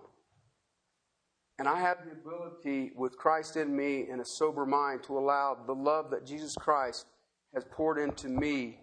And 1.59 1.69
I 1.69 1.81
have 1.81 1.99
the 2.05 2.13
ability, 2.13 2.93
with 2.97 3.17
Christ 3.17 3.57
in 3.57 3.77
me 3.77 4.09
and 4.11 4.21
a 4.21 4.25
sober 4.25 4.67
mind, 4.67 5.05
to 5.05 5.17
allow 5.17 5.57
the 5.67 5.75
love 5.75 6.11
that 6.11 6.27
Jesus 6.27 6.55
Christ 6.57 7.07
has 7.55 7.65
poured 7.71 7.99
into 7.99 8.29
me 8.29 8.81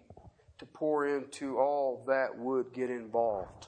to 0.62 0.66
pour 0.66 1.08
into 1.08 1.58
all 1.58 2.04
that 2.06 2.38
would 2.38 2.72
get 2.72 2.88
involved. 2.88 3.66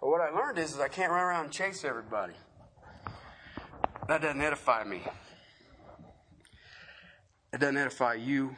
But 0.00 0.08
what 0.08 0.20
I 0.20 0.28
learned 0.28 0.58
is, 0.58 0.74
is 0.74 0.80
I 0.80 0.88
can't 0.88 1.10
run 1.10 1.24
around 1.24 1.44
and 1.46 1.52
chase 1.52 1.84
everybody. 1.84 2.34
That 4.06 4.22
doesn't 4.22 4.40
edify 4.40 4.84
me. 4.84 5.02
It 7.52 7.60
doesn't 7.60 7.78
edify 7.78 8.14
you, 8.14 8.54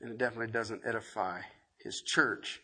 and 0.00 0.12
it 0.12 0.18
definitely 0.18 0.52
doesn't 0.52 0.82
edify 0.86 1.40
his 1.78 2.00
church. 2.00 2.61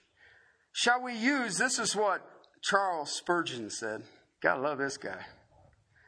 Shall 0.79 1.03
we 1.03 1.15
use, 1.15 1.59
this 1.59 1.81
is 1.81 1.97
what 1.97 2.21
Charles 2.63 3.11
Spurgeon 3.11 3.69
said. 3.69 4.05
Gotta 4.41 4.61
love 4.61 4.79
this 4.79 4.97
guy. 4.97 5.27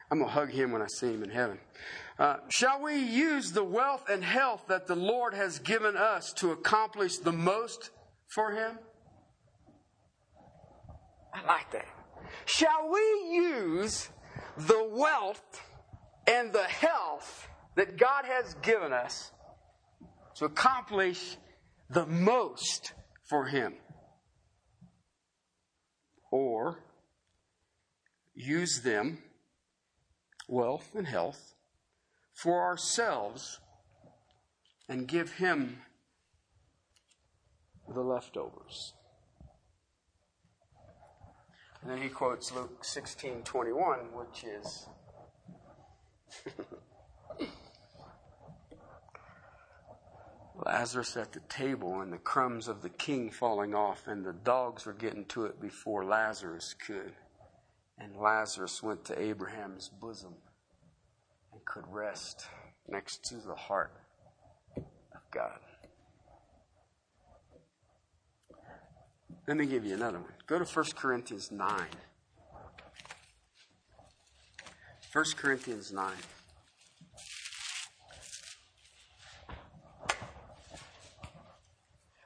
I'm 0.09 0.19
going 0.19 0.29
to 0.29 0.33
hug 0.33 0.49
him 0.49 0.71
when 0.71 0.81
I 0.81 0.87
see 0.87 1.07
him 1.07 1.23
in 1.23 1.29
heaven. 1.29 1.59
Uh, 2.17 2.37
shall 2.47 2.81
we 2.81 2.95
use 2.95 3.51
the 3.51 3.65
wealth 3.65 4.05
and 4.09 4.23
health 4.23 4.63
that 4.69 4.87
the 4.87 4.95
Lord 4.95 5.33
has 5.33 5.59
given 5.59 5.97
us 5.97 6.31
to 6.37 6.51
accomplish 6.51 7.17
the 7.17 7.33
most 7.33 7.89
for 8.33 8.51
him? 8.51 8.79
I 11.33 11.45
like 11.45 11.69
that. 11.73 11.87
Shall 12.45 12.89
we 12.89 13.35
use 13.35 14.07
the 14.55 14.87
wealth 14.89 15.61
and 16.27 16.53
the 16.53 16.63
health 16.63 17.49
that 17.75 17.97
God 17.97 18.23
has 18.23 18.53
given 18.61 18.93
us 18.93 19.33
to 20.35 20.45
accomplish 20.45 21.35
the 21.89 22.05
most 22.05 22.93
for 23.29 23.47
Him? 23.47 23.73
Or 26.31 26.79
use 28.33 28.81
them, 28.81 29.19
wealth 30.47 30.95
and 30.95 31.05
health, 31.05 31.53
for 32.33 32.63
ourselves 32.63 33.59
and 34.89 35.07
give 35.07 35.33
Him 35.33 35.81
the 37.87 38.01
leftovers. 38.01 38.93
And 41.81 41.89
then 41.89 42.01
he 42.01 42.09
quotes 42.09 42.51
Luke 42.51 42.83
16 42.83 43.41
21, 43.43 43.99
which 44.13 44.43
is. 44.43 44.85
Lazarus 50.65 51.17
at 51.17 51.31
the 51.31 51.39
table 51.41 52.01
and 52.01 52.13
the 52.13 52.17
crumbs 52.17 52.67
of 52.67 52.81
the 52.81 52.89
king 52.89 53.31
falling 53.31 53.73
off, 53.73 54.07
and 54.07 54.23
the 54.23 54.33
dogs 54.33 54.85
were 54.85 54.93
getting 54.93 55.25
to 55.25 55.45
it 55.45 55.59
before 55.59 56.05
Lazarus 56.05 56.75
could. 56.85 57.13
And 57.97 58.15
Lazarus 58.15 58.81
went 58.83 59.03
to 59.05 59.19
Abraham's 59.19 59.89
bosom 59.89 60.33
and 61.51 61.65
could 61.65 61.85
rest 61.87 62.45
next 62.87 63.23
to 63.25 63.35
the 63.35 63.55
heart 63.55 63.93
of 64.77 65.21
God. 65.31 65.59
Let 69.47 69.57
me 69.57 69.65
give 69.65 69.85
you 69.85 69.95
another 69.95 70.19
one. 70.19 70.33
Go 70.45 70.59
to 70.59 70.65
1 70.65 70.85
Corinthians 70.95 71.51
9. 71.51 71.85
1 75.13 75.25
Corinthians 75.35 75.91
9. 75.91 76.13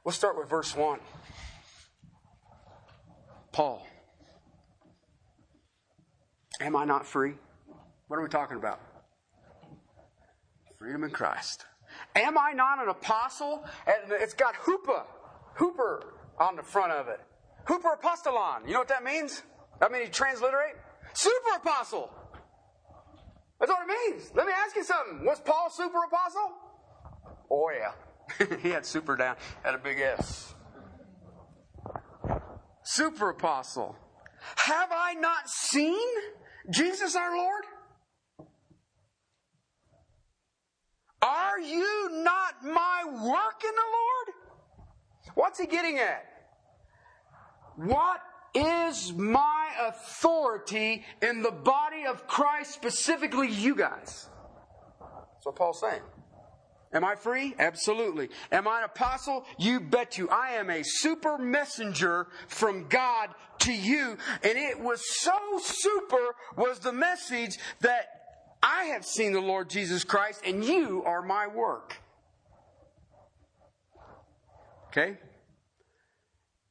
We'll 0.06 0.14
start 0.14 0.38
with 0.38 0.48
verse 0.48 0.76
1. 0.76 1.00
Paul. 3.52 3.86
Am 6.62 6.76
I 6.76 6.86
not 6.86 7.08
free? 7.08 7.34
What 8.08 8.18
are 8.18 8.22
we 8.22 8.30
talking 8.30 8.58
about? 8.58 8.80
Freedom 10.78 11.04
in 11.04 11.10
Christ. 11.10 11.66
Am 12.16 12.38
I 12.38 12.52
not 12.52 12.84
an 12.84 12.90
apostle? 12.90 13.66
And 13.88 14.12
it's 14.12 14.36
got 14.36 14.54
hoopa, 14.54 15.06
hooper 15.56 16.14
on 16.40 16.56
the 16.56 16.64
front 16.64 16.92
of 16.92 17.08
it. 17.08 17.20
Hooper 17.66 17.98
apostolon. 18.00 18.68
You 18.68 18.74
know 18.74 18.80
what 18.80 18.90
that 18.90 19.04
means? 19.04 19.42
I 19.82 19.90
mean, 19.90 20.04
you 20.04 20.08
transliterate? 20.10 20.76
Super 21.14 21.56
apostle. 21.56 22.12
That's 23.60 23.72
what 23.72 23.82
it 23.82 24.12
means. 24.12 24.32
Let 24.36 24.46
me 24.46 24.54
ask 24.56 24.76
you 24.76 24.84
something. 24.84 25.26
Was 25.26 25.40
Paul 25.40 25.72
super 25.72 26.04
apostle? 26.04 26.52
Oh, 27.50 27.72
yeah. 27.76 27.94
he 28.62 28.70
had 28.70 28.86
super 28.86 29.16
down, 29.16 29.36
had 29.64 29.76
a 29.76 29.78
big 29.78 30.00
S. 30.00 30.54
Super 32.84 33.30
apostle. 33.30 33.96
Have 34.58 34.90
I 34.92 35.16
not 35.16 35.50
seen 35.50 36.08
Jesus 36.70 37.16
our 37.16 37.36
Lord? 37.36 37.64
Are 41.22 41.60
you 41.60 42.10
not 42.24 42.64
my 42.64 43.04
work 43.06 43.64
in 43.64 43.72
the 43.72 43.90
Lord? 43.94 44.36
What's 45.34 45.60
he 45.60 45.66
getting 45.66 45.98
at? 45.98 46.26
What 47.76 48.22
is 48.54 49.12
my 49.14 49.70
authority 49.88 51.04
in 51.22 51.42
the 51.42 51.52
body 51.52 52.06
of 52.08 52.28
Christ, 52.28 52.74
specifically 52.74 53.50
you 53.50 53.76
guys? 53.76 54.30
That's 55.00 55.46
what 55.46 55.56
Paul's 55.56 55.82
saying. 55.82 56.02
Am 56.96 57.04
I 57.04 57.16
free? 57.16 57.54
Absolutely. 57.60 58.30
Am 58.54 58.70
I 58.70 58.80
an 58.80 58.86
apostle? 58.86 59.46
You 59.60 59.82
bet 59.82 60.18
you. 60.18 60.30
I 60.30 60.52
am 60.52 60.70
a 60.70 60.82
super 60.82 61.38
messenger 61.38 62.28
from 62.48 62.88
God 62.88 63.32
to 63.60 63.74
you. 63.74 64.18
And 64.44 64.58
it 64.58 64.80
was 64.80 65.02
so 65.20 65.34
super 65.62 66.36
was 66.56 66.80
the 66.80 66.94
message 66.94 67.58
that 67.82 68.06
I 68.64 68.86
have 68.86 69.06
seen 69.06 69.34
the 69.34 69.42
Lord 69.42 69.70
Jesus 69.70 70.06
Christ 70.06 70.42
and 70.46 70.64
you 70.64 71.04
are 71.06 71.22
my 71.22 71.48
work. 71.48 71.98
Okay? 74.88 75.18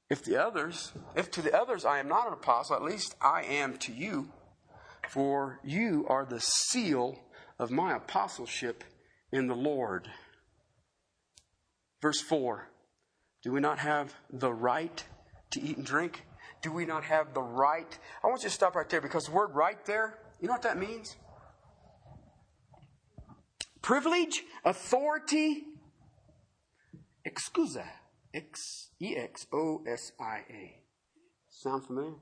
If 0.09 0.25
the 0.25 0.43
others, 0.43 0.93
if 1.15 1.31
to 1.33 1.43
the 1.43 1.55
others 1.55 1.85
I 1.85 1.99
am 1.99 2.09
not 2.09 2.29
an 2.29 2.33
apostle, 2.33 2.77
at 2.77 2.83
least 2.83 3.15
I 3.21 3.43
am 3.43 3.77
to 3.79 3.93
you, 3.93 4.31
for 5.11 5.61
you 5.63 6.07
are 6.09 6.25
the 6.25 6.41
seal 6.41 7.19
of 7.59 7.71
my 7.71 7.95
apostleship 7.97 8.85
in 9.35 9.49
the 9.49 9.55
Lord. 9.55 10.09
Verse 12.01 12.21
4 12.21 12.69
Do 13.43 13.53
we 13.53 13.61
not 13.61 13.81
have 13.81 14.15
the 14.31 14.53
right 14.53 15.05
to 15.51 15.61
eat 15.61 15.77
and 15.77 15.85
drink? 15.85 16.25
Do 16.63 16.73
we 16.73 16.87
not 16.87 17.05
have 17.05 17.35
the 17.35 17.43
right? 17.43 17.99
I 18.23 18.29
want 18.29 18.43
you 18.43 18.49
to 18.49 18.55
stop 18.55 18.75
right 18.75 18.89
there 18.89 19.01
because 19.01 19.25
the 19.25 19.33
word 19.33 19.55
right 19.55 19.85
there, 19.85 20.19
you 20.41 20.47
know 20.47 20.55
what 20.55 20.63
that 20.63 20.79
means? 20.79 21.17
Privilege, 23.83 24.45
authority, 24.65 25.65
excusa. 27.29 27.85
X 28.35 28.91
E 29.01 29.15
X 29.17 29.47
O 29.53 29.85
S 29.87 30.11
I 30.21 30.39
A. 30.51 30.83
Sound 31.49 31.87
familiar? 31.87 32.15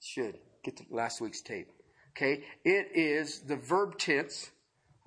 Should. 0.00 0.38
Get 0.64 0.78
to 0.78 0.84
last 0.90 1.20
week's 1.20 1.42
tape. 1.42 1.68
Okay? 2.16 2.42
It 2.64 2.88
is 2.94 3.40
the 3.40 3.56
verb 3.56 3.98
tense, 3.98 4.50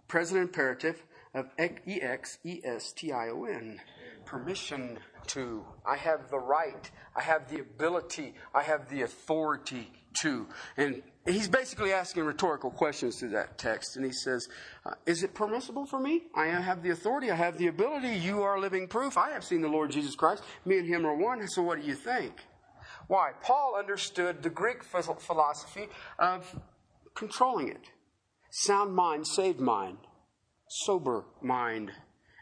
present 0.08 0.40
imperative 0.40 1.04
of 1.34 1.48
E 1.60 2.02
X 2.02 2.40
E 2.44 2.62
S 2.64 2.92
T 2.92 3.12
I 3.12 3.30
O 3.30 3.46
N. 3.46 3.80
Permission 4.26 5.00
to. 5.28 5.66
I 5.86 5.96
have 5.98 6.30
the 6.30 6.40
right. 6.40 6.90
I 7.16 7.22
have 7.22 7.50
the 7.50 7.60
ability. 7.60 8.34
I 8.54 8.64
have 8.64 8.90
the 8.90 9.02
authority 9.04 9.92
to. 10.22 10.48
And 10.78 11.02
he's 11.26 11.48
basically 11.48 11.94
asking 11.94 12.24
rhetorical 12.26 12.72
questions 12.72 13.20
through 13.20 13.30
that 13.30 13.58
text. 13.58 13.96
And 13.96 14.06
he 14.06 14.12
says, 14.12 14.48
uh, 14.86 14.92
Is 15.06 15.24
it 15.24 15.34
permissible 15.34 15.86
for 15.86 16.00
me? 16.00 16.24
I 16.36 16.48
have 16.48 16.84
the 16.84 16.92
authority. 16.92 17.32
I 17.32 17.36
have 17.36 17.58
the 17.58 17.68
ability. 17.68 18.10
You 18.10 18.42
are 18.42 18.60
living 18.60 18.88
proof. 18.88 19.18
I 19.18 19.32
have 19.32 19.44
seen 19.44 19.62
the 19.62 19.68
Lord 19.68 19.92
Jesus 19.92 20.16
Christ. 20.16 20.44
Me 20.66 20.78
and 20.78 20.88
him 20.88 21.06
are 21.06 21.16
one. 21.16 21.48
So 21.48 21.62
what 21.62 21.82
do 21.82 21.88
you 21.88 21.96
think? 21.96 22.34
Why? 23.08 23.32
Paul 23.42 23.76
understood 23.78 24.44
the 24.44 24.50
Greek 24.50 24.84
philosophy 24.84 25.88
of 26.20 26.60
controlling 27.16 27.70
it. 27.70 27.90
Sound 28.52 28.96
mind, 28.96 29.28
saved 29.28 29.60
mind. 29.60 29.98
Sober 30.70 31.26
mind. 31.42 31.92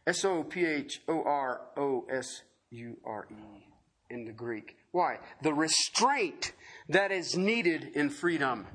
S 0.05 0.23
O 0.23 0.43
P 0.43 0.65
H 0.65 1.01
O 1.07 1.23
R 1.23 1.61
O 1.77 2.05
S 2.09 2.43
U 2.71 2.97
R 3.05 3.25
E 3.31 3.67
in 4.09 4.25
the 4.25 4.31
Greek. 4.31 4.77
Why? 4.91 5.17
The 5.43 5.53
restraint 5.53 6.53
that 6.89 7.11
is 7.11 7.35
needed 7.35 7.91
in 7.95 8.09
freedom. 8.09 8.67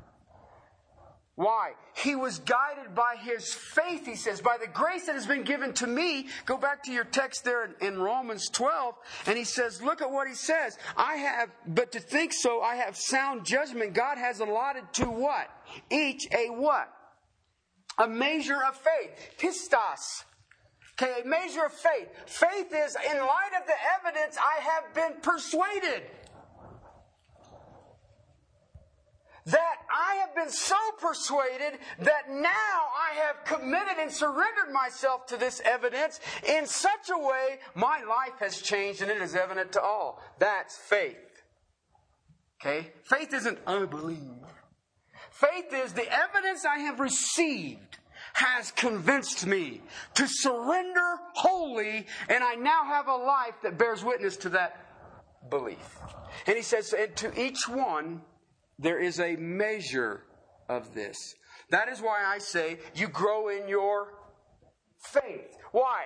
Why? 1.35 1.73
He 1.95 2.15
was 2.15 2.39
guided 2.41 2.95
by 2.95 3.17
his 3.19 3.55
faith, 3.55 4.05
he 4.05 4.17
says, 4.17 4.43
by 4.43 4.59
the 4.59 4.67
grace 4.67 5.07
that 5.07 5.15
has 5.15 5.27
been 5.27 5.45
given 5.45 5.73
to 5.75 5.87
me. 5.87 6.27
Go 6.45 6.59
back 6.59 6.83
to 6.85 6.93
your 6.93 7.05
text 7.05 7.45
there 7.45 7.75
in 7.81 7.99
Romans 7.99 8.51
12, 8.51 8.95
and 9.27 9.39
he 9.39 9.45
says, 9.45 9.81
look 9.83 10.03
at 10.03 10.11
what 10.11 10.29
he 10.29 10.35
says. 10.35 10.77
I 10.95 11.15
have, 11.17 11.49
but 11.67 11.93
to 11.93 12.01
think 12.01 12.33
so, 12.35 12.61
I 12.61 12.77
have 12.77 12.97
sound 12.97 13.47
judgment. 13.47 13.95
God 13.95 14.19
has 14.19 14.41
allotted 14.41 14.85
to 14.95 15.07
what? 15.07 15.49
Each 15.91 16.27
a 16.33 16.49
what? 16.49 16.93
A 17.99 18.09
measure 18.09 18.63
of 18.67 18.77
faith. 18.77 19.31
Pistos. 19.39 20.25
Okay, 21.01 21.23
a 21.23 21.27
measure 21.27 21.65
of 21.65 21.73
faith. 21.73 22.09
Faith 22.27 22.73
is, 22.73 22.97
in 23.11 23.19
light 23.19 23.51
of 23.61 23.67
the 23.67 23.75
evidence, 23.99 24.37
I 24.37 24.61
have 24.63 24.95
been 24.95 25.21
persuaded. 25.21 26.03
that 29.47 29.77
I 29.91 30.15
have 30.17 30.35
been 30.35 30.51
so 30.51 30.77
persuaded 31.01 31.79
that 32.01 32.31
now 32.31 32.43
I 32.51 33.15
have 33.27 33.45
committed 33.45 33.99
and 33.99 34.11
surrendered 34.11 34.73
myself 34.73 35.27
to 35.27 35.37
this 35.37 35.61
evidence 35.65 36.21
in 36.47 36.67
such 36.67 37.11
a 37.13 37.19
way 37.19 37.59
my 37.75 38.03
life 38.09 38.39
has 38.41 38.63
changed 38.63 39.03
and 39.03 39.11
it 39.11 39.21
is 39.21 39.35
evident 39.35 39.73
to 39.73 39.83
all. 39.83 40.23
That's 40.39 40.77
faith. 40.77 41.17
Okay? 42.61 42.93
Faith 43.03 43.35
isn't 43.35 43.59
I 43.67 43.85
believe. 43.85 44.42
Faith 45.33 45.73
is 45.73 45.93
the 45.93 46.07
evidence 46.13 46.65
I 46.65 46.79
have 46.81 47.01
received 47.01 47.99
has 48.35 48.71
convinced 48.73 49.47
me 49.47 49.83
to 50.15 50.27
surrender 50.27 51.17
wholly, 51.35 52.07
and 52.29 52.45
I 52.45 52.55
now 52.55 52.85
have 52.85 53.09
a 53.09 53.15
life 53.15 53.55
that 53.63 53.79
bears 53.79 54.05
witness 54.05 54.37
to 54.39 54.51
that 54.51 54.77
belief. 55.51 55.99
And 56.47 56.57
he 56.57 56.63
says, 56.63 56.93
and 56.93 57.15
to 57.17 57.41
each 57.41 57.69
one, 57.69 58.23
there 58.79 58.99
is 58.99 59.21
a 59.21 59.37
measure 59.37 60.25
of 60.69 60.95
this. 60.95 61.17
That 61.71 61.89
is 61.89 62.01
why 62.01 62.25
I 62.25 62.39
say 62.39 62.79
you 62.95 63.09
grow 63.09 63.49
in 63.49 63.69
your 63.69 64.15
faith. 64.99 65.57
Why? 65.73 66.05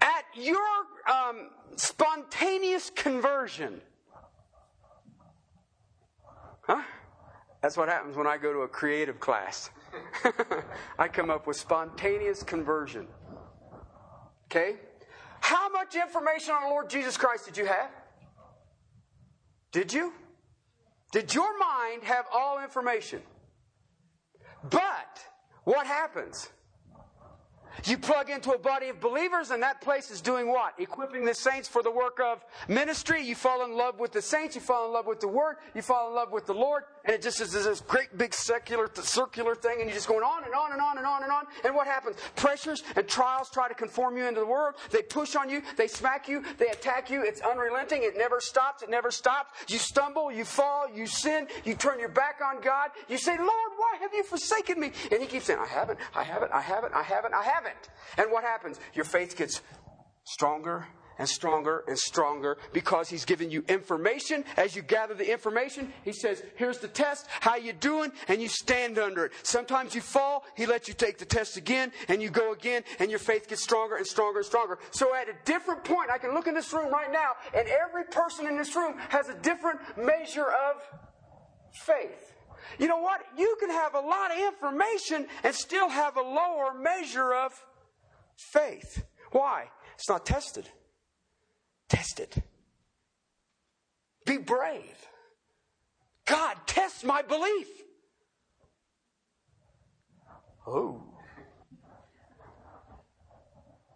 At 0.00 0.24
your 0.34 0.58
um, 1.10 1.50
spontaneous 1.76 2.90
conversion. 2.90 3.80
Huh? 6.62 6.82
That's 7.62 7.76
what 7.76 7.88
happens 7.88 8.16
when 8.16 8.26
I 8.26 8.36
go 8.36 8.52
to 8.52 8.60
a 8.60 8.68
creative 8.68 9.20
class. 9.20 9.70
I 10.98 11.06
come 11.06 11.30
up 11.30 11.46
with 11.46 11.56
spontaneous 11.56 12.42
conversion. 12.42 13.06
Okay? 14.46 14.76
How 15.40 15.68
much 15.68 15.94
information 15.94 16.54
on 16.54 16.64
the 16.64 16.68
Lord 16.68 16.90
Jesus 16.90 17.16
Christ 17.16 17.46
did 17.46 17.56
you 17.56 17.66
have? 17.66 17.90
Did 19.70 19.92
you? 19.92 20.12
Did 21.12 21.32
your 21.34 21.56
mind 21.58 22.02
have 22.02 22.26
all 22.32 22.62
information? 22.62 23.22
But 24.68 25.20
what 25.64 25.86
happens? 25.86 26.48
You 27.84 27.98
plug 27.98 28.30
into 28.30 28.52
a 28.52 28.58
body 28.58 28.88
of 28.88 29.00
believers, 29.00 29.50
and 29.50 29.62
that 29.62 29.80
place 29.80 30.10
is 30.10 30.20
doing 30.20 30.48
what? 30.48 30.74
Equipping 30.78 31.24
the 31.24 31.34
saints 31.34 31.68
for 31.68 31.82
the 31.82 31.90
work 31.90 32.20
of 32.20 32.44
ministry. 32.68 33.22
You 33.22 33.34
fall 33.34 33.64
in 33.64 33.76
love 33.76 33.98
with 33.98 34.12
the 34.12 34.22
saints, 34.22 34.54
you 34.54 34.60
fall 34.60 34.86
in 34.86 34.92
love 34.92 35.06
with 35.06 35.20
the 35.20 35.28
Word, 35.28 35.56
you 35.74 35.82
fall 35.82 36.08
in 36.08 36.14
love 36.14 36.32
with 36.32 36.46
the 36.46 36.54
Lord, 36.54 36.84
and 37.04 37.14
it 37.14 37.22
just 37.22 37.40
is 37.40 37.52
this 37.52 37.80
great 37.80 38.16
big 38.16 38.34
secular, 38.34 38.90
circular 38.94 39.54
thing, 39.54 39.80
and 39.80 39.88
you're 39.88 39.94
just 39.94 40.08
going 40.08 40.22
on 40.22 40.44
and 40.44 40.54
on 40.54 40.72
and 40.72 40.80
on 40.80 40.98
and 40.98 41.06
on 41.06 41.22
and 41.22 41.32
on. 41.32 41.44
And 41.64 41.74
what 41.74 41.86
happens? 41.86 42.16
Pressures 42.36 42.82
and 42.94 43.08
trials 43.08 43.50
try 43.50 43.68
to 43.68 43.74
conform 43.74 44.16
you 44.16 44.26
into 44.26 44.40
the 44.40 44.46
world. 44.46 44.74
They 44.90 45.02
push 45.02 45.34
on 45.34 45.48
you, 45.48 45.62
they 45.76 45.88
smack 45.88 46.28
you, 46.28 46.44
they 46.58 46.68
attack 46.68 47.10
you. 47.10 47.22
It's 47.22 47.40
unrelenting, 47.40 48.02
it 48.02 48.16
never 48.16 48.40
stops, 48.40 48.82
it 48.82 48.90
never 48.90 49.10
stops. 49.10 49.52
You 49.68 49.78
stumble, 49.78 50.30
you 50.30 50.44
fall, 50.44 50.86
you 50.94 51.06
sin, 51.06 51.48
you 51.64 51.74
turn 51.74 51.98
your 51.98 52.08
back 52.08 52.40
on 52.44 52.60
God. 52.60 52.90
You 53.08 53.18
say, 53.18 53.36
Lord, 53.36 53.72
why 53.76 53.96
have 54.00 54.12
you 54.12 54.22
forsaken 54.22 54.78
me? 54.78 54.92
And 55.10 55.20
He 55.20 55.26
keeps 55.26 55.46
saying, 55.46 55.58
I 55.60 55.66
haven't, 55.66 55.98
I 56.14 56.22
haven't, 56.22 56.52
I 56.52 56.60
haven't, 56.60 56.94
I 56.94 57.02
haven't, 57.02 57.34
I 57.34 57.42
haven't. 57.42 57.61
And 58.18 58.30
what 58.30 58.44
happens? 58.44 58.78
Your 58.94 59.04
faith 59.04 59.36
gets 59.36 59.60
stronger 60.24 60.86
and 61.18 61.28
stronger 61.28 61.84
and 61.86 61.98
stronger 61.98 62.58
because 62.72 63.08
he's 63.08 63.24
giving 63.24 63.50
you 63.50 63.64
information. 63.68 64.44
As 64.56 64.74
you 64.74 64.82
gather 64.82 65.14
the 65.14 65.30
information, 65.30 65.92
he 66.04 66.12
says, 66.12 66.42
here's 66.56 66.78
the 66.78 66.88
test. 66.88 67.26
How 67.28 67.56
you 67.56 67.72
doing? 67.72 68.12
And 68.28 68.40
you 68.40 68.48
stand 68.48 68.98
under 68.98 69.26
it. 69.26 69.32
Sometimes 69.42 69.94
you 69.94 70.00
fall. 70.00 70.44
He 70.56 70.66
lets 70.66 70.88
you 70.88 70.94
take 70.94 71.18
the 71.18 71.24
test 71.24 71.56
again 71.56 71.92
and 72.08 72.22
you 72.22 72.30
go 72.30 72.52
again 72.52 72.82
and 72.98 73.10
your 73.10 73.20
faith 73.20 73.48
gets 73.48 73.62
stronger 73.62 73.96
and 73.96 74.06
stronger 74.06 74.40
and 74.40 74.46
stronger. 74.46 74.78
So 74.90 75.14
at 75.14 75.28
a 75.28 75.34
different 75.44 75.84
point, 75.84 76.10
I 76.10 76.18
can 76.18 76.34
look 76.34 76.46
in 76.46 76.54
this 76.54 76.72
room 76.72 76.92
right 76.92 77.12
now 77.12 77.32
and 77.54 77.68
every 77.68 78.04
person 78.04 78.46
in 78.46 78.56
this 78.56 78.74
room 78.74 78.96
has 79.08 79.28
a 79.28 79.34
different 79.34 79.80
measure 79.96 80.50
of 80.50 80.82
faith. 81.72 82.31
You 82.78 82.88
know 82.88 82.98
what? 82.98 83.20
You 83.36 83.56
can 83.60 83.70
have 83.70 83.94
a 83.94 84.00
lot 84.00 84.30
of 84.30 84.38
information 84.38 85.26
and 85.44 85.54
still 85.54 85.88
have 85.88 86.16
a 86.16 86.22
lower 86.22 86.74
measure 86.74 87.34
of 87.34 87.52
faith. 88.36 89.04
Why? 89.30 89.68
It's 89.94 90.08
not 90.08 90.26
tested. 90.26 90.68
Test 91.88 92.20
it. 92.20 92.36
Be 94.24 94.38
brave. 94.38 95.08
God, 96.26 96.56
test 96.66 97.04
my 97.04 97.22
belief. 97.22 97.68
Oh. 100.66 101.02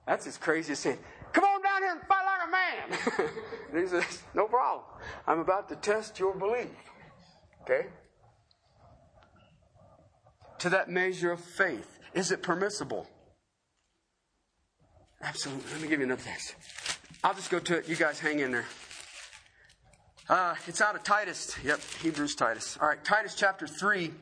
That's 0.07 0.27
as 0.27 0.39
crazy 0.39 0.72
as 0.72 0.79
saying, 0.79 0.99
Come 1.33 1.45
on 1.45 1.62
down 1.62 1.83
here 1.83 1.93
and 1.93 2.01
fight 2.03 2.24
like 2.24 2.49
a 2.49 2.51
man. 2.51 3.31
and 3.72 3.81
he 3.81 3.87
says, 3.87 4.22
No 4.35 4.47
problem. 4.47 4.85
I'm 5.27 5.41
about 5.41 5.68
to 5.68 5.77
test 5.77 6.18
your 6.18 6.35
belief. 6.35 6.70
Okay? 7.62 7.87
To 10.61 10.71
that 10.71 10.89
measure 10.89 11.33
of 11.33 11.41
faith? 11.41 11.99
Is 12.15 12.31
it 12.31 12.43
permissible? 12.43 13.07
Absolutely. 15.23 15.73
Let 15.73 15.83
me 15.83 15.89
give 15.89 16.01
you 16.01 16.07
another 16.07 16.23
text. 16.23 16.55
I'll 17.25 17.35
just 17.35 17.51
go 17.51 17.59
to 17.59 17.79
it. 17.79 17.89
You 17.89 17.97
guys 17.97 18.19
hang 18.19 18.41
in 18.41 18.53
there. 18.53 18.67
Uh, 20.29 20.55
it's 20.67 20.81
out 20.81 20.97
of 20.97 21.03
Titus. 21.05 21.57
Yep, 21.65 21.81
Hebrews 22.03 22.35
Titus. 22.35 22.79
All 22.81 22.89
right, 22.89 23.03
Titus 23.05 23.35
chapter 23.35 23.67
3. 23.67 24.13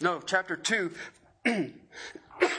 No, 0.00 0.20
chapter 0.20 0.56
2. 0.56 0.90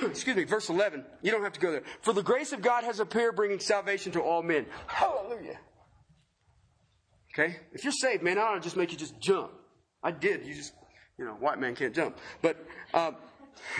Excuse 0.02 0.36
me, 0.36 0.44
verse 0.44 0.70
11. 0.70 1.04
You 1.22 1.32
don't 1.32 1.44
have 1.44 1.54
to 1.54 1.60
go 1.60 1.72
there. 1.72 1.84
For 2.02 2.14
the 2.14 2.24
grace 2.24 2.54
of 2.54 2.62
God 2.62 2.84
has 2.84 3.00
appeared, 3.00 3.36
bringing 3.36 3.60
salvation 3.60 4.12
to 4.14 4.22
all 4.22 4.42
men. 4.42 4.66
Hallelujah. 4.88 5.60
Okay? 7.34 7.58
If 7.74 7.84
you're 7.84 7.94
saved, 7.94 8.24
man, 8.24 8.38
I 8.38 8.52
don't 8.52 8.64
just 8.64 8.78
make 8.78 8.92
you 8.92 8.98
just 8.98 9.20
jump. 9.20 9.52
I 10.02 10.12
did. 10.12 10.46
You 10.46 10.56
just 10.56 10.74
you 11.18 11.26
know, 11.26 11.34
white 11.34 11.60
man 11.60 11.76
can't 11.76 11.94
jump. 11.94 12.18
But 12.42 12.58
uh, 12.94 13.12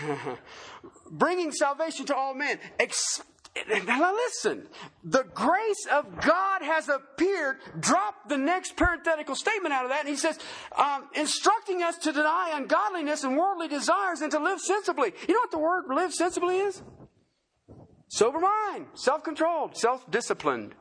bringing 1.10 1.52
salvation 1.52 2.06
to 2.06 2.16
all 2.16 2.34
men. 2.34 2.58
Ex- 2.78 3.22
now 3.86 4.12
listen, 4.12 4.66
the 5.02 5.24
grace 5.34 5.86
of 5.90 6.20
God 6.20 6.62
has 6.62 6.88
appeared. 6.88 7.56
Drop 7.80 8.28
the 8.28 8.36
next 8.36 8.76
parenthetical 8.76 9.34
statement 9.34 9.72
out 9.72 9.84
of 9.84 9.90
that, 9.90 10.00
and 10.00 10.08
he 10.08 10.16
says, 10.16 10.38
um, 10.76 11.08
instructing 11.14 11.82
us 11.82 11.96
to 11.98 12.12
deny 12.12 12.52
ungodliness 12.54 13.24
and 13.24 13.36
worldly 13.36 13.68
desires 13.68 14.20
and 14.20 14.30
to 14.32 14.38
live 14.38 14.60
sensibly. 14.60 15.12
You 15.26 15.34
know 15.34 15.40
what 15.40 15.50
the 15.50 15.58
word 15.58 15.84
live 15.88 16.12
sensibly 16.12 16.58
is? 16.58 16.82
Sober 18.08 18.40
mind, 18.40 18.86
self 18.94 19.24
controlled, 19.24 19.76
self 19.76 20.08
disciplined. 20.10 20.74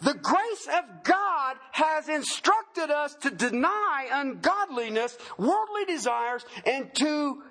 The 0.00 0.14
grace 0.14 0.68
of 0.68 1.04
God 1.04 1.56
has 1.72 2.08
instructed 2.08 2.90
us 2.90 3.14
to 3.22 3.30
deny 3.30 4.08
ungodliness, 4.12 5.16
worldly 5.38 5.84
desires, 5.86 6.44
and 6.64 6.94
to 6.96 7.42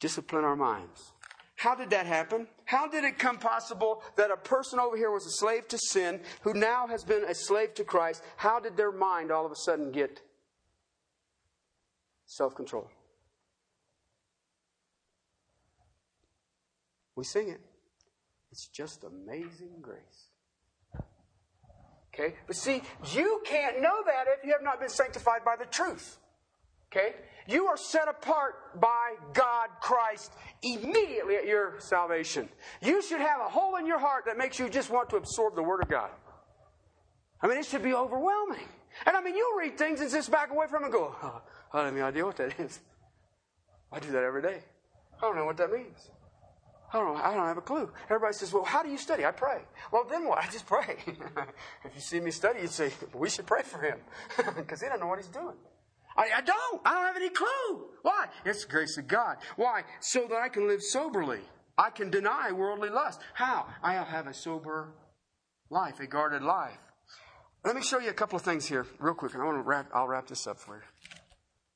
discipline 0.00 0.44
our 0.44 0.56
minds. 0.56 1.12
How 1.56 1.74
did 1.74 1.90
that 1.90 2.06
happen? 2.06 2.48
How 2.64 2.88
did 2.88 3.04
it 3.04 3.18
come 3.18 3.38
possible 3.38 4.02
that 4.16 4.30
a 4.30 4.36
person 4.36 4.78
over 4.78 4.96
here 4.96 5.10
was 5.10 5.26
a 5.26 5.30
slave 5.30 5.68
to 5.68 5.78
sin 5.78 6.20
who 6.42 6.52
now 6.52 6.86
has 6.88 7.04
been 7.04 7.24
a 7.24 7.34
slave 7.34 7.74
to 7.74 7.84
Christ? 7.84 8.22
How 8.36 8.60
did 8.60 8.76
their 8.76 8.92
mind 8.92 9.30
all 9.30 9.46
of 9.46 9.52
a 9.52 9.56
sudden 9.56 9.92
get 9.92 10.20
self 12.26 12.54
control? 12.54 12.90
We 17.16 17.24
sing 17.24 17.48
it. 17.48 17.60
It's 18.50 18.66
just 18.68 19.04
amazing 19.04 19.80
grace. 19.80 20.28
Okay? 22.14 22.34
But 22.46 22.56
see, 22.56 22.82
you 23.12 23.42
can't 23.44 23.82
know 23.82 24.02
that 24.06 24.26
if 24.38 24.44
you 24.44 24.52
have 24.52 24.62
not 24.62 24.80
been 24.80 24.88
sanctified 24.88 25.44
by 25.44 25.56
the 25.56 25.66
truth. 25.66 26.18
Okay? 26.90 27.14
You 27.46 27.66
are 27.66 27.76
set 27.76 28.08
apart 28.08 28.80
by 28.80 29.16
God 29.32 29.68
Christ 29.80 30.32
immediately 30.62 31.36
at 31.36 31.46
your 31.46 31.74
salvation. 31.78 32.48
You 32.80 33.02
should 33.02 33.20
have 33.20 33.40
a 33.40 33.48
hole 33.48 33.76
in 33.76 33.86
your 33.86 33.98
heart 33.98 34.24
that 34.26 34.38
makes 34.38 34.58
you 34.58 34.68
just 34.68 34.90
want 34.90 35.10
to 35.10 35.16
absorb 35.16 35.54
the 35.56 35.62
Word 35.62 35.82
of 35.82 35.88
God. 35.88 36.10
I 37.42 37.48
mean, 37.48 37.58
it 37.58 37.66
should 37.66 37.82
be 37.82 37.92
overwhelming. 37.92 38.66
And 39.04 39.16
I 39.16 39.20
mean, 39.20 39.36
you'll 39.36 39.58
read 39.58 39.76
things 39.76 40.00
and 40.00 40.10
just 40.10 40.30
back 40.30 40.50
away 40.50 40.66
from 40.68 40.82
it 40.82 40.86
and 40.86 40.94
go, 40.94 41.14
oh, 41.22 41.42
I 41.72 41.76
don't 41.78 41.86
have 41.86 41.94
any 41.94 42.02
idea 42.02 42.24
what 42.24 42.36
that 42.36 42.58
is. 42.58 42.80
I 43.92 43.98
do 43.98 44.10
that 44.12 44.22
every 44.22 44.40
day. 44.40 44.62
I 45.18 45.20
don't 45.20 45.36
know 45.36 45.44
what 45.44 45.56
that 45.58 45.70
means. 45.70 46.10
I 46.94 46.98
don't. 46.98 47.16
I 47.20 47.34
don't 47.34 47.46
have 47.46 47.58
a 47.58 47.62
clue. 47.62 47.90
Everybody 48.04 48.34
says, 48.34 48.52
well, 48.52 48.62
how 48.62 48.82
do 48.84 48.88
you 48.88 48.98
study? 48.98 49.24
I 49.24 49.32
pray. 49.32 49.62
Well, 49.90 50.06
then 50.08 50.28
what? 50.28 50.38
I 50.38 50.46
just 50.46 50.64
pray. 50.64 50.96
if 51.84 51.94
you 51.94 52.00
see 52.00 52.20
me 52.20 52.30
study, 52.30 52.60
you'd 52.60 52.70
say, 52.70 52.92
we 53.12 53.28
should 53.28 53.46
pray 53.46 53.62
for 53.62 53.80
him 53.80 53.98
because 54.56 54.80
he 54.80 54.88
don't 54.88 55.00
know 55.00 55.08
what 55.08 55.18
he's 55.18 55.26
doing. 55.26 55.56
I, 56.16 56.28
I, 56.36 56.40
don't. 56.40 56.80
I 56.84 56.94
don't 56.94 57.06
have 57.06 57.16
any 57.16 57.30
clue. 57.30 57.88
Why? 58.02 58.26
It's 58.44 58.64
the 58.64 58.70
grace 58.70 58.96
of 58.96 59.08
God. 59.08 59.38
Why? 59.56 59.82
So 59.98 60.28
that 60.28 60.36
I 60.36 60.48
can 60.48 60.68
live 60.68 60.82
soberly. 60.82 61.40
I 61.76 61.90
can 61.90 62.10
deny 62.10 62.52
worldly 62.52 62.90
lust. 62.90 63.20
How? 63.32 63.66
I'll 63.82 64.04
have 64.04 64.28
a 64.28 64.34
sober 64.34 64.92
life, 65.70 65.98
a 65.98 66.06
guarded 66.06 66.42
life. 66.42 66.78
Let 67.64 67.74
me 67.74 67.82
show 67.82 67.98
you 67.98 68.10
a 68.10 68.14
couple 68.14 68.36
of 68.36 68.42
things 68.42 68.66
here, 68.66 68.86
real 69.00 69.14
quick, 69.14 69.34
and 69.34 69.42
I 69.42 69.46
want 69.46 69.58
to 69.58 69.62
wrap. 69.62 69.90
I'll 69.92 70.06
wrap 70.06 70.28
this 70.28 70.46
up 70.46 70.60
for 70.60 70.84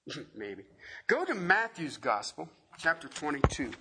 you. 0.06 0.26
Maybe. 0.36 0.62
Go 1.08 1.24
to 1.24 1.34
Matthew's 1.34 1.96
Gospel, 1.96 2.48
chapter 2.78 3.08
twenty-two. 3.08 3.72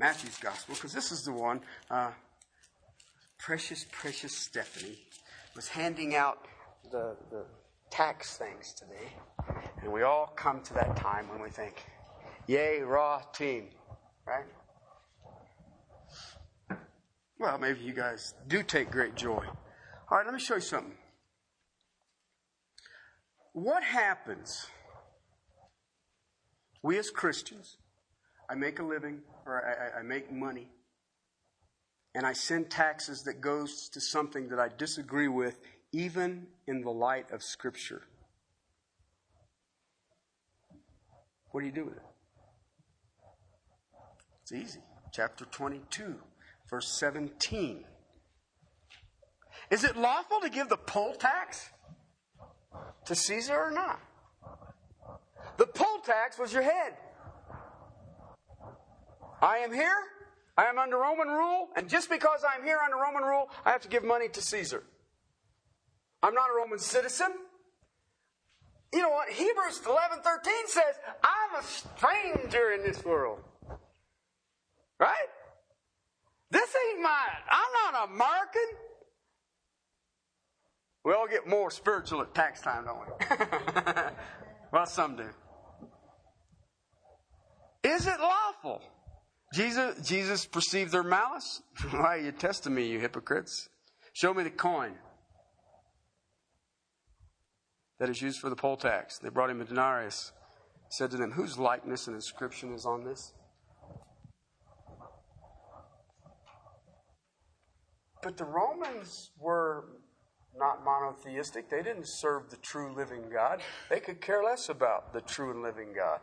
Matthew's 0.00 0.38
Gospel, 0.38 0.74
because 0.74 0.94
this 0.94 1.12
is 1.12 1.24
the 1.24 1.32
one. 1.32 1.60
Uh, 1.90 2.10
precious, 3.38 3.84
precious 3.92 4.34
Stephanie 4.34 4.98
was 5.54 5.68
handing 5.68 6.16
out 6.16 6.38
the, 6.90 7.16
the 7.30 7.44
tax 7.90 8.38
things 8.38 8.72
today. 8.72 9.12
And 9.82 9.92
we 9.92 10.02
all 10.02 10.32
come 10.34 10.62
to 10.62 10.74
that 10.74 10.96
time 10.96 11.28
when 11.28 11.42
we 11.42 11.50
think, 11.50 11.84
yay, 12.46 12.80
raw 12.80 13.20
team, 13.34 13.68
right? 14.26 14.46
Well, 17.38 17.58
maybe 17.58 17.80
you 17.80 17.92
guys 17.92 18.32
do 18.48 18.62
take 18.62 18.90
great 18.90 19.16
joy. 19.16 19.44
All 20.10 20.16
right, 20.16 20.24
let 20.24 20.32
me 20.32 20.40
show 20.40 20.54
you 20.54 20.60
something. 20.62 20.94
What 23.52 23.82
happens? 23.82 24.66
We 26.82 26.96
as 26.98 27.10
Christians, 27.10 27.76
I 28.48 28.54
make 28.54 28.78
a 28.78 28.82
living, 28.82 29.20
or 29.50 29.92
I, 29.96 30.00
I 30.00 30.02
make 30.02 30.32
money, 30.32 30.68
and 32.14 32.24
I 32.24 32.32
send 32.32 32.70
taxes 32.70 33.22
that 33.24 33.40
goes 33.40 33.88
to 33.90 34.00
something 34.00 34.48
that 34.48 34.60
I 34.60 34.68
disagree 34.68 35.28
with, 35.28 35.58
even 35.92 36.46
in 36.66 36.82
the 36.82 36.90
light 36.90 37.30
of 37.32 37.42
Scripture. 37.42 38.02
What 41.50 41.60
do 41.60 41.66
you 41.66 41.72
do 41.72 41.84
with 41.84 41.96
it? 41.96 42.02
It's 44.42 44.52
easy. 44.52 44.80
Chapter 45.12 45.44
22, 45.46 46.14
verse 46.68 46.88
17. 46.88 47.84
Is 49.70 49.82
it 49.84 49.96
lawful 49.96 50.40
to 50.40 50.48
give 50.48 50.68
the 50.68 50.76
poll 50.76 51.14
tax 51.14 51.70
to 53.06 53.14
Caesar 53.16 53.56
or 53.56 53.72
not? 53.72 54.00
The 55.56 55.66
poll 55.66 55.98
tax 56.04 56.38
was 56.38 56.52
your 56.52 56.62
head. 56.62 56.94
I 59.42 59.58
am 59.58 59.72
here, 59.72 59.96
I 60.56 60.64
am 60.64 60.78
under 60.78 60.98
Roman 60.98 61.28
rule, 61.28 61.68
and 61.76 61.88
just 61.88 62.10
because 62.10 62.42
I'm 62.44 62.64
here 62.64 62.78
under 62.84 62.96
Roman 62.96 63.22
rule, 63.22 63.48
I 63.64 63.70
have 63.70 63.80
to 63.82 63.88
give 63.88 64.04
money 64.04 64.28
to 64.28 64.42
Caesar. 64.42 64.82
I'm 66.22 66.34
not 66.34 66.50
a 66.50 66.56
Roman 66.56 66.78
citizen. 66.78 67.28
You 68.92 69.00
know 69.00 69.10
what? 69.10 69.28
Hebrews 69.30 69.80
11 69.86 70.18
13 70.22 70.52
says, 70.66 70.94
I'm 71.22 71.60
a 71.60 71.64
stranger 71.64 72.72
in 72.72 72.82
this 72.82 73.04
world. 73.04 73.40
Right? 74.98 75.14
This 76.50 76.68
ain't 76.88 77.00
mine. 77.00 77.10
I'm 77.48 77.92
not 77.92 78.08
American. 78.10 78.68
We 81.04 81.14
all 81.14 81.26
get 81.26 81.48
more 81.48 81.70
spiritual 81.70 82.20
at 82.20 82.34
tax 82.34 82.60
time, 82.60 82.84
don't 82.84 82.98
we? 82.98 83.94
well, 84.72 84.84
some 84.84 85.16
do. 85.16 85.24
Is 87.82 88.06
it 88.06 88.20
lawful? 88.20 88.82
Jesus, 89.52 90.06
Jesus 90.06 90.46
perceived 90.46 90.92
their 90.92 91.02
malice. 91.02 91.62
Why 91.90 92.16
are 92.16 92.20
you 92.20 92.32
testing 92.32 92.74
me, 92.74 92.86
you 92.86 93.00
hypocrites? 93.00 93.68
Show 94.12 94.32
me 94.32 94.44
the 94.44 94.50
coin 94.50 94.94
that 97.98 98.08
is 98.08 98.22
used 98.22 98.40
for 98.40 98.48
the 98.48 98.56
poll 98.56 98.76
tax. 98.76 99.18
They 99.18 99.28
brought 99.28 99.50
him 99.50 99.60
a 99.60 99.64
denarius. 99.64 100.32
Said 100.88 101.10
to 101.12 101.16
them, 101.16 101.32
Whose 101.32 101.58
likeness 101.58 102.06
and 102.06 102.16
inscription 102.16 102.72
is 102.74 102.84
on 102.84 103.04
this? 103.04 103.32
But 108.22 108.36
the 108.36 108.44
Romans 108.44 109.30
were 109.38 109.84
not 110.56 110.84
monotheistic. 110.84 111.70
They 111.70 111.82
didn't 111.82 112.06
serve 112.06 112.50
the 112.50 112.56
true 112.56 112.94
living 112.94 113.30
God. 113.32 113.62
They 113.88 114.00
could 114.00 114.20
care 114.20 114.42
less 114.42 114.68
about 114.68 115.12
the 115.12 115.20
true 115.20 115.50
and 115.50 115.62
living 115.62 115.92
God. 115.94 116.20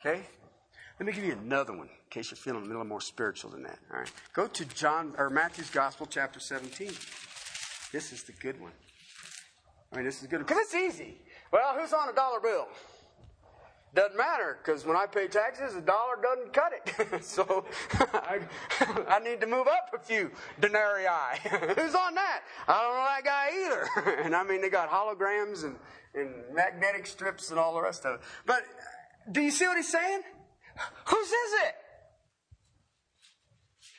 Okay? 0.00 0.22
Let 0.98 1.06
me 1.06 1.12
give 1.12 1.24
you 1.24 1.32
another 1.32 1.72
one 1.72 1.88
in 1.88 2.10
case 2.10 2.30
you're 2.30 2.36
feeling 2.36 2.64
a 2.64 2.66
little 2.66 2.84
more 2.84 3.00
spiritual 3.00 3.50
than 3.50 3.64
that. 3.64 3.78
All 3.92 3.98
right. 3.98 4.12
Go 4.32 4.46
to 4.46 4.64
John 4.66 5.14
or 5.18 5.28
Matthew's 5.28 5.70
Gospel, 5.70 6.06
chapter 6.08 6.38
17. 6.38 6.88
This 7.92 8.12
is 8.12 8.22
the 8.22 8.32
good 8.32 8.60
one. 8.60 8.72
I 9.92 9.96
mean, 9.96 10.04
this 10.04 10.20
is 10.20 10.28
good 10.28 10.38
because 10.38 10.58
it's 10.58 10.74
easy. 10.74 11.16
Well, 11.52 11.76
who's 11.78 11.92
on 11.92 12.08
a 12.08 12.12
dollar 12.12 12.40
bill? 12.40 12.68
Doesn't 13.94 14.16
matter 14.16 14.58
because 14.62 14.84
when 14.84 14.96
I 14.96 15.06
pay 15.06 15.28
taxes, 15.28 15.76
a 15.76 15.80
dollar 15.80 16.16
doesn't 16.20 16.52
cut 16.52 16.72
it. 16.72 17.24
so 17.24 17.64
I, 17.92 18.40
I, 19.08 19.20
need 19.20 19.40
to 19.40 19.46
move 19.46 19.68
up 19.68 19.90
a 19.94 19.98
few 19.98 20.32
denarii. 20.60 21.06
Who's 21.76 21.94
on 21.94 22.16
that? 22.16 22.42
I 22.66 22.82
don't 22.82 22.96
know 22.96 23.06
that 23.06 23.22
guy 23.24 23.50
either. 23.64 24.22
and 24.24 24.34
I 24.34 24.42
mean, 24.42 24.60
they 24.60 24.68
got 24.68 24.90
holograms 24.90 25.62
and, 25.62 25.76
and 26.14 26.30
magnetic 26.52 27.06
strips 27.06 27.50
and 27.50 27.60
all 27.60 27.72
the 27.72 27.82
rest 27.82 28.04
of 28.04 28.16
it. 28.16 28.20
But 28.46 28.64
do 29.30 29.40
you 29.40 29.52
see 29.52 29.66
what 29.66 29.76
he's 29.76 29.92
saying? 29.92 30.22
Whose 31.06 31.28
is 31.28 31.52
it? 31.66 31.74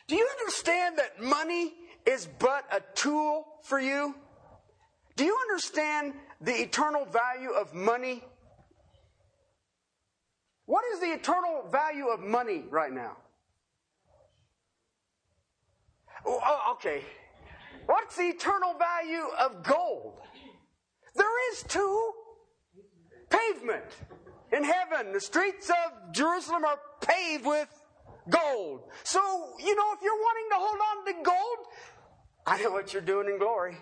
Do 0.07 0.15
you 0.15 0.27
understand 0.39 0.97
that 0.97 1.21
money 1.21 1.73
is 2.05 2.27
but 2.39 2.65
a 2.71 2.81
tool 2.93 3.45
for 3.63 3.79
you? 3.79 4.15
Do 5.15 5.23
you 5.23 5.37
understand 5.49 6.13
the 6.41 6.53
eternal 6.53 7.05
value 7.05 7.51
of 7.51 7.73
money? 7.73 8.23
What 10.65 10.83
is 10.93 10.99
the 10.99 11.07
eternal 11.07 11.65
value 11.71 12.07
of 12.07 12.19
money 12.19 12.65
right 12.69 12.91
now? 12.91 13.17
Oh, 16.25 16.39
oh 16.43 16.73
okay. 16.73 17.03
What's 17.85 18.15
the 18.17 18.23
eternal 18.23 18.73
value 18.77 19.25
of 19.39 19.63
gold? 19.63 20.19
There 21.15 21.51
is 21.51 21.63
two. 21.63 22.11
Pavement. 23.29 23.85
In 24.55 24.63
heaven, 24.63 25.11
the 25.11 25.19
streets 25.19 25.69
of 25.69 26.13
Jerusalem 26.13 26.63
are 26.63 26.79
paved 27.01 27.45
with 27.45 27.67
gold. 28.29 28.83
So, 29.03 29.19
you 29.59 29.75
know, 29.75 29.93
if 29.93 30.01
you're 30.01 30.13
wanting 30.13 30.49
to 30.51 30.55
hold 30.55 30.79
on 30.79 31.05
to 31.05 31.13
gold, 31.23 31.67
I 32.45 32.61
know 32.61 32.71
what 32.71 32.93
you're 32.93 33.01
doing 33.01 33.27
in 33.27 33.37
glory. 33.37 33.77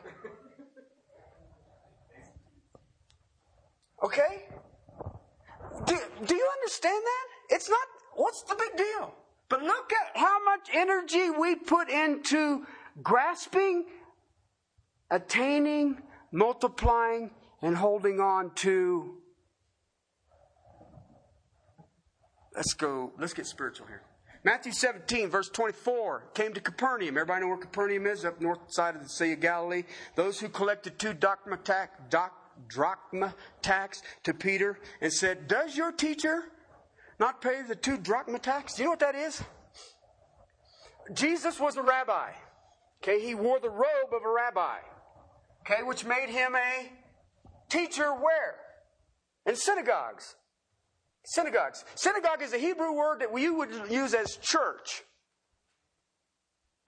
Okay? 4.03 4.47
Do, 5.85 5.97
do 6.25 6.35
you 6.35 6.49
understand 6.59 7.03
that? 7.03 7.55
It's 7.55 7.69
not, 7.69 7.87
what's 8.15 8.41
the 8.43 8.55
big 8.55 8.75
deal? 8.75 9.13
But 9.49 9.61
look 9.61 9.91
at 9.93 10.17
how 10.19 10.43
much 10.43 10.69
energy 10.73 11.29
we 11.29 11.55
put 11.55 11.89
into 11.89 12.65
grasping, 13.03 13.85
attaining, 15.11 16.01
multiplying, 16.31 17.29
and 17.61 17.77
holding 17.77 18.19
on 18.19 18.51
to. 18.55 19.22
Let's 22.55 22.73
go, 22.73 23.11
let's 23.19 23.33
get 23.33 23.47
spiritual 23.47 23.87
here. 23.87 24.03
Matthew 24.43 24.73
17, 24.73 25.29
verse 25.29 25.49
24, 25.49 26.25
came 26.33 26.53
to 26.53 26.59
Capernaum. 26.59 27.17
Everybody 27.17 27.41
know 27.41 27.47
where 27.47 27.57
Capernaum 27.57 28.05
is? 28.05 28.25
Up 28.25 28.41
north 28.41 28.59
side 28.67 28.95
of 28.95 29.03
the 29.03 29.09
Sea 29.09 29.31
of 29.31 29.39
Galilee. 29.39 29.83
Those 30.15 30.39
who 30.39 30.49
collected 30.49 30.99
two 30.99 31.13
drachma 31.13 31.57
tax, 31.57 31.97
drachma 32.67 33.33
tax 33.61 34.01
to 34.23 34.33
Peter 34.33 34.79
and 35.01 35.11
said, 35.11 35.47
Does 35.47 35.77
your 35.77 35.91
teacher 35.91 36.43
not 37.19 37.41
pay 37.41 37.61
the 37.61 37.75
two 37.75 37.97
drachma 37.97 38.39
tax? 38.39 38.75
Do 38.75 38.81
you 38.81 38.87
know 38.87 38.91
what 38.91 38.99
that 38.99 39.15
is? 39.15 39.41
Jesus 41.13 41.59
was 41.59 41.77
a 41.77 41.81
rabbi. 41.81 42.31
Okay, 43.01 43.25
he 43.25 43.35
wore 43.35 43.59
the 43.59 43.69
robe 43.69 44.13
of 44.13 44.23
a 44.25 44.29
rabbi. 44.29 44.77
Okay, 45.61 45.83
which 45.83 46.03
made 46.03 46.29
him 46.29 46.55
a 46.55 46.91
teacher 47.69 48.13
where? 48.13 48.55
In 49.45 49.55
synagogues. 49.55 50.35
Synagogues. 51.25 51.85
Synagogue 51.95 52.41
is 52.41 52.53
a 52.53 52.57
Hebrew 52.57 52.93
word 52.93 53.21
that 53.21 53.31
we 53.31 53.49
would 53.49 53.69
use 53.89 54.13
as 54.13 54.37
church. 54.37 55.03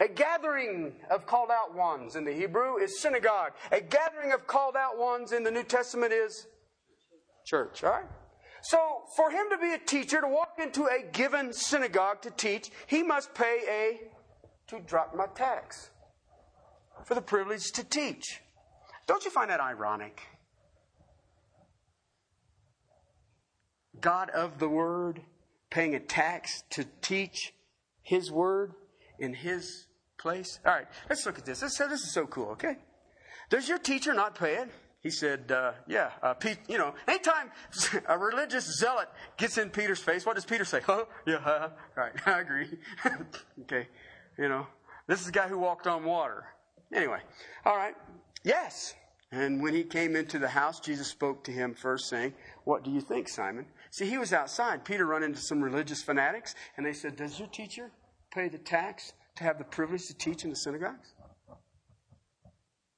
A 0.01 0.09
gathering 0.09 0.93
of 1.09 1.25
called 1.25 1.49
out 1.49 1.73
ones 1.73 2.17
in 2.17 2.25
the 2.25 2.33
Hebrew 2.33 2.77
is 2.77 2.99
synagogue. 2.99 3.53
A 3.71 3.79
gathering 3.79 4.33
of 4.33 4.45
called 4.45 4.75
out 4.75 4.97
ones 4.97 5.31
in 5.31 5.43
the 5.43 5.51
New 5.51 5.63
Testament 5.63 6.11
is 6.11 6.47
church. 7.45 7.83
All 7.83 7.91
right? 7.91 8.05
So, 8.61 9.03
for 9.15 9.31
him 9.31 9.45
to 9.51 9.57
be 9.57 9.73
a 9.73 9.77
teacher, 9.77 10.19
to 10.19 10.27
walk 10.27 10.59
into 10.61 10.85
a 10.87 11.03
given 11.13 11.53
synagogue 11.53 12.21
to 12.23 12.31
teach, 12.31 12.71
he 12.87 13.03
must 13.03 13.33
pay 13.33 13.61
a 13.69 14.01
two 14.67 14.81
drachma 14.85 15.29
tax 15.33 15.91
for 17.05 17.13
the 17.13 17.21
privilege 17.21 17.71
to 17.73 17.83
teach. 17.83 18.41
Don't 19.07 19.23
you 19.23 19.31
find 19.31 19.49
that 19.49 19.59
ironic? 19.59 20.19
God 24.05 24.29
of 24.29 24.59
the 24.59 24.69
Word 24.69 25.19
paying 25.71 25.95
a 25.95 25.99
tax 25.99 26.63
to 26.69 26.85
teach 27.01 27.55
His 28.03 28.31
Word 28.31 28.73
in 29.17 29.33
his 29.33 29.87
place? 30.19 30.59
All 30.63 30.73
right, 30.73 30.85
let's 31.09 31.25
look 31.25 31.39
at 31.39 31.45
this. 31.45 31.61
This, 31.61 31.75
this 31.79 32.03
is 32.03 32.13
so 32.13 32.27
cool, 32.27 32.49
okay? 32.49 32.77
Does 33.49 33.67
your 33.67 33.79
teacher 33.79 34.13
not 34.13 34.35
pay 34.35 34.57
it? 34.57 34.69
He 35.01 35.09
said, 35.09 35.51
uh, 35.51 35.71
yeah, 35.87 36.11
uh, 36.21 36.35
Pete, 36.35 36.59
you 36.67 36.77
know, 36.77 36.93
anytime 37.07 37.49
a 38.07 38.15
religious 38.15 38.77
zealot 38.77 39.09
gets 39.37 39.57
in 39.57 39.71
Peter's 39.71 39.99
face, 39.99 40.23
what 40.23 40.35
does 40.35 40.45
Peter 40.45 40.65
say? 40.65 40.81
Huh? 40.81 41.05
Yeah, 41.25 41.37
uh, 41.37 41.69
right, 41.95 42.13
I 42.27 42.41
agree. 42.41 42.77
okay, 43.61 43.87
you 44.37 44.49
know, 44.49 44.67
this 45.07 45.19
is 45.19 45.25
the 45.25 45.31
guy 45.31 45.47
who 45.47 45.57
walked 45.57 45.87
on 45.87 46.03
water. 46.03 46.45
Anyway, 46.93 47.21
all 47.65 47.75
right, 47.75 47.95
yes. 48.43 48.93
And 49.31 49.61
when 49.61 49.73
he 49.73 49.83
came 49.83 50.15
into 50.15 50.39
the 50.39 50.47
house, 50.47 50.79
Jesus 50.79 51.07
spoke 51.07 51.43
to 51.45 51.51
him 51.51 51.73
first, 51.73 52.07
saying, 52.07 52.33
What 52.63 52.83
do 52.83 52.91
you 52.91 53.01
think, 53.01 53.27
Simon? 53.27 53.65
See, 53.95 54.09
he 54.09 54.17
was 54.17 54.33
outside. 54.33 54.83
Peter 54.83 55.05
run 55.05 55.23
into 55.23 55.39
some 55.39 55.63
religious 55.63 56.03
fanatics, 56.03 56.53
and 56.75 56.85
they 56.85 56.91
said, 56.91 57.15
Does 57.15 57.39
your 57.39 57.47
teacher 57.47 57.91
pay 58.29 58.49
the 58.49 58.57
tax 58.57 59.13
to 59.37 59.45
have 59.45 59.57
the 59.57 59.63
privilege 59.63 60.07
to 60.07 60.13
teach 60.13 60.43
in 60.43 60.49
the 60.49 60.55
synagogues? 60.57 61.13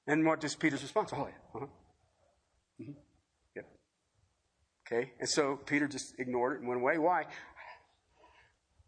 And 0.08 0.26
what 0.26 0.42
does 0.42 0.56
Peter's 0.56 0.82
response? 0.82 1.12
Oh, 1.14 1.28
yeah. 1.28 1.34
Uh-huh. 1.54 1.66
Mm-hmm. 2.82 2.94
Yep. 3.58 3.66
Okay. 4.88 5.12
And 5.20 5.30
so 5.30 5.60
Peter 5.68 5.88
just 5.88 6.16
ignored 6.18 6.54
it 6.54 6.60
and 6.62 6.68
went 6.68 6.82
away. 6.82 6.98
Why? 6.98 7.26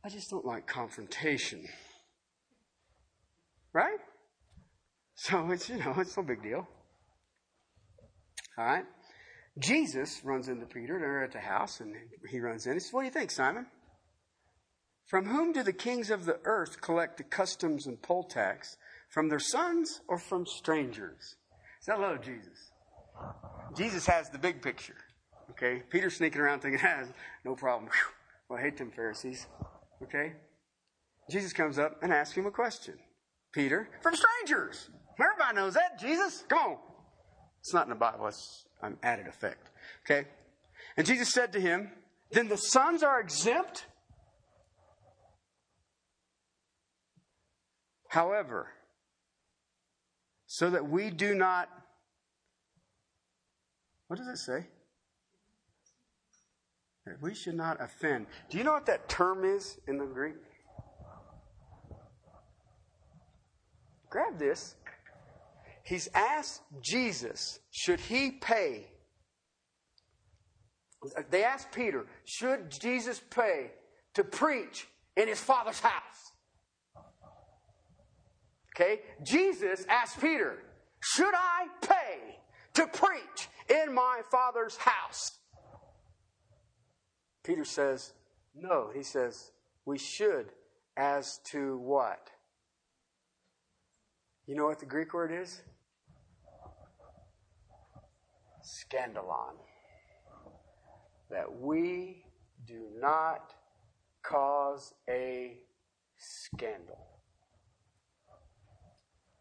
I 0.04 0.10
just 0.10 0.32
don't 0.32 0.46
like 0.46 0.66
confrontation. 0.66 1.64
Right? 3.72 4.00
So 5.14 5.52
it's, 5.52 5.70
you 5.70 5.78
know, 5.78 5.94
it's 6.00 6.18
no 6.18 6.24
big 6.24 6.42
deal. 6.42 6.68
All 8.58 8.66
right. 8.66 8.86
Jesus 9.60 10.22
runs 10.24 10.48
into 10.48 10.66
Peter. 10.66 11.00
They're 11.00 11.24
at 11.24 11.34
the 11.34 11.40
house 11.40 11.80
and 11.82 11.94
he 12.30 12.40
runs 12.40 12.66
in. 12.66 12.74
He 12.74 12.80
says, 12.80 12.94
What 12.94 13.02
do 13.02 13.06
you 13.06 13.12
think, 13.12 13.32
Simon? 13.32 13.68
From 15.08 15.26
whom 15.26 15.52
do 15.52 15.64
the 15.64 15.74
kings 15.74 16.10
of 16.12 16.26
the 16.26 16.40
earth 16.46 16.82
collect 16.82 17.18
the 17.18 17.24
customs 17.24 17.88
and 17.88 18.02
poll 18.02 18.24
tax? 18.24 18.78
From 19.10 19.28
their 19.28 19.40
sons 19.40 20.02
or 20.08 20.20
from 20.20 20.46
strangers? 20.46 21.36
Say 21.82 21.94
hello, 21.96 22.18
Jesus. 22.18 22.72
Jesus 23.76 24.06
has 24.06 24.30
the 24.30 24.38
big 24.38 24.62
picture. 24.62 24.98
Okay? 25.52 25.82
Peter's 25.90 26.18
sneaking 26.18 26.42
around 26.42 26.62
thinking, 26.62 26.82
ah, 26.86 27.04
no 27.44 27.56
problem. 27.56 27.90
Well, 28.48 28.60
I 28.60 28.62
hate 28.62 28.78
them 28.78 28.92
Pharisees. 28.92 29.48
Okay? 30.04 30.34
Jesus 31.30 31.54
comes 31.54 31.80
up 31.80 32.02
and 32.02 32.14
asks 32.14 32.36
him 32.36 32.46
a 32.46 32.52
question. 32.52 32.96
Peter, 33.52 33.90
from 34.02 34.14
strangers. 34.16 34.90
Everybody 35.20 35.56
knows 35.56 35.74
that, 35.74 36.00
Jesus. 36.00 36.46
Come 36.48 36.60
on. 36.60 36.78
It's 37.60 37.74
not 37.74 37.84
in 37.86 37.90
the 37.90 37.96
Bible, 37.96 38.28
it's 38.28 38.66
an 38.82 38.98
added 39.04 39.28
effect. 39.28 39.70
Okay? 40.06 40.28
And 40.98 41.06
Jesus 41.06 41.32
said 41.34 41.54
to 41.54 41.60
him, 41.60 41.92
Then 42.32 42.48
the 42.48 42.58
sons 42.58 43.04
are 43.04 43.20
exempt? 43.20 43.86
However, 48.10 48.70
so 50.48 50.70
that 50.72 50.90
we 50.90 51.12
do 51.12 51.36
not. 51.36 51.70
What 54.08 54.18
does 54.18 54.28
it 54.28 54.38
say? 54.38 54.66
That 57.06 57.22
we 57.22 57.36
should 57.36 57.54
not 57.54 57.80
offend. 57.80 58.26
Do 58.50 58.58
you 58.58 58.64
know 58.64 58.74
what 58.74 58.88
that 58.88 59.08
term 59.10 59.46
is 59.46 59.78
in 59.88 60.00
the 60.00 60.06
Greek? 60.06 60.36
Grab 64.10 64.40
this. 64.40 64.76
He's 65.90 66.08
asked 66.14 66.62
Jesus, 66.82 67.58
should 67.72 68.00
he 68.00 68.30
pay? 68.30 68.86
They 71.32 71.44
asked 71.44 71.72
Peter, 71.72 72.06
should 72.26 72.70
Jesus 72.70 73.20
pay 73.32 73.72
to 74.14 74.24
preach 74.24 74.88
in 75.18 75.28
his 75.28 75.40
father's 75.40 75.80
house? 75.80 76.32
Okay? 78.76 79.00
Jesus 79.24 79.84
asked 79.90 80.22
Peter, 80.22 80.60
should 81.00 81.34
I 81.34 81.66
pay 81.82 82.38
to 82.76 82.86
preach 82.86 83.50
in 83.68 83.92
my 83.92 84.22
father's 84.30 84.78
house? 84.78 85.40
Peter 87.44 87.66
says, 87.66 88.14
no. 88.54 88.92
He 88.94 89.02
says, 89.02 89.54
we 89.86 89.98
should 89.98 90.52
as 90.96 91.40
to 91.52 91.80
what? 91.80 92.30
You 94.46 94.56
know 94.56 94.66
what 94.66 94.78
the 94.78 94.86
Greek 94.86 95.16
word 95.16 95.32
is? 95.32 95.64
Scandalon. 98.70 99.56
That 101.30 101.60
we 101.60 102.24
do 102.66 102.88
not 103.00 103.54
cause 104.24 104.94
a 105.10 105.58
scandal. 106.18 107.08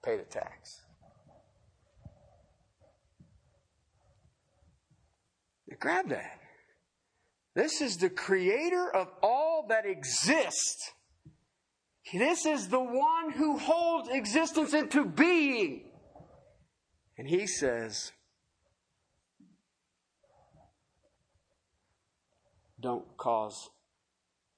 Pay 0.05 0.17
the 0.17 0.25
tax. 0.25 0.83
Now 5.69 5.77
grab 5.81 6.09
that. 6.09 6.39
This 7.55 7.81
is 7.81 7.97
the 7.97 8.11
creator 8.11 8.95
of 8.95 9.09
all 9.23 9.67
that 9.69 9.85
exists 9.85 10.93
this 12.13 12.47
is 12.47 12.69
the 12.69 12.81
one 12.81 13.33
who 13.33 13.59
holds 13.59 14.09
existence 14.09 14.73
into 14.73 15.05
being. 15.05 15.91
And 17.19 17.29
he 17.29 17.47
says, 17.47 18.13
don't 22.81 23.05
cause 23.17 23.71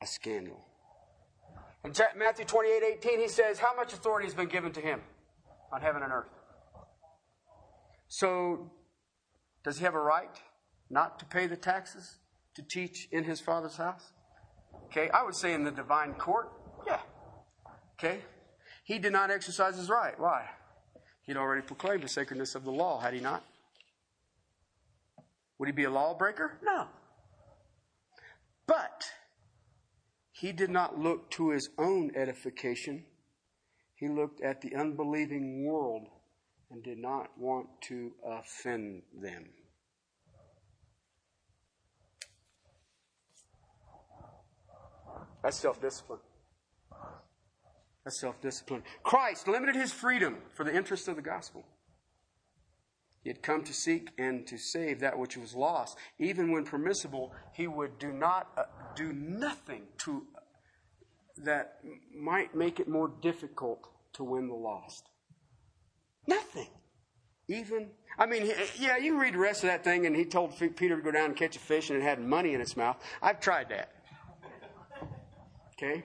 a 0.03 0.07
scandal. 0.07 0.65
In 1.85 1.93
Matthew 2.17 2.45
28 2.45 2.83
18, 2.99 3.21
he 3.21 3.29
says, 3.29 3.59
How 3.59 3.75
much 3.75 3.93
authority 3.93 4.27
has 4.27 4.35
been 4.35 4.49
given 4.49 4.73
to 4.73 4.81
him 4.81 5.01
on 5.73 5.81
heaven 5.81 6.03
and 6.03 6.13
earth? 6.13 6.29
So, 8.09 8.71
does 9.65 9.79
he 9.79 9.85
have 9.85 9.95
a 9.95 10.01
right 10.01 10.37
not 10.91 11.19
to 11.21 11.25
pay 11.25 11.47
the 11.47 11.57
taxes 11.57 12.19
to 12.57 12.63
teach 12.63 13.09
in 13.13 13.25
his 13.25 13.41
father's 13.41 13.77
house? 13.77 14.13
Okay, 14.87 15.09
I 15.11 15.23
would 15.23 15.35
say 15.35 15.55
in 15.55 15.65
the 15.65 15.71
divine 15.71 16.15
court, 16.15 16.51
yeah, 16.87 17.01
Okay? 18.01 18.21
He 18.85 18.99
did 18.99 19.13
not 19.13 19.31
exercise 19.31 19.77
his 19.77 19.91
right. 19.91 20.19
Why? 20.19 20.47
He'd 21.23 21.37
already 21.37 21.63
proclaimed 21.63 22.03
the 22.03 22.09
sacredness 22.09 22.55
of 22.55 22.65
the 22.65 22.71
law, 22.71 22.99
had 22.99 23.15
he 23.15 23.21
not? 23.21 23.45
Would 25.59 25.69
he 25.69 25.73
be 25.73 25.85
a 25.85 25.91
lawbreaker? 25.91 26.59
No. 26.63 26.87
But 28.71 29.07
he 30.31 30.53
did 30.53 30.71
not 30.71 30.97
look 30.97 31.29
to 31.33 31.51
his 31.51 31.71
own 31.77 32.13
edification. 32.15 33.05
He 33.97 34.07
looked 34.07 34.41
at 34.43 34.61
the 34.61 34.77
unbelieving 34.77 35.65
world 35.65 36.07
and 36.71 36.81
did 36.81 36.99
not 36.99 37.37
want 37.37 37.67
to 37.89 38.13
offend 38.25 39.03
them. 39.13 39.49
That's 45.43 45.57
self 45.57 45.81
discipline. 45.83 46.21
That's 48.05 48.21
self 48.21 48.41
discipline. 48.41 48.85
Christ 49.03 49.49
limited 49.49 49.75
his 49.75 49.93
freedom 49.93 50.37
for 50.55 50.63
the 50.63 50.77
interest 50.77 51.09
of 51.09 51.17
the 51.17 51.23
gospel. 51.23 51.65
He 53.23 53.29
had 53.29 53.43
come 53.43 53.63
to 53.65 53.75
seek 53.75 54.11
and 54.19 54.47
to 54.47 54.57
save 54.57 55.01
that 55.01 55.19
which 55.19 55.37
was 55.37 55.55
lost. 55.55 55.99
Even 56.19 56.53
when 56.53 56.65
permissible, 56.65 57.33
he 57.53 57.67
would 57.67 57.99
do 57.99 58.13
not 58.13 58.49
uh, 58.57 58.63
do 58.97 59.13
nothing 59.13 59.83
to 59.99 60.27
that 61.45 61.79
might 62.15 62.55
make 62.55 62.81
it 62.81 62.89
more 62.89 63.13
difficult 63.23 63.89
to 64.15 64.25
win 64.25 64.49
the 64.49 64.55
lost. 64.55 65.09
Nothing. 66.27 66.69
Even, 67.49 67.89
I 68.19 68.27
mean, 68.27 68.51
yeah, 68.79 68.97
you 68.97 69.21
read 69.21 69.35
the 69.35 69.39
rest 69.39 69.65
of 69.65 69.71
that 69.71 69.83
thing, 69.83 70.07
and 70.07 70.15
he 70.15 70.25
told 70.25 70.57
Peter 70.59 70.97
to 70.97 71.03
go 71.03 71.11
down 71.11 71.27
and 71.27 71.37
catch 71.37 71.57
a 71.57 71.59
fish, 71.59 71.91
and 71.91 71.99
it 71.99 72.03
had 72.03 72.21
money 72.21 72.55
in 72.55 72.61
its 72.61 72.77
mouth. 72.77 72.97
I've 73.21 73.41
tried 73.41 73.69
that. 73.71 73.91
Okay? 75.75 76.05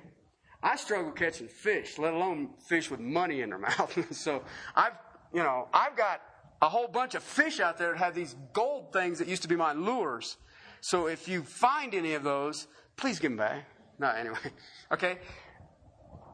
I 0.63 0.75
struggle 0.77 1.11
catching 1.11 1.47
fish, 1.47 1.99
let 1.99 2.13
alone 2.13 2.49
fish 2.67 2.89
with 2.89 2.99
money 2.99 3.41
in 3.41 3.49
their 3.49 3.59
mouth. 3.77 4.15
so 4.15 4.41
I've, 4.75 4.93
you 5.33 5.43
know, 5.43 5.67
I've 5.73 5.95
got 5.95 6.21
a 6.61 6.69
whole 6.69 6.87
bunch 6.87 7.15
of 7.15 7.23
fish 7.23 7.59
out 7.59 7.77
there 7.77 7.91
that 7.91 7.97
have 7.97 8.15
these 8.15 8.35
gold 8.53 8.93
things 8.93 9.19
that 9.19 9.27
used 9.27 9.41
to 9.43 9.47
be 9.47 9.55
my 9.55 9.73
lures. 9.73 10.37
So 10.81 11.07
if 11.07 11.27
you 11.27 11.43
find 11.43 11.93
any 11.93 12.13
of 12.13 12.23
those, 12.23 12.67
please 12.95 13.19
give 13.19 13.31
them 13.31 13.37
back. 13.37 13.65
No, 13.99 14.09
anyway. 14.09 14.37
Okay. 14.91 15.17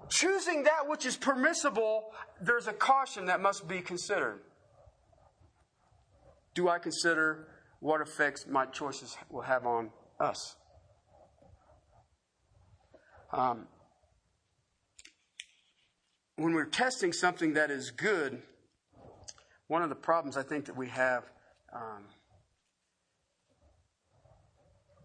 Choosing 0.09 0.63
that 0.63 0.89
which 0.89 1.05
is 1.05 1.15
permissible, 1.15 2.11
there's 2.41 2.67
a 2.67 2.73
caution 2.73 3.27
that 3.27 3.39
must 3.39 3.65
be 3.65 3.79
considered. 3.79 4.41
Do 6.53 6.67
I 6.67 6.79
consider 6.79 7.47
what 7.79 8.01
effects 8.01 8.45
my 8.45 8.65
choices 8.65 9.15
will 9.29 9.43
have 9.43 9.65
on 9.65 9.89
us? 10.19 10.57
Um, 13.31 13.67
when 16.35 16.53
we're 16.53 16.65
testing 16.65 17.13
something 17.13 17.53
that 17.53 17.71
is 17.71 17.91
good, 17.91 18.41
one 19.71 19.81
of 19.81 19.87
the 19.87 19.95
problems 19.95 20.35
I 20.35 20.43
think 20.43 20.65
that 20.65 20.75
we 20.75 20.89
have 20.89 21.23
um, 21.71 22.03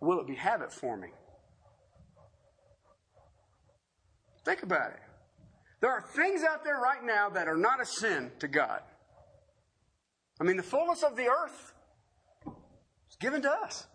will 0.01 0.19
it 0.19 0.27
be 0.27 0.35
habit 0.35 0.73
forming? 0.73 1.12
Think 4.45 4.64
about 4.64 4.91
it. 4.91 5.01
There 5.81 5.91
are 5.91 6.03
things 6.03 6.43
out 6.43 6.64
there 6.64 6.81
right 6.81 7.05
now 7.05 7.31
that 7.31 7.47
are 7.47 7.57
not 7.57 7.81
a 7.81 7.87
sin 7.87 8.33
to 8.41 8.49
God. 8.49 8.81
I 10.41 10.45
mean, 10.45 10.57
the 10.57 10.64
fullness 10.64 11.05
of 11.05 11.14
the 11.14 11.29
earth 11.29 11.73
is 13.09 13.17
given 13.21 13.43
to 13.43 13.51
us. 13.51 13.87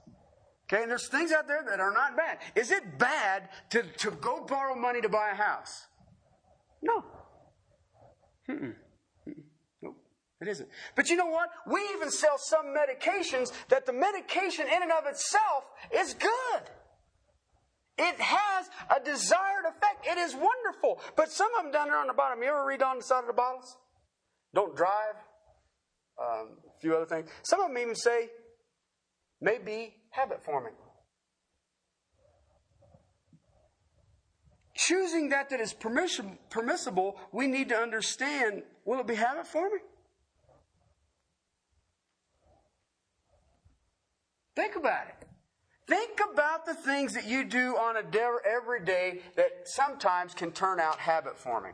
Okay, 0.72 0.84
and 0.84 0.90
there's 0.90 1.10
things 1.10 1.34
out 1.34 1.50
there 1.50 1.66
that 1.70 1.82
are 1.82 1.92
not 1.92 2.16
bad. 2.16 2.38
Is 2.56 2.72
it 2.72 2.98
bad 2.98 3.50
to, 3.72 3.84
to 3.98 4.12
go 4.12 4.46
borrow 4.46 4.76
money 4.76 5.02
to 5.02 5.10
buy 5.10 5.32
a 5.34 5.36
house? 5.36 5.88
No. 6.82 7.04
Mm-mm. 8.50 8.76
It 10.42 10.48
isn't. 10.48 10.70
But 10.96 11.10
you 11.10 11.16
know 11.16 11.28
what? 11.28 11.50
We 11.68 11.82
even 11.96 12.10
sell 12.10 12.38
some 12.38 12.76
medications 12.76 13.52
that 13.70 13.86
the 13.86 13.94
medication 13.94 14.66
in 14.66 14.82
and 14.82 14.92
of 14.92 15.06
itself 15.06 15.66
is 15.96 16.16
good. 16.16 16.64
It 18.00 18.20
has 18.20 18.70
a 18.90 19.04
desired 19.04 19.66
effect. 19.68 20.08
It 20.08 20.18
is 20.18 20.34
wonderful. 20.34 21.00
But 21.16 21.32
some 21.32 21.50
of 21.58 21.64
them 21.64 21.72
down 21.72 21.88
there 21.88 21.98
on 21.98 22.08
the 22.08 22.14
bottom, 22.14 22.42
you 22.42 22.50
ever 22.50 22.66
read 22.66 22.82
on 22.82 22.98
the 22.98 23.04
side 23.04 23.20
of 23.20 23.28
the 23.28 23.34
bottles? 23.34 23.78
Don't 24.56 24.76
drive. 24.76 25.16
Um, 26.20 26.58
a 26.68 26.80
few 26.82 26.96
other 26.96 27.06
things. 27.06 27.30
Some 27.44 27.62
of 27.62 27.68
them 27.68 27.78
even 27.78 27.96
say, 27.96 28.30
may 29.40 29.60
be 29.60 29.94
habit 30.10 30.44
forming. 30.44 30.74
choosing 34.82 35.30
that 35.30 35.50
that 35.50 35.60
is 35.60 35.74
permissible, 35.74 37.18
we 37.32 37.48
need 37.48 37.70
to 37.70 37.76
understand 37.76 38.64
will 38.86 39.00
it 39.00 39.08
be 39.08 39.16
habit 39.16 39.46
forming? 39.46 39.82
Think 44.62 44.76
about 44.76 45.08
it. 45.08 45.28
Think 45.88 46.20
about 46.32 46.68
the 46.68 46.76
things 46.76 47.16
that 47.16 47.26
you 47.26 47.44
do 47.44 47.76
on 47.78 47.98
a 47.98 48.04
day, 48.04 48.30
every 48.48 48.86
day 48.86 49.22
that 49.36 49.64
sometimes 49.66 50.36
can 50.36 50.52
turn 50.52 50.80
out 50.80 51.00
habit 51.00 51.36
forming. 51.36 51.74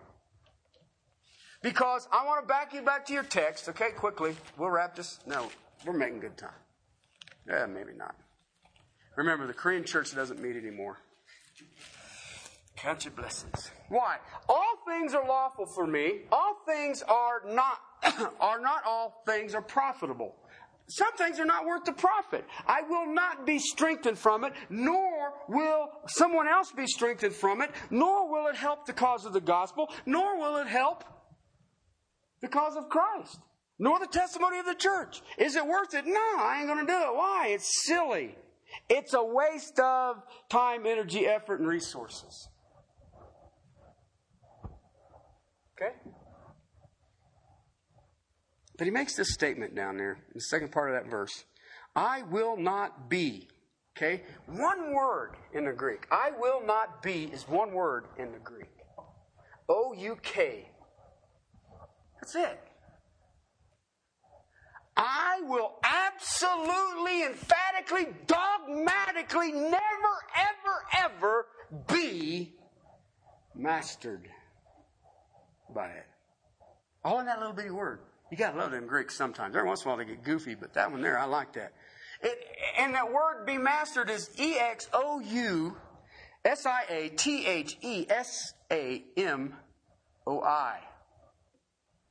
Because 1.62 2.08
I 2.14 2.26
want 2.26 2.42
to 2.44 2.48
back 2.48 2.74
you 2.74 2.82
back 2.82 3.06
to 3.08 3.14
your 3.14 3.24
text, 3.24 3.68
okay, 3.68 3.90
quickly. 3.92 4.38
We'll 4.58 4.70
wrap 4.70 4.96
this. 4.96 5.20
No, 5.28 5.50
we're 5.86 5.98
making 5.98 6.22
good 6.22 6.38
time. 6.38 6.56
Yeah, 7.46 7.66
maybe 7.66 7.92
not. 7.94 8.16
Remember, 9.18 9.48
the 9.48 9.54
Korean 9.54 9.84
church 9.84 10.16
doesn't 10.16 10.42
meet 10.42 10.56
anymore. 10.56 10.98
Count 12.78 13.04
your 13.04 13.16
blessings. 13.16 13.70
Why? 13.90 14.16
All 14.48 14.76
things 14.88 15.14
are 15.14 15.28
lawful 15.28 15.66
for 15.66 15.86
me. 15.86 16.22
All 16.32 16.56
things 16.66 17.04
are 17.06 17.42
not, 17.46 17.82
are 18.40 18.62
not 18.62 18.84
all 18.86 19.24
things 19.26 19.54
are 19.56 19.62
profitable. 19.62 20.36
Some 20.90 21.14
things 21.18 21.38
are 21.40 21.46
not 21.46 21.66
worth 21.66 21.84
the 21.84 21.92
profit. 21.92 22.46
I 22.66 22.82
will 22.82 23.14
not 23.14 23.46
be 23.46 23.60
strengthened 23.60 24.18
from 24.18 24.46
it, 24.46 24.54
nor 24.70 25.34
will 25.50 25.90
someone 26.08 26.48
else 26.48 26.72
be 26.72 26.88
strengthened 26.88 27.36
from 27.36 27.62
it, 27.62 27.72
nor 27.90 28.32
will 28.32 28.48
it 28.48 28.56
help 28.56 28.86
the 28.86 28.94
cause 28.94 29.26
of 29.26 29.34
the 29.34 29.42
gospel, 29.42 29.92
nor 30.06 30.40
will 30.40 30.58
it 30.58 30.68
help 30.68 31.04
the 32.42 32.48
cause 32.48 32.78
of 32.78 32.88
Christ, 32.88 33.40
nor 33.78 34.00
the 34.00 34.08
testimony 34.08 34.60
of 34.60 34.66
the 34.66 34.76
church. 34.76 35.22
Is 35.38 35.58
it 35.58 35.68
worth 35.68 35.94
it? 35.94 36.06
No, 36.06 36.36
I 36.38 36.60
ain't 36.60 36.68
going 36.68 36.86
to 36.86 36.92
do 36.92 36.98
it. 36.98 37.16
Why? 37.16 37.48
It's 37.50 37.86
silly. 37.86 38.36
It's 38.90 39.14
a 39.14 39.24
waste 39.24 39.80
of 39.80 40.24
time, 40.50 40.86
energy, 40.86 41.28
effort, 41.28 41.60
and 41.60 41.68
resources. 41.68 42.48
Okay? 45.76 45.94
But 48.78 48.86
he 48.86 48.92
makes 48.92 49.16
this 49.16 49.34
statement 49.34 49.76
down 49.76 49.98
there 49.98 50.14
in 50.14 50.34
the 50.36 50.42
second 50.42 50.72
part 50.72 50.90
of 50.90 51.02
that 51.02 51.10
verse 51.10 51.46
I 51.96 52.22
will 52.24 52.58
not 52.58 53.10
be. 53.10 53.48
Okay? 53.98 54.24
One 54.46 54.94
word 54.94 55.32
in 55.54 55.66
the 55.66 55.74
Greek. 55.74 56.06
I 56.12 56.32
will 56.38 56.64
not 56.64 57.02
be 57.02 57.26
is 57.34 57.48
one 57.50 57.72
word 57.72 58.06
in 58.20 58.32
the 58.32 58.40
Greek. 58.40 58.70
O 59.68 59.94
U 59.94 60.16
K. 60.22 60.70
That's 62.22 62.36
it. 62.36 62.60
I 64.96 65.42
will 65.44 65.74
absolutely, 65.84 67.24
emphatically, 67.24 68.14
dogmatically 68.26 69.52
never, 69.52 69.78
ever, 70.36 71.06
ever 71.06 71.46
be 71.88 72.54
mastered 73.56 74.28
by 75.74 75.88
it. 75.90 76.06
All 77.04 77.20
in 77.20 77.28
that 77.28 77.40
little 77.40 77.54
bitty 77.54 77.70
word. 77.70 78.00
You 78.32 78.38
gotta 78.38 78.58
love 78.58 78.72
them 78.72 78.88
Greeks 78.88 79.16
sometimes. 79.16 79.56
Every 79.56 79.68
once 79.68 79.84
in 79.84 79.88
a 79.88 79.90
while 79.90 79.98
they 79.98 80.06
get 80.06 80.24
goofy, 80.24 80.56
but 80.56 80.74
that 80.74 80.92
one 80.92 81.02
there, 81.02 81.18
I 81.18 81.26
like 81.26 81.54
that. 81.54 81.74
It, 82.22 82.38
and 82.78 82.94
that 82.96 83.12
word 83.12 83.46
be 83.46 83.58
mastered 83.58 84.10
is 84.10 84.30
E 84.40 84.58
X 84.58 84.90
O 84.94 85.20
U 85.20 85.78
S 86.44 86.66
I 86.66 86.84
A 86.90 87.10
T 87.10 87.46
H 87.46 87.78
E 87.82 88.06
S 88.10 88.54
A 88.72 89.04
M 89.16 89.56
O 90.26 90.42
I. 90.42 90.80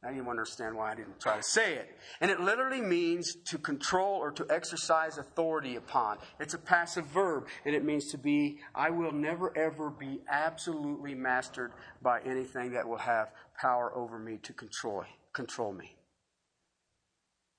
I 0.05 0.13
didn't 0.13 0.29
understand 0.29 0.77
why 0.77 0.93
I 0.93 0.95
didn't 0.95 1.19
try 1.19 1.37
to 1.37 1.43
say 1.43 1.75
it. 1.75 1.99
And 2.21 2.31
it 2.31 2.39
literally 2.39 2.81
means 2.81 3.35
to 3.47 3.59
control 3.59 4.15
or 4.15 4.31
to 4.33 4.47
exercise 4.49 5.19
authority 5.19 5.75
upon. 5.75 6.19
It's 6.39 6.55
a 6.55 6.59
passive 6.59 7.07
verb, 7.07 7.49
and 7.65 7.75
it 7.75 7.85
means 7.85 8.13
to 8.13 8.19
be, 8.19 8.59
I 8.73 8.91
will 8.91 9.11
never 9.11 9.57
ever 9.59 9.91
be 9.91 10.21
absolutely 10.31 11.15
mastered 11.15 11.73
by 12.03 12.21
anything 12.21 12.73
that 12.73 12.87
will 12.87 12.99
have 12.99 13.33
power 13.61 13.93
over 13.97 14.19
me 14.19 14.39
to 14.45 14.53
control, 14.53 15.05
control 15.33 15.73
me. 15.73 15.96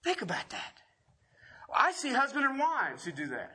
Think 0.07 0.21
about 0.21 0.49
that. 0.51 0.79
I 1.75 1.91
see 1.91 2.13
husband 2.13 2.45
and 2.45 2.57
wives 2.57 3.03
who 3.03 3.11
do 3.11 3.27
that. 3.27 3.51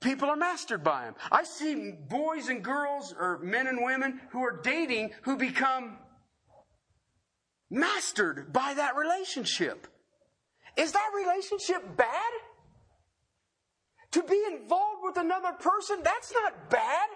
People 0.00 0.28
are 0.28 0.34
mastered 0.34 0.82
by 0.82 1.04
them. 1.04 1.14
I 1.30 1.44
see 1.44 1.92
boys 1.92 2.48
and 2.48 2.60
girls, 2.60 3.14
or 3.16 3.38
men 3.44 3.68
and 3.68 3.78
women 3.80 4.20
who 4.32 4.42
are 4.42 4.60
dating 4.60 5.12
who 5.22 5.36
become 5.36 5.98
mastered 7.70 8.52
by 8.52 8.74
that 8.74 8.96
relationship. 8.96 9.86
Is 10.76 10.90
that 10.90 11.10
relationship 11.14 11.96
bad? 11.96 12.32
To 14.10 14.22
be 14.24 14.42
involved 14.50 15.02
with 15.04 15.16
another 15.16 15.52
person, 15.52 16.00
that's 16.02 16.32
not 16.32 16.70
bad. 16.70 17.08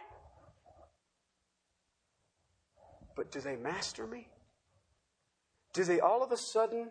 But 3.16 3.32
do 3.32 3.41
they 3.41 3.57
master 3.57 4.07
me? 4.07 4.28
Do 5.72 5.82
they 5.82 5.99
all 5.99 6.22
of 6.22 6.30
a 6.30 6.37
sudden 6.37 6.91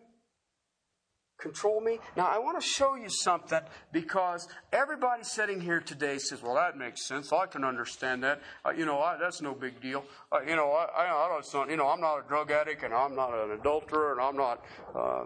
control 1.43 1.81
me. 1.81 1.99
Now, 2.15 2.27
I 2.27 2.39
want 2.39 2.59
to 2.59 2.65
show 2.65 2.95
you 2.95 3.09
something 3.09 3.59
because 3.91 4.47
everybody 4.71 5.23
sitting 5.23 5.59
here 5.59 5.81
today 5.81 6.17
says, 6.17 6.41
well, 6.41 6.55
that 6.55 6.77
makes 6.77 7.05
sense. 7.05 7.31
I 7.33 7.45
can 7.45 7.63
understand 7.63 8.23
that. 8.23 8.41
Uh, 8.65 8.71
you 8.71 8.85
know, 8.85 8.99
I, 8.99 9.17
that's 9.17 9.41
no 9.41 9.53
big 9.53 9.81
deal. 9.81 10.05
Uh, 10.31 10.39
you 10.47 10.55
know, 10.55 10.71
I, 10.71 11.03
I, 11.03 11.25
I 11.25 11.41
don't, 11.51 11.69
you 11.69 11.77
know, 11.77 11.89
I'm 11.89 11.99
not 11.99 12.19
a 12.19 12.27
drug 12.27 12.49
addict 12.49 12.83
and 12.83 12.93
I'm 12.93 13.15
not 13.15 13.33
an 13.33 13.51
adulterer 13.51 14.13
and 14.13 14.21
I'm 14.21 14.37
not, 14.37 14.63
uh, 14.95 15.25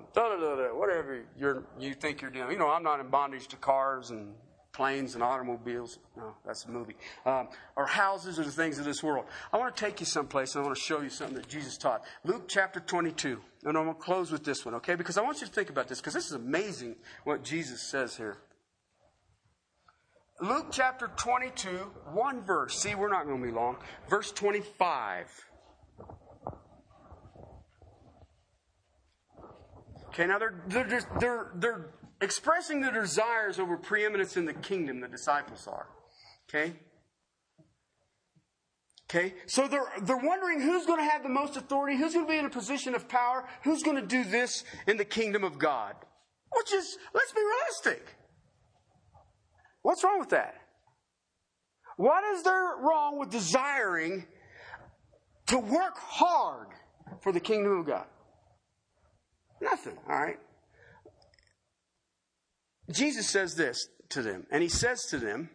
whatever 0.73 1.23
you're, 1.39 1.63
you 1.79 1.93
think 1.93 2.21
you're 2.21 2.31
doing. 2.31 2.51
You 2.51 2.57
know, 2.57 2.69
I'm 2.69 2.83
not 2.83 2.99
in 2.99 3.07
bondage 3.07 3.47
to 3.49 3.55
cars 3.55 4.09
and 4.09 4.33
planes 4.73 5.15
and 5.15 5.23
automobiles. 5.23 5.99
No, 6.15 6.35
that's 6.45 6.65
a 6.65 6.69
movie. 6.69 6.95
Um, 7.25 7.49
or 7.75 7.85
houses 7.85 8.39
or 8.39 8.43
the 8.43 8.51
things 8.51 8.79
of 8.79 8.85
this 8.85 9.01
world. 9.01 9.25
I 9.51 9.57
want 9.57 9.75
to 9.75 9.85
take 9.85 9.99
you 9.99 10.05
someplace 10.05 10.55
and 10.55 10.63
I 10.63 10.67
want 10.67 10.77
to 10.77 10.83
show 10.83 11.01
you 11.01 11.09
something 11.09 11.35
that 11.35 11.47
Jesus 11.47 11.77
taught. 11.77 12.03
Luke 12.23 12.45
chapter 12.47 12.79
22. 12.79 13.39
And 13.63 13.77
I'm 13.77 13.85
going 13.85 13.95
to 13.95 14.01
close 14.01 14.31
with 14.31 14.43
this 14.43 14.65
one, 14.65 14.75
okay? 14.75 14.95
Because 14.95 15.17
I 15.17 15.21
want 15.21 15.41
you 15.41 15.47
to 15.47 15.53
think 15.53 15.69
about 15.69 15.87
this 15.87 15.99
because 15.99 16.13
this 16.13 16.27
is 16.27 16.33
amazing 16.33 16.95
what 17.23 17.43
Jesus 17.43 17.81
says 17.81 18.15
here. 18.15 18.37
Luke 20.39 20.67
chapter 20.71 21.09
22, 21.17 21.69
one 22.13 22.41
verse. 22.41 22.79
See, 22.79 22.93
we're 22.93 23.09
not 23.09 23.25
going 23.25 23.41
to 23.41 23.47
be 23.47 23.51
long. 23.51 23.77
Verse 24.07 24.31
25. 24.31 25.25
Okay, 30.09 30.27
now 30.27 30.37
they're, 30.37 30.63
they're, 30.67 30.87
just, 30.87 31.07
they're, 31.19 31.51
they're 31.55 31.89
expressing 32.21 32.81
their 32.81 32.91
desires 32.91 33.59
over 33.59 33.77
preeminence 33.77 34.37
in 34.37 34.45
the 34.45 34.53
kingdom, 34.53 34.99
the 35.01 35.07
disciples 35.07 35.67
are. 35.67 35.87
Okay? 36.49 36.73
Okay? 39.09 39.33
So 39.45 39.67
they're, 39.67 39.87
they're 40.01 40.17
wondering 40.17 40.61
who's 40.61 40.85
going 40.85 40.99
to 40.99 41.09
have 41.09 41.23
the 41.23 41.29
most 41.29 41.55
authority, 41.57 41.97
who's 41.97 42.13
going 42.13 42.25
to 42.25 42.31
be 42.31 42.37
in 42.37 42.45
a 42.45 42.49
position 42.49 42.95
of 42.95 43.07
power, 43.07 43.47
who's 43.63 43.83
going 43.83 43.97
to 43.97 44.05
do 44.05 44.23
this 44.23 44.63
in 44.87 44.97
the 44.97 45.05
kingdom 45.05 45.43
of 45.43 45.57
God. 45.57 45.95
Which 46.55 46.73
is, 46.73 46.97
let's 47.13 47.31
be 47.31 47.41
realistic. 47.41 48.15
What's 49.81 50.03
wrong 50.03 50.19
with 50.19 50.29
that? 50.29 50.55
What 51.97 52.23
is 52.35 52.43
there 52.43 52.75
wrong 52.81 53.17
with 53.17 53.31
desiring 53.31 54.25
to 55.47 55.57
work 55.57 55.97
hard 55.97 56.67
for 57.21 57.31
the 57.31 57.39
kingdom 57.39 57.79
of 57.79 57.85
God? 57.85 58.05
Nothing, 59.61 59.97
all 60.07 60.19
right? 60.19 60.37
Jesus 62.89 63.29
says 63.29 63.55
this 63.55 63.89
to 64.09 64.21
them, 64.21 64.47
and 64.51 64.63
he 64.63 64.69
says 64.69 65.05
to 65.07 65.17
them, 65.17 65.49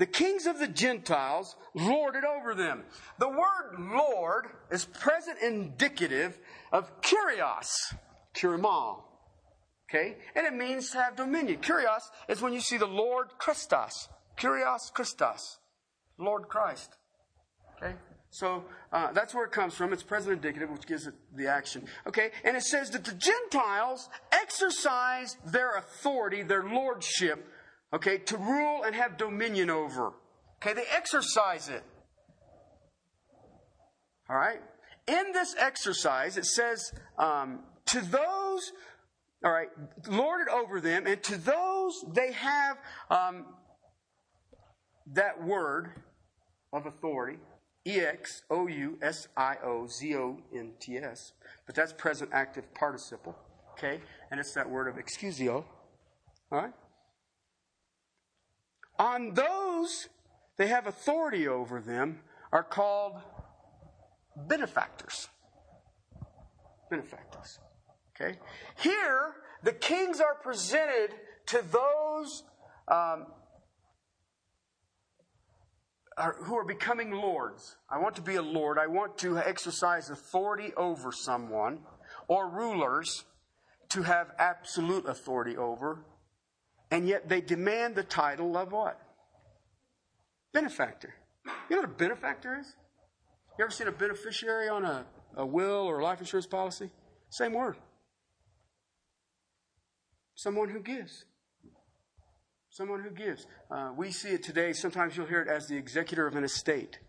the 0.00 0.06
kings 0.06 0.46
of 0.46 0.58
the 0.58 0.66
Gentiles 0.66 1.56
lord 1.74 2.16
it 2.16 2.24
over 2.24 2.54
them. 2.54 2.84
The 3.18 3.28
word 3.28 3.76
Lord 3.78 4.46
is 4.70 4.86
present 4.86 5.36
indicative 5.42 6.38
of 6.72 6.90
kurios, 7.02 7.70
kurimal. 8.34 9.02
Okay? 9.90 10.16
And 10.34 10.46
it 10.46 10.54
means 10.54 10.90
to 10.92 11.02
have 11.02 11.16
dominion. 11.16 11.60
Kurios 11.60 12.00
is 12.30 12.40
when 12.40 12.54
you 12.54 12.60
see 12.60 12.78
the 12.78 12.86
Lord 12.86 13.28
Christos. 13.36 14.08
Kurios 14.38 14.90
Christos. 14.90 15.58
Lord 16.16 16.48
Christ. 16.48 16.96
Okay? 17.76 17.94
So 18.30 18.64
uh, 18.92 19.12
that's 19.12 19.34
where 19.34 19.44
it 19.44 19.50
comes 19.50 19.74
from. 19.74 19.92
It's 19.92 20.04
present 20.04 20.32
indicative, 20.32 20.70
which 20.70 20.86
gives 20.86 21.06
it 21.06 21.14
the 21.36 21.48
action. 21.48 21.84
Okay, 22.06 22.30
and 22.44 22.56
it 22.56 22.62
says 22.62 22.90
that 22.90 23.04
the 23.04 23.12
Gentiles 23.12 24.08
exercise 24.32 25.36
their 25.44 25.76
authority, 25.76 26.42
their 26.42 26.62
lordship, 26.62 27.44
okay, 27.92 28.18
to 28.18 28.36
rule 28.36 28.84
and 28.84 28.94
have 28.94 29.18
dominion 29.18 29.68
over. 29.68 30.12
Okay, 30.62 30.74
they 30.74 30.84
exercise 30.94 31.68
it. 31.68 31.82
All 34.28 34.36
right. 34.36 34.60
In 35.08 35.32
this 35.32 35.56
exercise, 35.58 36.36
it 36.36 36.46
says 36.46 36.92
um, 37.18 37.64
to 37.86 38.00
those, 38.00 38.72
all 39.44 39.50
right, 39.50 39.68
lord 40.08 40.46
it 40.46 40.52
over 40.52 40.80
them, 40.80 41.06
and 41.08 41.20
to 41.24 41.36
those 41.36 42.04
they 42.14 42.30
have 42.32 42.76
um, 43.10 43.46
that 45.14 45.42
word 45.42 45.90
of 46.72 46.86
authority 46.86 47.38
E 47.86 48.00
X 48.00 48.42
O 48.50 48.66
U 48.66 48.98
S 49.00 49.28
I 49.36 49.56
O 49.64 49.86
Z 49.86 50.14
O 50.16 50.38
N 50.54 50.72
T 50.80 50.98
S. 50.98 51.32
But 51.66 51.74
that's 51.74 51.92
present 51.92 52.30
active 52.32 52.72
participle. 52.74 53.36
Okay? 53.72 54.00
And 54.30 54.38
it's 54.38 54.52
that 54.54 54.68
word 54.68 54.88
of 54.88 54.96
excusio. 54.96 55.64
All 56.52 56.58
right? 56.58 56.72
On 58.98 59.32
those 59.34 60.08
they 60.56 60.66
have 60.66 60.86
authority 60.86 61.48
over 61.48 61.80
them 61.80 62.20
are 62.52 62.62
called 62.62 63.14
benefactors. 64.36 65.28
Benefactors. 66.90 67.58
Okay? 68.14 68.38
Here, 68.82 69.36
the 69.62 69.72
kings 69.72 70.20
are 70.20 70.34
presented 70.34 71.14
to 71.46 71.64
those 71.72 72.44
um, 72.88 73.26
are, 76.20 76.36
who 76.40 76.56
are 76.56 76.64
becoming 76.64 77.10
lords. 77.10 77.76
I 77.88 77.98
want 77.98 78.14
to 78.16 78.22
be 78.22 78.36
a 78.36 78.42
lord. 78.42 78.78
I 78.78 78.86
want 78.86 79.18
to 79.18 79.38
exercise 79.38 80.10
authority 80.10 80.72
over 80.76 81.10
someone 81.12 81.80
or 82.28 82.48
rulers 82.48 83.24
to 83.90 84.02
have 84.02 84.28
absolute 84.38 85.06
authority 85.06 85.56
over. 85.56 86.04
and 86.90 87.08
yet 87.08 87.28
they 87.28 87.40
demand 87.40 87.94
the 87.94 88.02
title 88.02 88.56
of 88.56 88.72
what? 88.72 89.00
Benefactor. 90.52 91.14
You 91.68 91.76
know 91.76 91.82
what 91.82 91.90
a 91.90 91.94
benefactor 91.94 92.58
is? 92.58 92.74
You 93.58 93.64
ever 93.64 93.70
seen 93.70 93.88
a 93.88 93.92
beneficiary 93.92 94.68
on 94.68 94.84
a, 94.84 95.06
a 95.36 95.46
will 95.46 95.86
or 95.86 96.00
a 96.00 96.04
life 96.04 96.20
insurance 96.20 96.46
policy? 96.46 96.90
Same 97.30 97.52
word. 97.52 97.76
Someone 100.34 100.68
who 100.68 100.80
gives. 100.80 101.24
Someone 102.72 103.02
who 103.02 103.10
gives. 103.10 103.48
Uh, 103.68 103.90
we 103.96 104.12
see 104.12 104.28
it 104.28 104.44
today. 104.44 104.72
Sometimes 104.72 105.16
you'll 105.16 105.26
hear 105.26 105.42
it 105.42 105.48
as 105.48 105.66
the 105.66 105.76
executor 105.76 106.28
of 106.28 106.36
an 106.36 106.44
estate. 106.44 107.00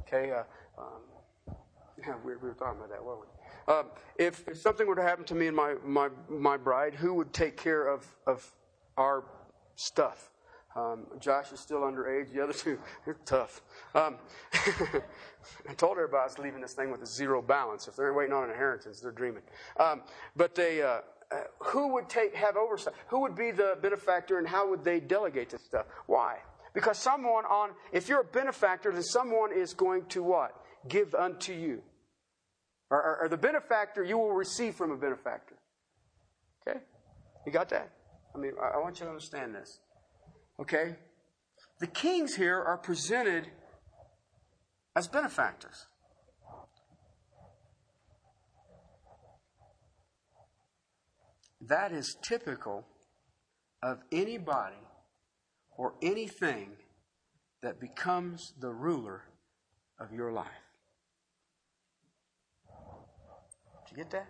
Okay? 0.00 0.32
Uh, 0.32 0.44
um, 0.80 1.54
yeah, 1.98 2.14
we, 2.24 2.34
we, 2.36 2.48
were 2.48 2.54
talking 2.54 2.78
about 2.78 2.88
that, 2.88 3.04
weren't 3.04 3.20
we? 3.20 3.26
Uh, 3.68 3.82
if, 4.16 4.48
if, 4.48 4.56
something 4.56 4.86
were 4.86 4.94
to 4.94 5.02
happen 5.02 5.24
to 5.26 5.34
me 5.34 5.48
and 5.48 5.56
my, 5.56 5.74
my, 5.84 6.08
my 6.30 6.56
bride, 6.56 6.94
who 6.94 7.12
would 7.12 7.34
take 7.34 7.58
care 7.58 7.86
of, 7.86 8.06
of 8.26 8.50
our 8.96 9.24
stuff? 9.76 10.30
Um, 10.74 11.06
Josh 11.20 11.52
is 11.52 11.60
still 11.60 11.80
underage. 11.80 12.32
The 12.32 12.42
other 12.42 12.52
two, 12.54 12.78
they're 13.04 13.18
tough. 13.26 13.60
Um, 13.94 14.16
I 15.68 15.74
told 15.76 15.98
everybody 15.98 16.22
I 16.22 16.24
was 16.24 16.38
leaving 16.38 16.62
this 16.62 16.72
thing 16.72 16.90
with 16.90 17.02
a 17.02 17.06
zero 17.06 17.42
balance. 17.42 17.86
If 17.86 17.96
they're 17.96 18.14
waiting 18.14 18.32
on 18.32 18.44
an 18.44 18.50
inheritance, 18.50 19.00
they're 19.00 19.12
dreaming. 19.12 19.42
Um, 19.78 20.02
but 20.34 20.54
they, 20.54 20.80
uh, 20.80 21.00
who 21.58 21.94
would 21.94 22.08
take 22.08 22.34
have 22.34 22.56
oversight? 22.56 22.94
Who 23.08 23.20
would 23.20 23.34
be 23.34 23.50
the 23.50 23.76
benefactor, 23.80 24.38
and 24.38 24.46
how 24.46 24.68
would 24.68 24.84
they 24.84 25.00
delegate 25.00 25.50
this 25.50 25.62
stuff? 25.62 25.86
Why? 26.06 26.38
Because 26.74 26.98
someone 26.98 27.44
on, 27.44 27.70
if 27.92 28.08
you're 28.08 28.20
a 28.20 28.24
benefactor, 28.24 28.92
then 28.92 29.02
someone 29.02 29.52
is 29.52 29.74
going 29.74 30.06
to 30.06 30.22
what? 30.22 30.52
Give 30.88 31.14
unto 31.14 31.52
you. 31.52 31.82
Or, 32.90 33.02
or, 33.02 33.18
or 33.22 33.28
the 33.28 33.36
benefactor 33.36 34.02
you 34.02 34.18
will 34.18 34.32
receive 34.32 34.74
from 34.74 34.90
a 34.90 34.96
benefactor. 34.96 35.56
Okay? 36.66 36.80
You 37.46 37.52
got 37.52 37.68
that? 37.70 37.90
I 38.34 38.38
mean, 38.38 38.52
I, 38.60 38.78
I 38.78 38.78
want 38.78 38.98
you 39.00 39.04
to 39.04 39.10
understand 39.10 39.54
this. 39.54 39.80
Okay? 40.60 40.96
The 41.80 41.86
kings 41.86 42.34
here 42.34 42.58
are 42.58 42.78
presented 42.78 43.48
as 44.94 45.08
benefactors. 45.08 45.86
That 51.68 51.92
is 51.92 52.16
typical 52.22 52.84
of 53.82 53.98
anybody 54.10 54.74
or 55.76 55.94
anything 56.02 56.70
that 57.62 57.80
becomes 57.80 58.52
the 58.60 58.70
ruler 58.70 59.22
of 60.00 60.12
your 60.12 60.32
life. 60.32 60.46
Did 63.86 63.90
you 63.90 63.96
get 63.96 64.10
that? 64.10 64.28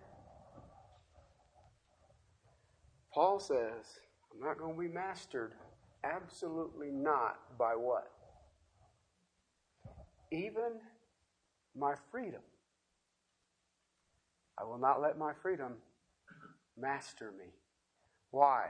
Paul 3.14 3.38
says, 3.40 4.00
I'm 4.32 4.40
not 4.40 4.58
going 4.58 4.74
to 4.74 4.80
be 4.80 4.88
mastered. 4.88 5.52
Absolutely 6.04 6.90
not 6.90 7.38
by 7.58 7.74
what? 7.74 8.10
Even 10.30 10.80
my 11.76 11.94
freedom. 12.10 12.40
I 14.58 14.64
will 14.64 14.78
not 14.78 15.00
let 15.00 15.18
my 15.18 15.32
freedom 15.42 15.74
master 16.76 17.32
me. 17.38 17.52
Why? 18.30 18.66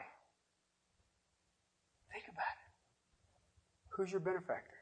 Think 2.13 2.25
about 2.25 2.43
it. 2.43 2.73
Who's 3.91 4.11
your 4.11 4.21
benefactor? 4.21 4.77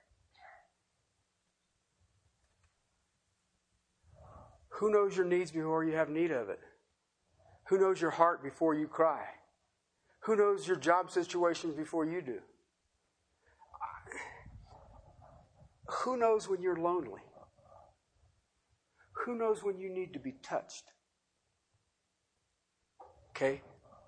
Who 4.80 4.90
knows 4.90 5.16
your 5.16 5.26
needs 5.26 5.50
before 5.50 5.84
you 5.84 5.92
have 5.92 6.08
need 6.08 6.30
of 6.30 6.48
it? 6.48 6.60
Who 7.68 7.78
knows 7.78 8.00
your 8.00 8.10
heart 8.10 8.42
before 8.42 8.74
you 8.74 8.86
cry? 8.88 9.24
Who 10.20 10.36
knows 10.36 10.66
your 10.66 10.76
job 10.76 11.10
situations 11.10 11.74
before 11.74 12.06
you 12.06 12.22
do? 12.22 12.38
Who 16.04 16.16
knows 16.16 16.48
when 16.48 16.62
you're 16.62 16.76
lonely? 16.76 17.20
Who 19.24 19.34
knows 19.34 19.62
when 19.62 19.78
you 19.78 19.90
need 19.90 20.12
to 20.14 20.18
be 20.18 20.32
touched? 20.42 20.84
Okay? 23.40 23.62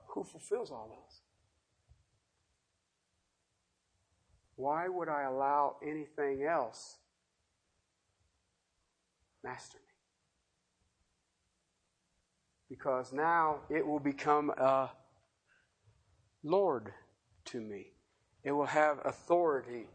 Who 0.09 0.24
fulfills 0.24 0.70
all 0.70 0.88
those? 0.88 1.20
Why 4.56 4.88
would 4.88 5.09
I 5.09 5.22
allow 5.22 5.76
anything 5.82 6.42
else 6.44 6.98
master 9.42 9.78
me? 9.78 9.84
Because 12.68 13.12
now 13.12 13.60
it 13.70 13.86
will 13.86 14.00
become 14.00 14.50
a 14.50 14.90
Lord 16.44 16.92
to 17.46 17.60
me. 17.60 17.92
It 18.44 18.52
will 18.52 18.66
have 18.66 18.98
authority 19.04 19.86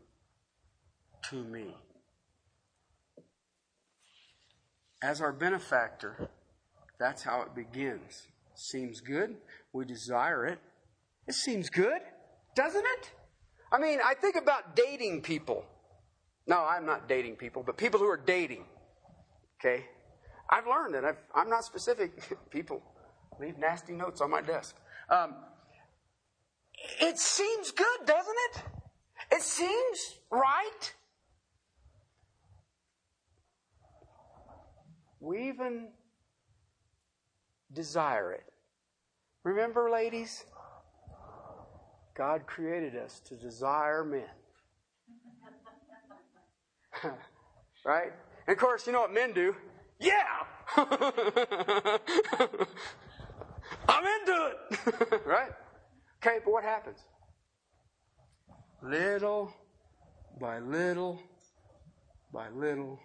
to 1.29 1.43
me. 1.43 1.75
As 5.03 5.21
our 5.21 5.31
benefactor, 5.31 6.27
that's 6.99 7.21
how 7.21 7.43
it 7.43 7.53
begins. 7.53 8.23
Seems 8.57 9.01
good. 9.01 9.37
We 9.71 9.85
desire 9.85 10.47
it. 10.47 10.57
It 11.27 11.35
seems 11.35 11.69
good, 11.69 12.01
doesn't 12.55 12.83
it? 12.83 13.11
I 13.71 13.77
mean, 13.77 13.99
I 14.03 14.15
think 14.15 14.35
about 14.35 14.75
dating 14.75 15.21
people. 15.21 15.63
No, 16.47 16.65
I'm 16.65 16.85
not 16.85 17.07
dating 17.07 17.35
people, 17.35 17.61
but 17.63 17.77
people 17.77 17.99
who 17.99 18.07
are 18.07 18.17
dating. 18.17 18.65
Okay? 19.59 19.85
I've 20.49 20.65
learned 20.65 20.95
that 20.95 21.03
i 21.35 21.41
am 21.41 21.49
not 21.49 21.65
specific. 21.65 22.11
people 22.49 22.81
leave 23.39 23.59
nasty 23.59 23.93
notes 23.93 24.21
on 24.21 24.31
my 24.31 24.41
desk. 24.41 24.75
Um, 25.09 25.35
it 26.99 27.19
seems 27.19 27.71
good, 27.71 28.05
doesn't 28.07 28.35
it? 28.49 28.61
It 29.33 29.41
seems 29.43 30.17
right. 30.31 30.95
We 35.19 35.49
even 35.49 35.89
desire 37.73 38.31
it. 38.31 38.45
Remember, 39.43 39.89
ladies? 39.89 40.45
God 42.15 42.47
created 42.47 42.95
us 42.95 43.19
to 43.25 43.35
desire 43.35 44.03
men. 44.03 44.23
right? 47.85 48.11
And 48.47 48.55
of 48.55 48.59
course, 48.59 48.87
you 48.87 48.93
know 48.93 49.01
what 49.01 49.13
men 49.13 49.33
do? 49.33 49.55
Yeah! 49.99 50.45
I'm 53.87 54.05
into 54.05 54.51
it! 54.51 54.57
right? 55.25 55.51
Okay, 56.21 56.39
but 56.43 56.51
what 56.51 56.63
happens? 56.63 56.99
Little 58.81 59.53
by 60.39 60.59
little 60.59 61.19
by 62.33 62.49
little, 62.49 62.99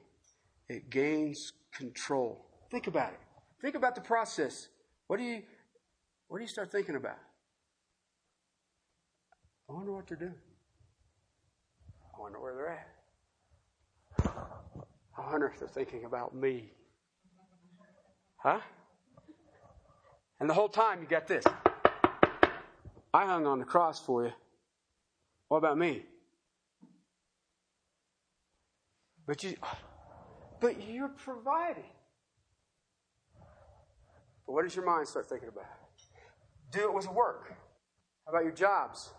it 0.68 0.90
gains 0.90 1.52
control. 1.72 2.44
Think 2.70 2.86
about 2.86 3.12
it. 3.12 3.20
Think 3.62 3.76
about 3.76 3.94
the 3.94 4.00
process. 4.00 4.68
What 5.06 5.18
do 5.18 5.22
you 5.22 5.42
what 6.26 6.38
do 6.38 6.42
you 6.42 6.48
start 6.48 6.72
thinking 6.72 6.96
about? 6.96 7.18
I 9.70 9.74
wonder 9.74 9.92
what 9.92 10.06
they're 10.06 10.18
doing. 10.18 10.34
I 12.16 12.20
wonder 12.20 12.40
where 12.40 12.54
they're 12.54 12.68
at. 12.70 12.88
I 15.16 15.30
wonder 15.30 15.46
if 15.46 15.58
they're 15.58 15.68
thinking 15.68 16.04
about 16.04 16.34
me. 16.34 16.72
Huh? 18.36 18.60
And 20.40 20.50
the 20.50 20.54
whole 20.54 20.68
time 20.68 21.00
you 21.00 21.06
got 21.06 21.28
this. 21.28 21.44
I 23.14 23.26
hung 23.26 23.46
on 23.46 23.60
the 23.60 23.64
cross 23.64 24.00
for 24.00 24.24
you. 24.24 24.32
What 25.48 25.58
about 25.58 25.78
me? 25.78 26.02
But 29.26 29.44
you 29.44 29.54
but 30.60 30.82
you're 30.88 31.08
providing. 31.08 31.84
But 34.52 34.56
what 34.56 34.64
does 34.64 34.76
your 34.76 34.84
mind 34.84 35.08
start 35.08 35.30
thinking 35.30 35.48
about? 35.48 35.64
Do 36.72 36.80
it 36.80 36.92
with 36.92 37.08
work. 37.08 37.54
How 38.26 38.32
about 38.32 38.44
your 38.44 38.52
jobs? 38.52 39.14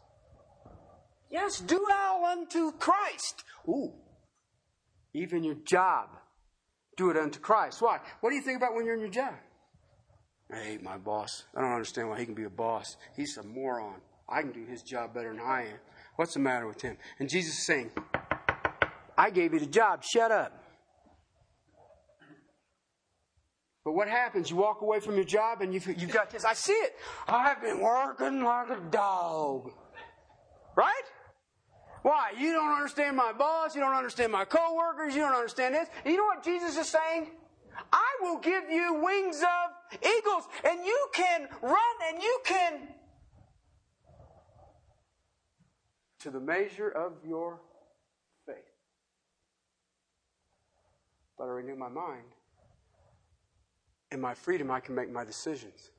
Yes, 1.32 1.60
do 1.60 1.84
all 1.92 2.24
unto 2.24 2.72
Christ. 2.74 3.44
Ooh. 3.68 3.94
Even 5.16 5.44
your 5.44 5.56
job. 5.66 6.10
Do 6.98 7.10
it 7.10 7.18
unto 7.18 7.40
Christ. 7.40 7.82
Why? 7.82 7.98
What 8.22 8.30
do 8.30 8.36
you 8.36 8.44
think 8.44 8.58
about 8.58 8.76
when 8.76 8.86
you're 8.86 8.94
in 8.94 9.00
your 9.00 9.10
job? 9.10 9.34
I 10.52 10.58
hate 10.58 10.84
my 10.84 11.00
boss. 11.00 11.46
I 11.58 11.62
don't 11.62 11.72
understand 11.72 12.10
why 12.10 12.20
he 12.20 12.26
can 12.26 12.36
be 12.36 12.44
a 12.44 12.50
boss. 12.52 12.96
He's 13.16 13.36
a 13.38 13.44
moron. 13.44 14.02
I 14.30 14.42
can 14.42 14.52
do 14.52 14.68
his 14.68 14.84
job 14.84 15.16
better 15.16 15.34
than 15.34 15.42
I 15.42 15.62
am. 15.62 15.80
What's 16.16 16.36
the 16.36 16.42
matter 16.42 16.68
with 16.68 16.84
him? 16.84 16.96
And 17.18 17.28
Jesus 17.28 17.58
is 17.58 17.66
saying, 17.66 17.90
I 19.18 19.32
gave 19.32 19.56
you 19.56 19.60
the 19.62 19.66
job. 19.66 20.04
Shut 20.04 20.32
up. 20.32 20.63
But 23.86 23.94
what 23.94 24.08
happens? 24.08 24.50
You 24.50 24.56
walk 24.56 24.82
away 24.82 25.00
from 25.00 25.16
your 25.16 25.26
job 25.26 25.62
and 25.62 25.74
you've, 25.74 25.86
you've 25.88 26.12
got 26.12 26.30
this. 26.30 26.46
I 26.46 26.54
see 26.54 26.72
it. 26.72 26.96
I've 27.28 27.62
been 27.62 27.82
working 27.82 28.44
like 28.44 28.70
a 28.70 28.80
dog. 28.90 29.72
Right? 30.76 31.04
Why? 32.02 32.32
You 32.38 32.54
don't 32.54 32.74
understand 32.74 33.18
my 33.18 33.34
boss. 33.34 33.76
You 33.76 33.82
don't 33.82 33.96
understand 33.96 34.32
my 34.32 34.46
coworkers. 34.46 35.16
You 35.16 35.22
don't 35.22 35.36
understand 35.36 35.76
this. 35.76 35.88
And 36.04 36.14
you 36.14 36.18
know 36.18 36.26
what 36.26 36.44
Jesus 36.44 36.78
is 36.78 36.88
saying? 36.88 37.32
I 37.92 38.16
will 38.22 38.40
give 38.40 38.70
you 38.70 39.02
wings 39.04 39.42
of 39.42 40.00
eagles 40.00 40.44
and 40.64 40.86
you 40.86 41.08
can 41.14 41.48
run 41.62 41.96
and 42.08 42.22
you 42.22 42.40
can 42.46 42.88
to 46.20 46.30
the 46.30 46.40
measure 46.40 46.90
of 46.90 47.14
your 47.28 47.60
faith. 48.46 48.56
But 51.38 51.46
I 51.46 51.48
renew 51.48 51.76
my 51.76 51.90
mind. 51.90 52.24
In 54.14 54.22
my 54.22 54.36
freedom, 54.36 54.70
I 54.70 54.80
can 54.80 54.94
make 54.94 55.12
my 55.12 55.26
decisions 55.26 55.90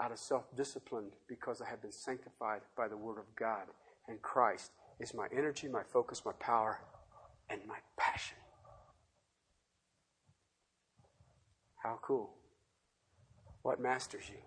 out 0.00 0.12
of 0.12 0.18
self 0.18 0.44
discipline 0.56 1.10
because 1.28 1.60
I 1.60 1.68
have 1.68 1.82
been 1.82 1.92
sanctified 1.92 2.62
by 2.74 2.88
the 2.88 2.96
Word 2.96 3.18
of 3.18 3.26
God. 3.36 3.64
And 4.08 4.22
Christ 4.22 4.70
is 4.98 5.12
my 5.12 5.26
energy, 5.30 5.68
my 5.68 5.82
focus, 5.82 6.22
my 6.24 6.32
power, 6.40 6.80
and 7.50 7.60
my 7.68 7.76
passion. 7.98 8.38
How 11.76 11.98
cool. 12.00 12.30
What 13.60 13.78
masters 13.78 14.24
you? 14.30 14.38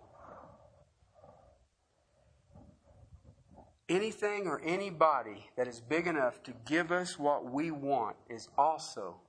Anything 3.88 4.48
or 4.48 4.60
anybody 4.64 5.46
that 5.56 5.68
is 5.68 5.80
big 5.80 6.08
enough 6.08 6.42
to 6.42 6.52
give 6.66 6.90
us 6.90 7.16
what 7.16 7.48
we 7.48 7.70
want 7.70 8.16
is 8.28 8.48
also 8.58 9.20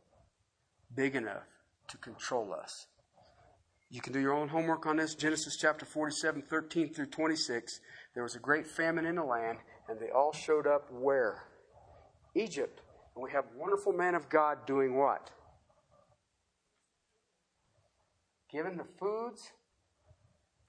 big 0.95 1.15
enough 1.15 1.52
to 1.93 1.97
control 1.99 2.51
us. 2.51 2.87
You 3.91 4.01
can 4.01 4.13
do 4.13 4.19
your 4.19 4.33
own 4.33 4.47
homework 4.47 4.87
on 4.87 4.97
this. 4.97 5.13
Genesis 5.13 5.55
chapter 5.55 5.85
47, 5.85 6.41
13 6.41 6.91
through 6.91 7.05
26. 7.05 7.79
There 8.15 8.23
was 8.23 8.35
a 8.35 8.39
great 8.39 8.65
famine 8.65 9.05
in 9.05 9.15
the 9.15 9.23
land, 9.23 9.59
and 9.87 9.99
they 9.99 10.09
all 10.09 10.33
showed 10.33 10.65
up 10.65 10.91
where? 10.91 11.43
Egypt. 12.33 12.81
And 13.15 13.23
we 13.23 13.31
have 13.31 13.45
wonderful 13.55 13.93
man 13.93 14.15
of 14.15 14.27
God 14.27 14.65
doing 14.65 14.97
what? 14.97 15.29
Giving 18.51 18.77
the 18.77 18.87
foods 18.99 19.51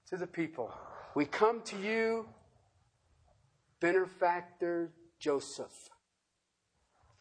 to 0.09 0.17
the 0.17 0.27
people. 0.27 0.71
We 1.15 1.25
come 1.25 1.61
to 1.63 1.77
you, 1.77 2.27
benefactor 3.79 4.91
Joseph, 5.17 5.89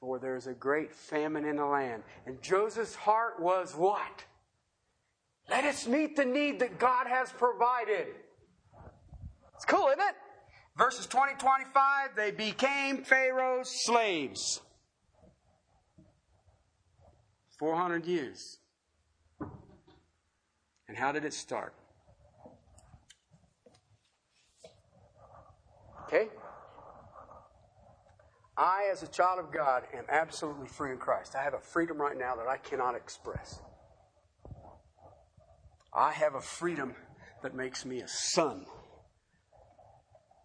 for 0.05 0.19
there's 0.19 0.47
a 0.47 0.53
great 0.53 0.95
famine 0.95 1.47
in 1.47 1.57
the 1.57 1.65
land. 1.65 2.03
And 2.27 2.41
Joseph's 2.43 2.95
heart 2.95 3.41
was 3.41 3.73
what? 3.73 4.25
Let 5.49 5.65
us 5.65 5.87
meet 5.87 6.15
the 6.15 6.27
need 6.27 6.61
that 6.61 6.79
God 6.79 7.07
has 7.07 7.33
provided. 7.33 8.09
It's 9.55 9.65
cool, 9.65 9.89
isn't 9.89 10.01
it? 10.01 10.15
Verses 10.77 11.07
20 11.07 11.37
25, 11.39 12.11
they 12.17 12.33
became 12.33 13.03
Pharaoh's 13.03 13.71
slaves. 13.85 14.61
400 17.59 18.05
years. 18.05 18.59
And 20.87 20.99
how 20.99 21.13
did 21.13 21.25
it 21.25 21.33
start? 21.33 21.73
Okay? 26.07 26.29
I, 28.57 28.89
as 28.93 29.03
a 29.03 29.09
child 29.09 29.41
of 29.41 29.53
God, 29.53 29.83
am 29.93 30.05
absolutely 30.09 30.69
free 30.69 30.93
in 30.93 30.99
Christ. 30.99 31.35
I 31.35 31.43
have 31.43 31.55
a 31.55 31.61
freedom 31.61 31.99
right 32.01 32.17
now 32.17 32.37
that 32.37 32.47
I 32.47 32.57
cannot 32.57 32.95
express. 32.95 33.61
I 35.93 36.13
have 36.13 36.35
a 36.35 36.41
freedom 36.41 36.95
that 37.43 37.55
makes 37.55 37.85
me 37.85 38.01
a 38.01 38.09
son 38.09 38.67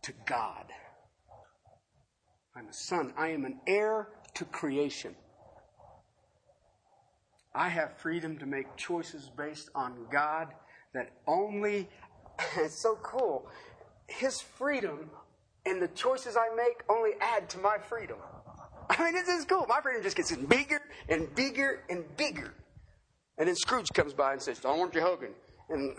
to 0.03 0.13
God. 0.25 0.65
I'm 2.55 2.67
a 2.67 2.73
son. 2.73 3.13
I 3.17 3.29
am 3.29 3.45
an 3.45 3.59
heir 3.67 4.09
to 4.35 4.45
creation. 4.45 5.15
I 7.53 7.69
have 7.69 7.97
freedom 7.97 8.37
to 8.39 8.45
make 8.45 8.75
choices 8.75 9.29
based 9.35 9.69
on 9.75 10.07
God 10.11 10.49
that 10.93 11.11
only, 11.27 11.89
it's 12.57 12.81
so 12.81 12.97
cool. 13.01 13.47
His 14.07 14.41
freedom 14.41 15.09
and 15.69 15.81
the 15.81 15.87
choices 15.89 16.35
I 16.35 16.53
make 16.55 16.83
only 16.89 17.11
add 17.21 17.49
to 17.51 17.59
my 17.59 17.77
freedom. 17.77 18.17
I 18.89 19.03
mean, 19.03 19.13
this 19.13 19.27
is 19.27 19.45
cool. 19.45 19.65
My 19.67 19.79
freedom 19.81 20.01
just 20.01 20.17
gets 20.17 20.35
bigger 20.35 20.81
and 21.07 21.33
bigger 21.35 21.83
and 21.89 22.03
bigger. 22.17 22.53
And 23.37 23.47
then 23.47 23.55
Scrooge 23.55 23.87
comes 23.93 24.13
by 24.13 24.33
and 24.33 24.41
says, 24.41 24.65
I 24.65 24.75
want 24.75 24.95
you 24.95 25.01
hugging. 25.01 25.35
And 25.69 25.95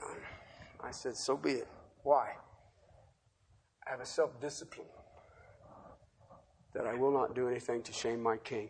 I 0.83 0.91
said, 0.91 1.17
So 1.17 1.37
be 1.37 1.53
it. 1.53 1.69
Why? 2.03 2.33
I 3.87 3.91
have 3.91 4.01
a 4.01 4.07
self 4.07 4.39
discipline 4.41 4.89
that 6.75 6.87
I 6.87 6.95
will 6.95 7.13
not 7.13 7.35
do 7.35 7.49
anything 7.49 7.83
to 7.83 7.93
shame 7.93 8.21
my 8.23 8.37
king. 8.39 8.69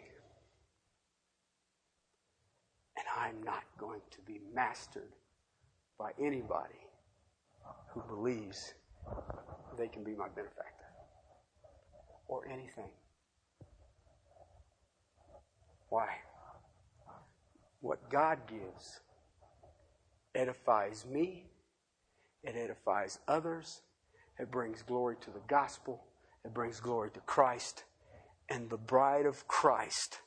And 2.96 3.06
I'm 3.18 3.42
not 3.42 3.64
going 3.78 4.00
to 4.10 4.18
be 4.26 4.40
mastered 4.54 5.12
by 5.98 6.12
anybody 6.22 6.74
who 7.88 8.02
believes 8.02 8.74
they 9.78 9.88
can 9.88 10.04
be 10.04 10.14
my 10.14 10.28
benefactor 10.28 10.79
or 12.30 12.46
anything. 12.46 12.88
Why? 15.88 16.08
What 17.80 18.08
God 18.08 18.38
gives 18.46 19.00
edifies 20.34 21.04
me, 21.04 21.44
it 22.44 22.54
edifies 22.56 23.18
others, 23.26 23.80
it 24.38 24.50
brings 24.50 24.82
glory 24.82 25.16
to 25.22 25.30
the 25.30 25.40
gospel, 25.48 26.04
it 26.44 26.54
brings 26.54 26.78
glory 26.78 27.10
to 27.10 27.20
Christ, 27.20 27.82
and 28.48 28.70
the 28.70 28.78
bride 28.78 29.26
of 29.26 29.48
Christ 29.48 30.20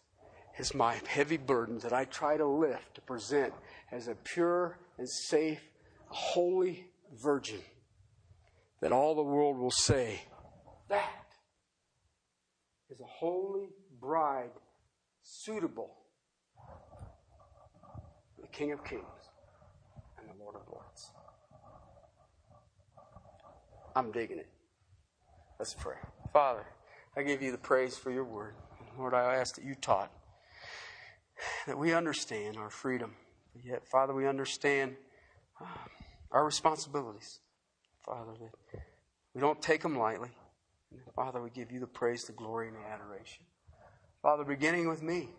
is 0.60 0.76
my 0.76 1.00
heavy 1.08 1.38
burden 1.38 1.80
that 1.80 1.94
I 1.94 2.04
try 2.06 2.36
to 2.36 2.46
lift 2.46 2.96
to 2.96 3.02
present 3.02 3.54
as 3.92 4.08
a 4.08 4.16
pure 4.16 4.78
and 4.98 5.10
safe, 5.10 5.62
holy 6.08 6.88
virgin 7.24 7.62
that 8.82 8.92
all 8.92 9.16
the 9.16 9.24
world 9.24 9.58
will 9.58 9.72
say, 9.72 10.22
that 10.90 11.23
is 12.94 13.00
a 13.00 13.06
holy 13.06 13.70
bride 14.00 14.52
suitable 15.24 15.90
for 18.36 18.42
the 18.42 18.48
King 18.48 18.72
of 18.72 18.84
Kings 18.84 19.04
and 20.20 20.28
the 20.30 20.44
Lord 20.44 20.56
of 20.56 20.62
Lords. 20.72 21.12
I'm 23.96 24.12
digging 24.12 24.38
it. 24.38 24.50
Let's 25.58 25.74
pray. 25.74 25.96
Father, 26.32 26.66
I 27.18 27.24
give 27.24 27.42
you 27.42 27.52
the 27.52 27.58
praise 27.58 27.98
for 27.98 28.12
your 28.12 28.26
word. 28.26 28.54
Lord, 28.98 29.16
I 29.16 29.36
ask 29.36 29.56
that 29.56 29.66
you 29.66 29.74
taught, 29.74 30.12
that 31.66 31.78
we 31.78 31.94
understand 31.94 32.58
our 32.58 32.70
freedom. 32.70 33.16
But 33.56 33.66
Yet, 33.66 33.88
Father, 33.88 34.14
we 34.14 34.28
understand 34.28 34.96
uh, 35.60 35.66
our 36.32 36.46
responsibilities. 36.46 37.40
Father, 38.06 38.34
that 38.40 38.82
we 39.34 39.42
don't 39.42 39.62
take 39.62 39.82
them 39.82 39.98
lightly. 39.98 40.30
Father, 41.16 41.42
we 41.42 41.50
give 41.50 41.72
you 41.72 41.80
the 41.80 41.88
praise, 41.88 42.24
the 42.24 42.34
glory, 42.34 42.68
and 42.68 42.78
the 42.78 42.82
adoration. 42.82 43.46
Father, 44.22 44.44
beginning 44.44 44.88
with 44.88 45.04
me, 45.04 45.30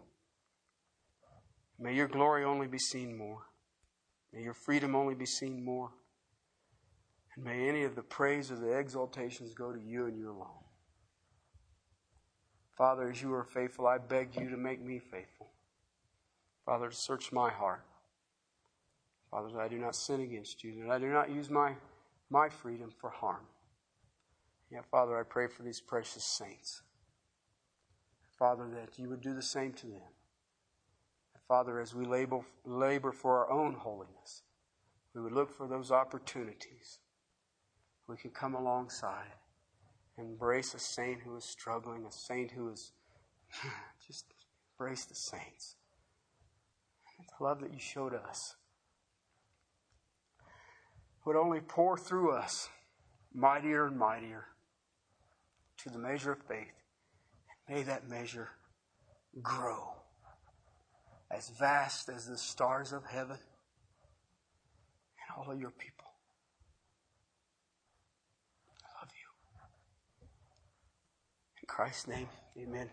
may 1.79 1.95
your 1.95 2.09
glory 2.09 2.45
only 2.45 2.67
be 2.67 2.79
seen 2.79 3.17
more. 3.17 3.43
May 4.33 4.43
your 4.43 4.55
freedom 4.55 4.95
only 4.95 5.15
be 5.15 5.27
seen 5.27 5.65
more. 5.65 5.91
And 7.35 7.45
may 7.45 7.69
any 7.69 7.85
of 7.85 7.97
the 7.97 8.03
praise 8.03 8.51
or 8.51 8.57
the 8.57 8.75
exaltations 8.75 9.55
go 9.55 9.73
to 9.73 9.81
you 9.81 10.07
and 10.07 10.17
you 10.17 10.31
alone. 10.31 10.63
Father, 12.77 13.11
as 13.11 13.23
you 13.23 13.33
are 13.35 13.45
faithful, 13.45 13.87
I 13.87 13.99
beg 13.99 14.37
you 14.37 14.51
to 14.51 14.57
make 14.57 14.83
me 14.85 14.99
faithful. 14.99 15.51
Father, 16.67 16.91
search 16.91 17.33
my 17.33 17.51
heart. 17.51 17.85
Father, 19.31 19.49
that 19.53 19.61
I 19.61 19.69
do 19.69 19.79
not 19.79 19.97
sin 19.97 20.21
against 20.21 20.63
you, 20.65 20.85
that 20.85 20.91
I 20.91 20.99
do 20.99 21.09
not 21.09 21.31
use 21.31 21.51
my, 21.51 21.75
my 22.31 22.49
freedom 22.49 22.91
for 23.01 23.11
harm. 23.11 23.47
Yet, 24.75 24.87
Father, 24.91 25.17
I 25.17 25.23
pray 25.23 25.47
for 25.47 25.63
these 25.63 25.81
precious 25.81 26.25
saints. 26.25 26.83
Father, 28.37 28.69
that 28.75 28.99
you 28.99 29.09
would 29.09 29.21
do 29.21 29.33
the 29.33 29.41
same 29.41 29.73
to 29.75 29.87
them. 29.87 30.11
Father, 31.47 31.81
as 31.81 31.95
we 31.95 32.05
labor, 32.05 32.41
labor 32.65 33.13
for 33.13 33.39
our 33.39 33.53
own 33.53 33.75
holiness, 33.75 34.43
we 35.15 35.23
would 35.23 35.31
look 35.31 35.57
for 35.57 35.69
those 35.69 35.93
opportunities. 35.93 36.99
We 38.09 38.17
could 38.17 38.35
come 38.35 38.57
alongside, 38.57 39.37
embrace 40.19 40.75
a 40.75 40.81
saint 40.81 41.21
who 41.23 41.37
is 41.37 41.45
struggling, 41.45 42.05
a 42.05 42.11
saint 42.11 42.51
who 42.51 42.73
is 42.73 42.91
just 44.05 44.25
embrace 44.73 45.05
the 45.05 45.15
saints. 45.15 45.77
The 47.39 47.45
love 47.45 47.61
that 47.61 47.73
you 47.73 47.79
showed 47.79 48.13
us 48.13 48.57
would 51.25 51.37
only 51.37 51.61
pour 51.61 51.97
through 51.97 52.33
us 52.33 52.69
mightier 53.33 53.87
and 53.87 53.97
mightier 53.97 54.49
to 55.85 55.91
the 55.91 55.99
measure 55.99 56.33
of 56.33 56.39
faith. 56.49 56.73
May 57.69 57.83
that 57.83 58.09
measure 58.09 58.49
grow 59.43 59.93
as 61.31 61.51
vast 61.51 62.09
as 62.09 62.27
the 62.27 62.39
stars 62.39 62.93
of 62.93 63.05
heaven 63.05 63.37
and 63.37 65.37
all 65.37 65.53
of 65.53 65.61
your 65.61 65.71
people. 65.71 66.07
I 68.83 68.87
love 69.01 69.11
you. 69.13 69.29
In 71.61 71.67
Christ's 71.67 72.09
name, 72.09 72.29
amen. 72.59 72.89